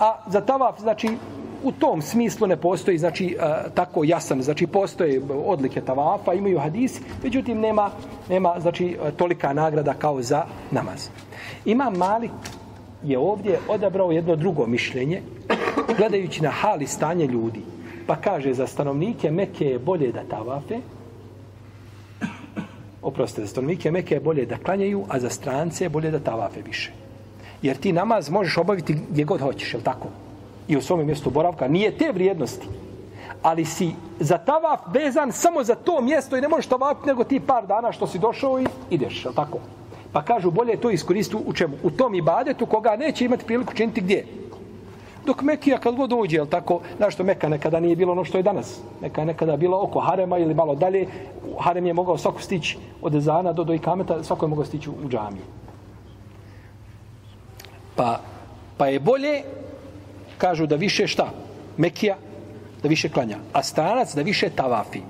A 0.00 0.22
za 0.26 0.40
tavaf, 0.40 0.80
znači, 0.80 1.08
u 1.62 1.72
tom 1.72 2.02
smislu 2.02 2.46
ne 2.46 2.56
postoji, 2.56 2.98
znači, 2.98 3.36
tako 3.74 4.04
jasan. 4.04 4.42
Znači, 4.42 4.66
postoje 4.66 5.22
odlike 5.46 5.80
tavafa, 5.80 6.34
imaju 6.34 6.58
hadisi, 6.58 7.00
međutim, 7.22 7.60
nema, 7.60 7.90
nema 8.28 8.54
znači, 8.60 8.96
tolika 9.16 9.52
nagrada 9.52 9.94
kao 9.94 10.22
za 10.22 10.44
namaz. 10.70 11.08
Ima 11.64 11.90
Malik 11.90 12.30
je 13.02 13.18
ovdje 13.18 13.58
odabrao 13.68 14.10
jedno 14.10 14.36
drugo 14.36 14.66
mišljenje, 14.66 15.22
gledajući 15.96 16.42
na 16.42 16.50
hali 16.50 16.86
stanje 16.86 17.26
ljudi. 17.26 17.60
Pa 18.06 18.16
kaže, 18.16 18.54
za 18.54 18.66
stanovnike 18.66 19.30
Mekke 19.30 19.64
je 19.64 19.78
bolje 19.78 20.12
da 20.12 20.22
tavafe, 20.30 20.78
oprostite, 23.02 23.42
za 23.42 23.48
stanovnike 23.48 23.90
Mekke 23.90 24.14
je 24.14 24.20
bolje 24.20 24.46
da 24.46 24.56
klanjaju, 24.56 25.04
a 25.08 25.20
za 25.20 25.30
strance 25.30 25.84
je 25.84 25.88
bolje 25.88 26.10
da 26.10 26.18
tavafe 26.18 26.62
više. 26.62 26.92
Jer 27.62 27.76
ti 27.76 27.92
namaz 27.92 28.30
možeš 28.30 28.58
obaviti 28.58 28.96
gdje 29.10 29.24
god 29.24 29.40
hoćeš, 29.40 29.74
je 29.74 29.80
tako? 29.80 30.08
I 30.68 30.76
u 30.76 30.82
svome 30.82 31.04
mjestu 31.04 31.30
boravka. 31.30 31.68
Nije 31.68 31.98
te 31.98 32.12
vrijednosti. 32.12 32.66
Ali 33.42 33.64
si 33.64 33.90
za 34.20 34.38
tavaf 34.38 34.80
vezan 34.86 35.32
samo 35.32 35.64
za 35.64 35.74
to 35.74 36.00
mjesto 36.00 36.36
i 36.36 36.40
ne 36.40 36.48
možeš 36.48 36.66
tavafiti 36.66 37.06
nego 37.06 37.24
ti 37.24 37.40
par 37.40 37.66
dana 37.66 37.92
što 37.92 38.06
si 38.06 38.18
došao 38.18 38.60
i 38.60 38.66
ideš, 38.90 39.24
je 39.24 39.32
tako? 39.34 39.58
Pa 40.12 40.22
kažu, 40.22 40.50
bolje 40.50 40.76
to 40.76 40.90
iskoristiti 40.90 41.42
u 41.46 41.52
čemu? 41.52 41.76
U 41.82 41.90
tom 41.90 42.14
ibadetu 42.14 42.66
koga 42.66 42.96
neće 42.96 43.24
imati 43.24 43.44
priliku 43.44 43.74
činiti 43.74 44.00
gdje? 44.00 44.26
Dok 45.26 45.42
Mekija 45.42 45.78
kad 45.78 45.96
god 45.96 46.10
dođe, 46.10 46.36
je 46.36 46.50
tako, 46.50 46.80
znaš 46.96 47.14
što 47.14 47.24
Meka 47.24 47.48
nekada 47.48 47.80
nije 47.80 47.96
bilo 47.96 48.12
ono 48.12 48.24
što 48.24 48.38
je 48.38 48.42
danas. 48.42 48.80
Meka 49.00 49.20
je 49.20 49.26
nekada 49.26 49.56
bilo 49.56 49.82
oko 49.82 50.00
Harema 50.00 50.38
ili 50.38 50.54
malo 50.54 50.74
dalje. 50.74 51.06
Harem 51.58 51.86
je 51.86 51.94
mogao 51.94 52.18
svako 52.18 52.40
stići 52.40 52.78
od 53.02 53.14
Ezana 53.14 53.52
do, 53.52 53.64
do 53.64 53.74
Ikameta, 53.74 54.22
svako 54.24 54.46
je 54.46 54.48
mogao 54.48 54.64
stići 54.64 54.90
u 54.90 55.08
džamiju. 55.08 55.42
Pa, 57.96 58.20
pa 58.76 58.86
je 58.86 59.00
bolje, 59.00 59.42
kažu 60.38 60.66
da 60.66 60.76
više 60.76 61.06
šta? 61.06 61.30
Mekija, 61.76 62.16
da 62.82 62.88
više 62.88 63.08
klanja. 63.08 63.38
A 63.52 63.62
stranac 63.62 64.14
da 64.14 64.22
više 64.22 64.50
tavafi. 64.50 65.00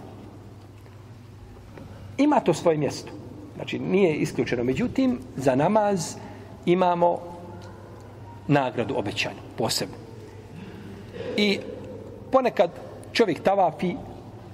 Ima 2.18 2.40
to 2.40 2.54
svoje 2.54 2.76
mjesto. 2.76 3.12
Znači, 3.56 3.78
nije 3.78 4.14
isključeno. 4.14 4.64
Međutim, 4.64 5.18
za 5.36 5.54
namaz 5.54 6.16
imamo 6.66 7.18
nagradu 8.48 8.94
obećanju, 8.96 9.42
posebno. 9.58 9.94
I 11.36 11.58
ponekad 12.32 12.70
čovjek 13.12 13.42
tavafi, 13.42 13.94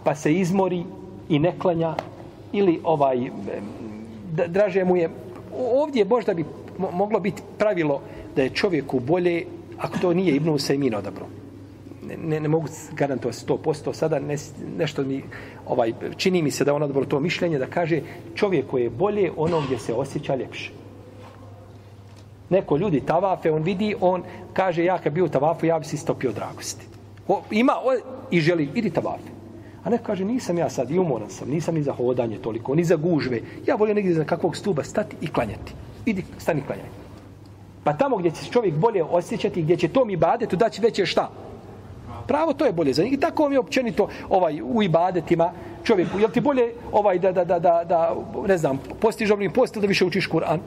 pa 0.05 0.15
se 0.15 0.33
izmori 0.33 0.85
i 1.29 1.39
ne 1.39 1.53
klanja, 1.59 1.95
ili 2.53 2.81
ovaj, 2.85 3.31
draže 4.49 4.85
mu 4.85 4.97
je, 4.97 5.11
ovdje 5.73 6.05
možda 6.05 6.35
bi 6.35 6.45
moglo 6.93 7.21
biti 7.21 7.43
pravilo 7.59 8.01
da 8.37 8.43
je 8.43 8.51
čovjeku 8.51 9.01
bolje, 9.01 9.45
ako 9.79 9.99
to 9.99 10.15
nije 10.15 10.37
Ibnu 10.37 10.55
Usejmin 10.55 10.95
odabro. 10.95 11.27
Ne, 12.07 12.17
ne, 12.17 12.41
ne 12.41 12.49
mogu 12.49 12.69
garantovati 12.93 13.47
100%, 13.47 13.95
sada 13.95 14.19
ne, 14.19 14.37
nešto 14.79 15.03
mi, 15.03 15.23
ovaj, 15.67 15.93
čini 16.17 16.43
mi 16.43 16.51
se 16.51 16.65
da 16.65 16.75
on 16.75 16.83
odabro 16.83 17.05
to 17.05 17.21
mišljenje, 17.21 17.59
da 17.59 17.67
kaže 17.67 18.01
čovjek 18.35 18.67
koji 18.67 18.83
je 18.83 18.91
bolje 18.91 19.31
ono 19.37 19.61
gdje 19.61 19.79
se 19.79 19.95
osjeća 19.95 20.37
ljepše. 20.37 20.71
Neko 22.51 22.77
ljudi 22.77 23.01
tavafe, 23.01 23.51
on 23.51 23.63
vidi, 23.63 23.95
on 24.01 24.23
kaže, 24.53 24.85
ja 24.85 24.99
kad 24.99 25.13
bi 25.13 25.23
u 25.23 25.29
tavafu, 25.29 25.67
ja 25.67 25.79
bi 25.79 25.85
se 25.85 25.97
istopio 25.97 26.33
dragosti. 26.33 26.87
O, 27.29 27.43
ima 27.51 27.73
o, 27.73 27.95
i 28.31 28.41
želi, 28.41 28.69
idi 28.75 28.91
tavafe. 28.91 29.35
A 29.85 29.91
neko 29.91 30.05
kaže, 30.05 30.25
nisam 30.25 30.59
ja 30.59 30.71
sad 30.71 30.91
i 30.91 30.99
umoran 30.99 31.31
sam, 31.31 31.49
nisam 31.49 31.75
ni 31.75 31.83
za 31.83 31.93
hodanje 31.93 32.39
toliko, 32.39 32.75
ni 32.75 32.85
za 32.85 32.97
gužve. 32.97 33.41
Ja 33.67 33.75
volim 33.75 33.97
negdje 33.97 34.15
za 34.15 34.25
kakvog 34.25 34.57
stuba 34.57 34.85
stati 34.85 35.17
i 35.21 35.27
klanjati. 35.27 35.73
Idi, 36.07 36.25
stani 36.39 36.63
klanjaj. 36.67 37.04
Pa 37.85 37.93
tamo 37.93 38.17
gdje 38.17 38.31
će 38.31 38.51
čovjek 38.51 38.75
bolje 38.75 39.05
osjećati, 39.05 39.63
gdje 39.63 39.77
će 39.77 39.89
to 39.89 40.05
mi 40.05 40.17
daći 40.57 40.83
veće 40.83 41.07
šta? 41.07 41.31
Pravo 42.27 42.53
to 42.53 42.65
je 42.65 42.73
bolje 42.73 42.93
za 42.93 43.03
njih. 43.03 43.13
I 43.13 43.21
tako 43.21 43.49
mi 43.49 43.55
je 43.55 43.59
općenito 43.59 44.09
ovaj, 44.29 44.63
u 44.63 44.83
ibadetima 44.83 45.53
čovjeku. 45.85 46.19
Jel 46.19 46.31
ti 46.31 46.41
bolje 46.41 46.73
ovaj, 46.93 47.19
da, 47.19 47.33
da, 47.33 47.45
da, 47.45 47.59
da, 47.59 47.85
da 47.89 48.17
ne 48.47 48.59
znam, 48.59 48.79
postiš 49.01 49.29
dobrim 49.29 49.53
post 49.53 49.77
da 49.77 49.87
više 49.87 50.05
učiš 50.05 50.29
Kur'an? 50.29 50.59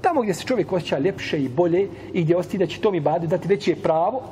Tamo 0.00 0.22
gdje 0.22 0.34
se 0.34 0.44
čovjek 0.44 0.72
osjeća 0.72 0.98
ljepše 0.98 1.42
i 1.42 1.48
bolje 1.48 1.88
i 2.12 2.22
gdje 2.22 2.36
osti 2.36 2.58
da 2.58 2.66
će 2.66 2.80
to 2.80 2.90
mi 2.90 3.00
bade 3.00 3.26
dati 3.26 3.48
veće 3.48 3.76
pravo, 3.76 4.22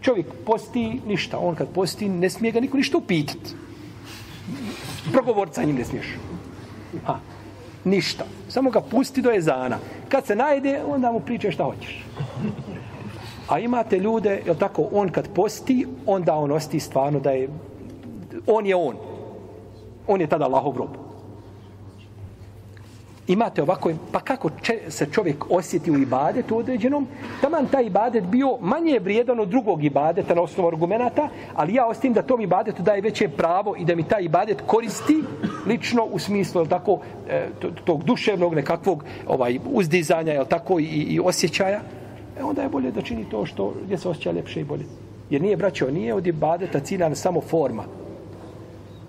čovjek 0.00 0.26
posti 0.46 1.00
ništa. 1.06 1.38
On 1.38 1.54
kad 1.54 1.68
posti 1.68 2.08
ne 2.08 2.30
smije 2.30 2.52
ga 2.52 2.60
niko 2.60 2.76
ništa 2.76 2.98
upitati. 2.98 3.54
Progovorca 5.12 5.64
njim 5.64 5.76
ne 5.76 5.84
smiješ. 5.84 6.06
Ha, 7.06 7.18
ništa. 7.84 8.24
Samo 8.52 8.70
ga 8.70 8.80
pusti 8.80 9.22
do 9.22 9.30
jezana. 9.30 9.78
Kad 10.08 10.26
se 10.26 10.36
najde, 10.36 10.82
onda 10.86 11.12
mu 11.12 11.20
priče 11.20 11.50
šta 11.50 11.64
hoćeš. 11.64 12.04
A 13.48 13.58
imate 13.58 13.98
ljude, 13.98 14.42
je 14.46 14.58
tako, 14.58 14.88
on 14.92 15.08
kad 15.08 15.28
posti, 15.34 15.86
onda 16.06 16.34
on 16.34 16.52
osti 16.52 16.80
stvarno 16.80 17.20
da 17.20 17.30
je, 17.30 17.48
on 18.46 18.66
je 18.66 18.76
on. 18.76 18.96
On 20.06 20.20
je 20.20 20.26
tada 20.26 20.44
Allahov 20.44 20.76
rob 20.76 21.01
imate 23.26 23.62
ovako, 23.62 23.90
pa 24.12 24.20
kako 24.20 24.50
če, 24.62 24.78
se 24.88 25.06
čovjek 25.12 25.50
osjeti 25.50 25.90
u 25.90 25.98
ibadetu 25.98 26.58
određenom, 26.58 27.06
taman 27.40 27.66
taj 27.66 27.84
ibadet 27.84 28.24
bio 28.24 28.58
manje 28.60 28.98
vrijedan 28.98 29.40
od 29.40 29.48
drugog 29.48 29.84
ibadeta 29.84 30.34
na 30.34 30.42
osnovu 30.42 30.68
argumenta, 30.68 31.28
ali 31.54 31.74
ja 31.74 31.86
ostim 31.86 32.12
da 32.12 32.22
tom 32.22 32.40
ibadetu 32.40 32.82
daje 32.82 33.00
veće 33.00 33.28
pravo 33.28 33.76
i 33.78 33.84
da 33.84 33.94
mi 33.94 34.02
taj 34.02 34.24
ibadet 34.24 34.62
koristi 34.66 35.22
lično 35.66 36.04
u 36.04 36.18
smislu 36.18 36.60
jel 36.60 36.68
tako, 36.68 36.98
e, 37.28 37.48
tog 37.84 38.04
duševnog 38.04 38.54
nekakvog 38.54 39.04
ovaj 39.26 39.58
uzdizanja 39.72 40.32
jel 40.32 40.44
tako, 40.44 40.80
i, 40.80 40.84
i 40.84 41.20
osjećaja, 41.20 41.80
e 42.40 42.44
onda 42.44 42.62
je 42.62 42.68
bolje 42.68 42.90
da 42.90 43.02
čini 43.02 43.24
to 43.30 43.46
što 43.46 43.74
gdje 43.84 43.98
se 43.98 44.08
osjeća 44.08 44.32
ljepše 44.32 44.60
i 44.60 44.64
bolje. 44.64 44.84
Jer 45.30 45.42
nije, 45.42 45.56
braćo, 45.56 45.90
nije 45.90 46.14
od 46.14 46.26
ibadeta 46.26 46.80
ciljana 46.80 47.14
samo 47.14 47.40
forma. 47.40 47.84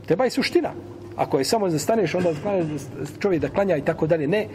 Treba 0.05 0.26
i 0.26 0.30
suština. 0.30 0.70
Ako 1.16 1.38
je 1.38 1.45
samo 1.45 1.70
zastaneš, 1.70 2.16
onda 2.16 2.30
čovjek 3.20 3.41
da 3.41 3.49
klanja 3.49 3.78
i 3.78 3.82
tako 3.82 4.07
dalje. 4.07 4.28
Ne, 4.28 4.47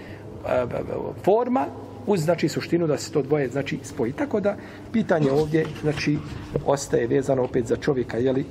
forma 1.24 1.66
uz 2.06 2.20
znači 2.20 2.48
suštinu 2.48 2.86
da 2.86 2.98
se 2.98 3.12
to 3.12 3.22
dvoje 3.22 3.48
znači 3.48 3.78
spoji. 3.82 4.12
Tako 4.12 4.40
da 4.40 4.56
pitanje 4.92 5.30
ovdje 5.30 5.66
znači 5.82 6.18
ostaje 6.66 7.06
vezano 7.06 7.42
opet 7.42 7.66
za 7.66 7.76
čovjeka, 7.76 8.18
je 8.18 8.32
li 8.32 8.44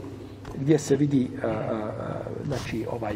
gdje 0.61 0.79
se 0.79 0.95
vidi 0.95 1.27
a, 1.43 1.47
a, 1.47 1.91
znači 2.45 2.85
ovaj 2.91 3.13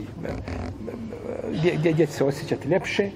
gdje, 1.59 1.71
gdje, 1.77 1.91
gdje 1.91 2.07
se 2.07 2.23
osjećati 2.23 2.67
ljepše 2.67 3.09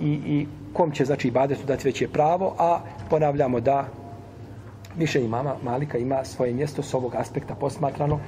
i, 0.00 0.12
i 0.12 0.46
kom 0.72 0.90
će 0.90 1.04
znači 1.04 1.28
ibadetu 1.28 1.66
dati 1.66 1.88
veće 1.88 2.08
pravo, 2.08 2.54
a 2.58 2.80
ponavljamo 3.10 3.60
da 3.60 3.88
mišljenje 4.96 5.28
mama 5.28 5.54
Malika 5.62 5.98
ima 5.98 6.24
svoje 6.24 6.54
mjesto 6.54 6.82
s 6.82 6.94
ovog 6.94 7.14
aspekta 7.14 7.54
posmatrano, 7.54 8.20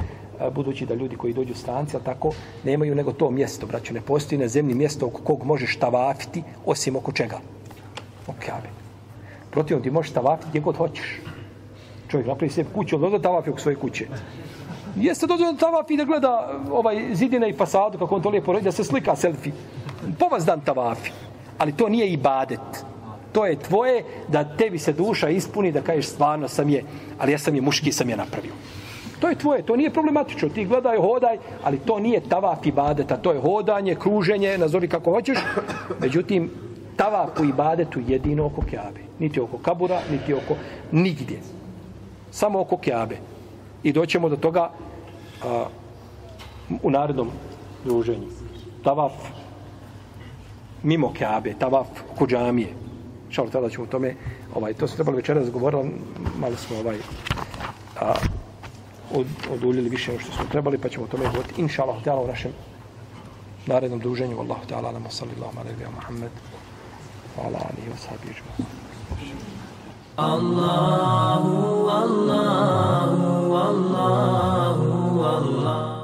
budući 0.55 0.86
da 0.86 0.95
ljudi 0.95 1.16
koji 1.16 1.32
dođu 1.32 1.55
stranci, 1.55 1.97
ali 1.97 2.05
tako, 2.05 2.32
nemaju 2.64 2.95
nego 2.95 3.12
to 3.12 3.30
mjesto, 3.30 3.66
braću, 3.66 3.95
ne 3.95 4.01
postoji 4.01 4.38
na 4.38 4.49
zemlji 4.49 4.74
mjesto 4.74 5.07
oko 5.07 5.22
kog 5.22 5.45
možeš 5.45 5.76
tavafiti, 5.76 6.43
osim 6.66 6.97
oko 6.97 7.12
čega? 7.12 7.41
Oko 8.26 8.38
Kjabe. 8.45 8.68
Protivno 9.51 9.82
ti 9.82 9.91
možeš 9.91 10.12
tavafiti 10.12 10.49
gdje 10.49 10.61
god 10.61 10.76
hoćeš. 10.76 11.20
Čovjek 12.09 12.26
napravi 12.26 12.53
sebi 12.53 12.68
kuću, 12.74 12.97
odnosno 12.97 13.18
da 13.18 13.22
tavafi 13.22 13.51
oko 13.51 13.61
svoje 13.61 13.76
kuće. 13.76 14.07
Jeste 14.97 15.26
dozvoljeno 15.26 15.59
tavafi 15.59 15.97
da 15.97 16.05
gleda 16.05 16.61
ovaj 16.70 17.14
zidine 17.14 17.51
i 17.51 17.57
fasadu 17.57 17.99
kako 17.99 18.14
on 18.14 18.22
to 18.22 18.30
lijepo 18.30 18.53
rodi, 18.53 18.64
da 18.64 18.72
se 18.72 18.84
slika 18.84 19.16
selfie. 19.16 19.53
Po 20.18 20.26
vas 20.26 20.45
dan 20.45 20.61
tavafi. 20.61 21.11
Ali 21.59 21.72
to 21.72 21.88
nije 21.88 22.12
ibadet. 22.12 22.84
To 23.32 23.47
je 23.47 23.59
tvoje 23.59 24.05
da 24.28 24.57
tebi 24.57 24.78
se 24.78 24.93
duša 24.93 25.28
ispuni 25.28 25.72
da 25.72 25.82
kažeš 25.82 26.07
stvarno 26.07 26.49
sam 26.49 26.68
je, 26.68 26.84
ali 27.18 27.32
ja 27.32 27.38
sam 27.38 27.55
je 27.55 27.61
muški 27.61 27.93
sam 27.93 28.11
je 28.11 28.16
napravio. 28.16 28.53
To 29.21 29.29
je 29.29 29.39
tvoje, 29.39 29.62
to 29.62 29.77
nije 29.77 29.91
problematično. 29.91 30.49
Ti 30.49 30.64
gledaj, 30.64 30.97
hodaj, 30.97 31.39
ali 31.62 31.79
to 31.79 31.99
nije 31.99 32.21
tavaf 32.29 32.66
ibadeta, 32.66 33.16
to 33.16 33.33
je 33.33 33.41
hodanje, 33.41 33.95
kruženje, 33.95 34.59
nazovi 34.59 34.89
kako 34.89 35.11
hoćeš. 35.11 35.39
Međutim, 36.01 36.51
tavaf 36.97 37.41
u 37.41 37.45
ibadetu 37.45 38.01
jedino 38.07 38.47
oko 38.47 38.62
kjabe. 38.71 39.01
Niti 39.18 39.41
oko 39.41 39.59
kabura, 39.59 40.01
niti 40.11 40.35
oko 40.35 40.55
nigdje. 40.93 41.41
Samo 42.31 42.61
oko 42.61 42.77
kjabe. 42.77 43.16
I 43.83 43.93
doćemo 43.93 44.29
do 44.29 44.37
toga 44.37 44.71
a, 45.45 45.66
u 46.83 46.91
narednom 46.91 47.31
druženju. 47.85 48.27
Tavaf 48.85 49.12
mimo 50.83 51.12
kjabe, 51.12 51.55
tavaf 51.59 51.87
oko 52.12 52.27
džamije. 52.27 52.68
Šal, 53.31 53.49
tada 53.51 53.71
ćemo 53.71 53.85
o 53.85 53.87
tome, 53.87 54.14
ovaj, 54.55 54.75
to 54.75 54.89
se 54.89 54.95
trebalo 54.95 55.16
večeras 55.16 55.43
razgovoriti, 55.43 55.89
malo 56.39 56.57
smo 56.57 56.77
ovaj, 56.79 56.97
a, 58.01 58.14
od, 59.15 59.27
oduljili 59.53 59.89
više 59.89 60.19
što 60.19 60.33
smo 60.33 60.45
trebali, 60.51 60.79
pa 60.79 60.89
ćemo 60.89 61.05
o 61.05 61.09
tome 61.09 61.27
govoriti, 61.27 61.61
inša 61.61 61.83
Allah, 61.83 62.25
u 62.25 62.27
našem 62.27 62.53
narednom 63.67 64.01
druženju. 64.01 64.41
Allahu 64.41 64.67
te 64.69 64.75
alamu, 64.75 65.11
sallallahu 65.11 65.59
alaihi 65.61 65.85
wa 65.85 65.91
muhammed, 65.95 66.31
wa 67.37 67.45
ala 67.47 67.59
alihi 67.59 67.91
wa 67.91 67.97
sahbihi 67.97 68.35
wa 68.35 68.65
Allahu, 70.17 71.89
Allahu, 71.89 73.55
Allahu, 73.55 75.21
Allahu. 75.25 75.99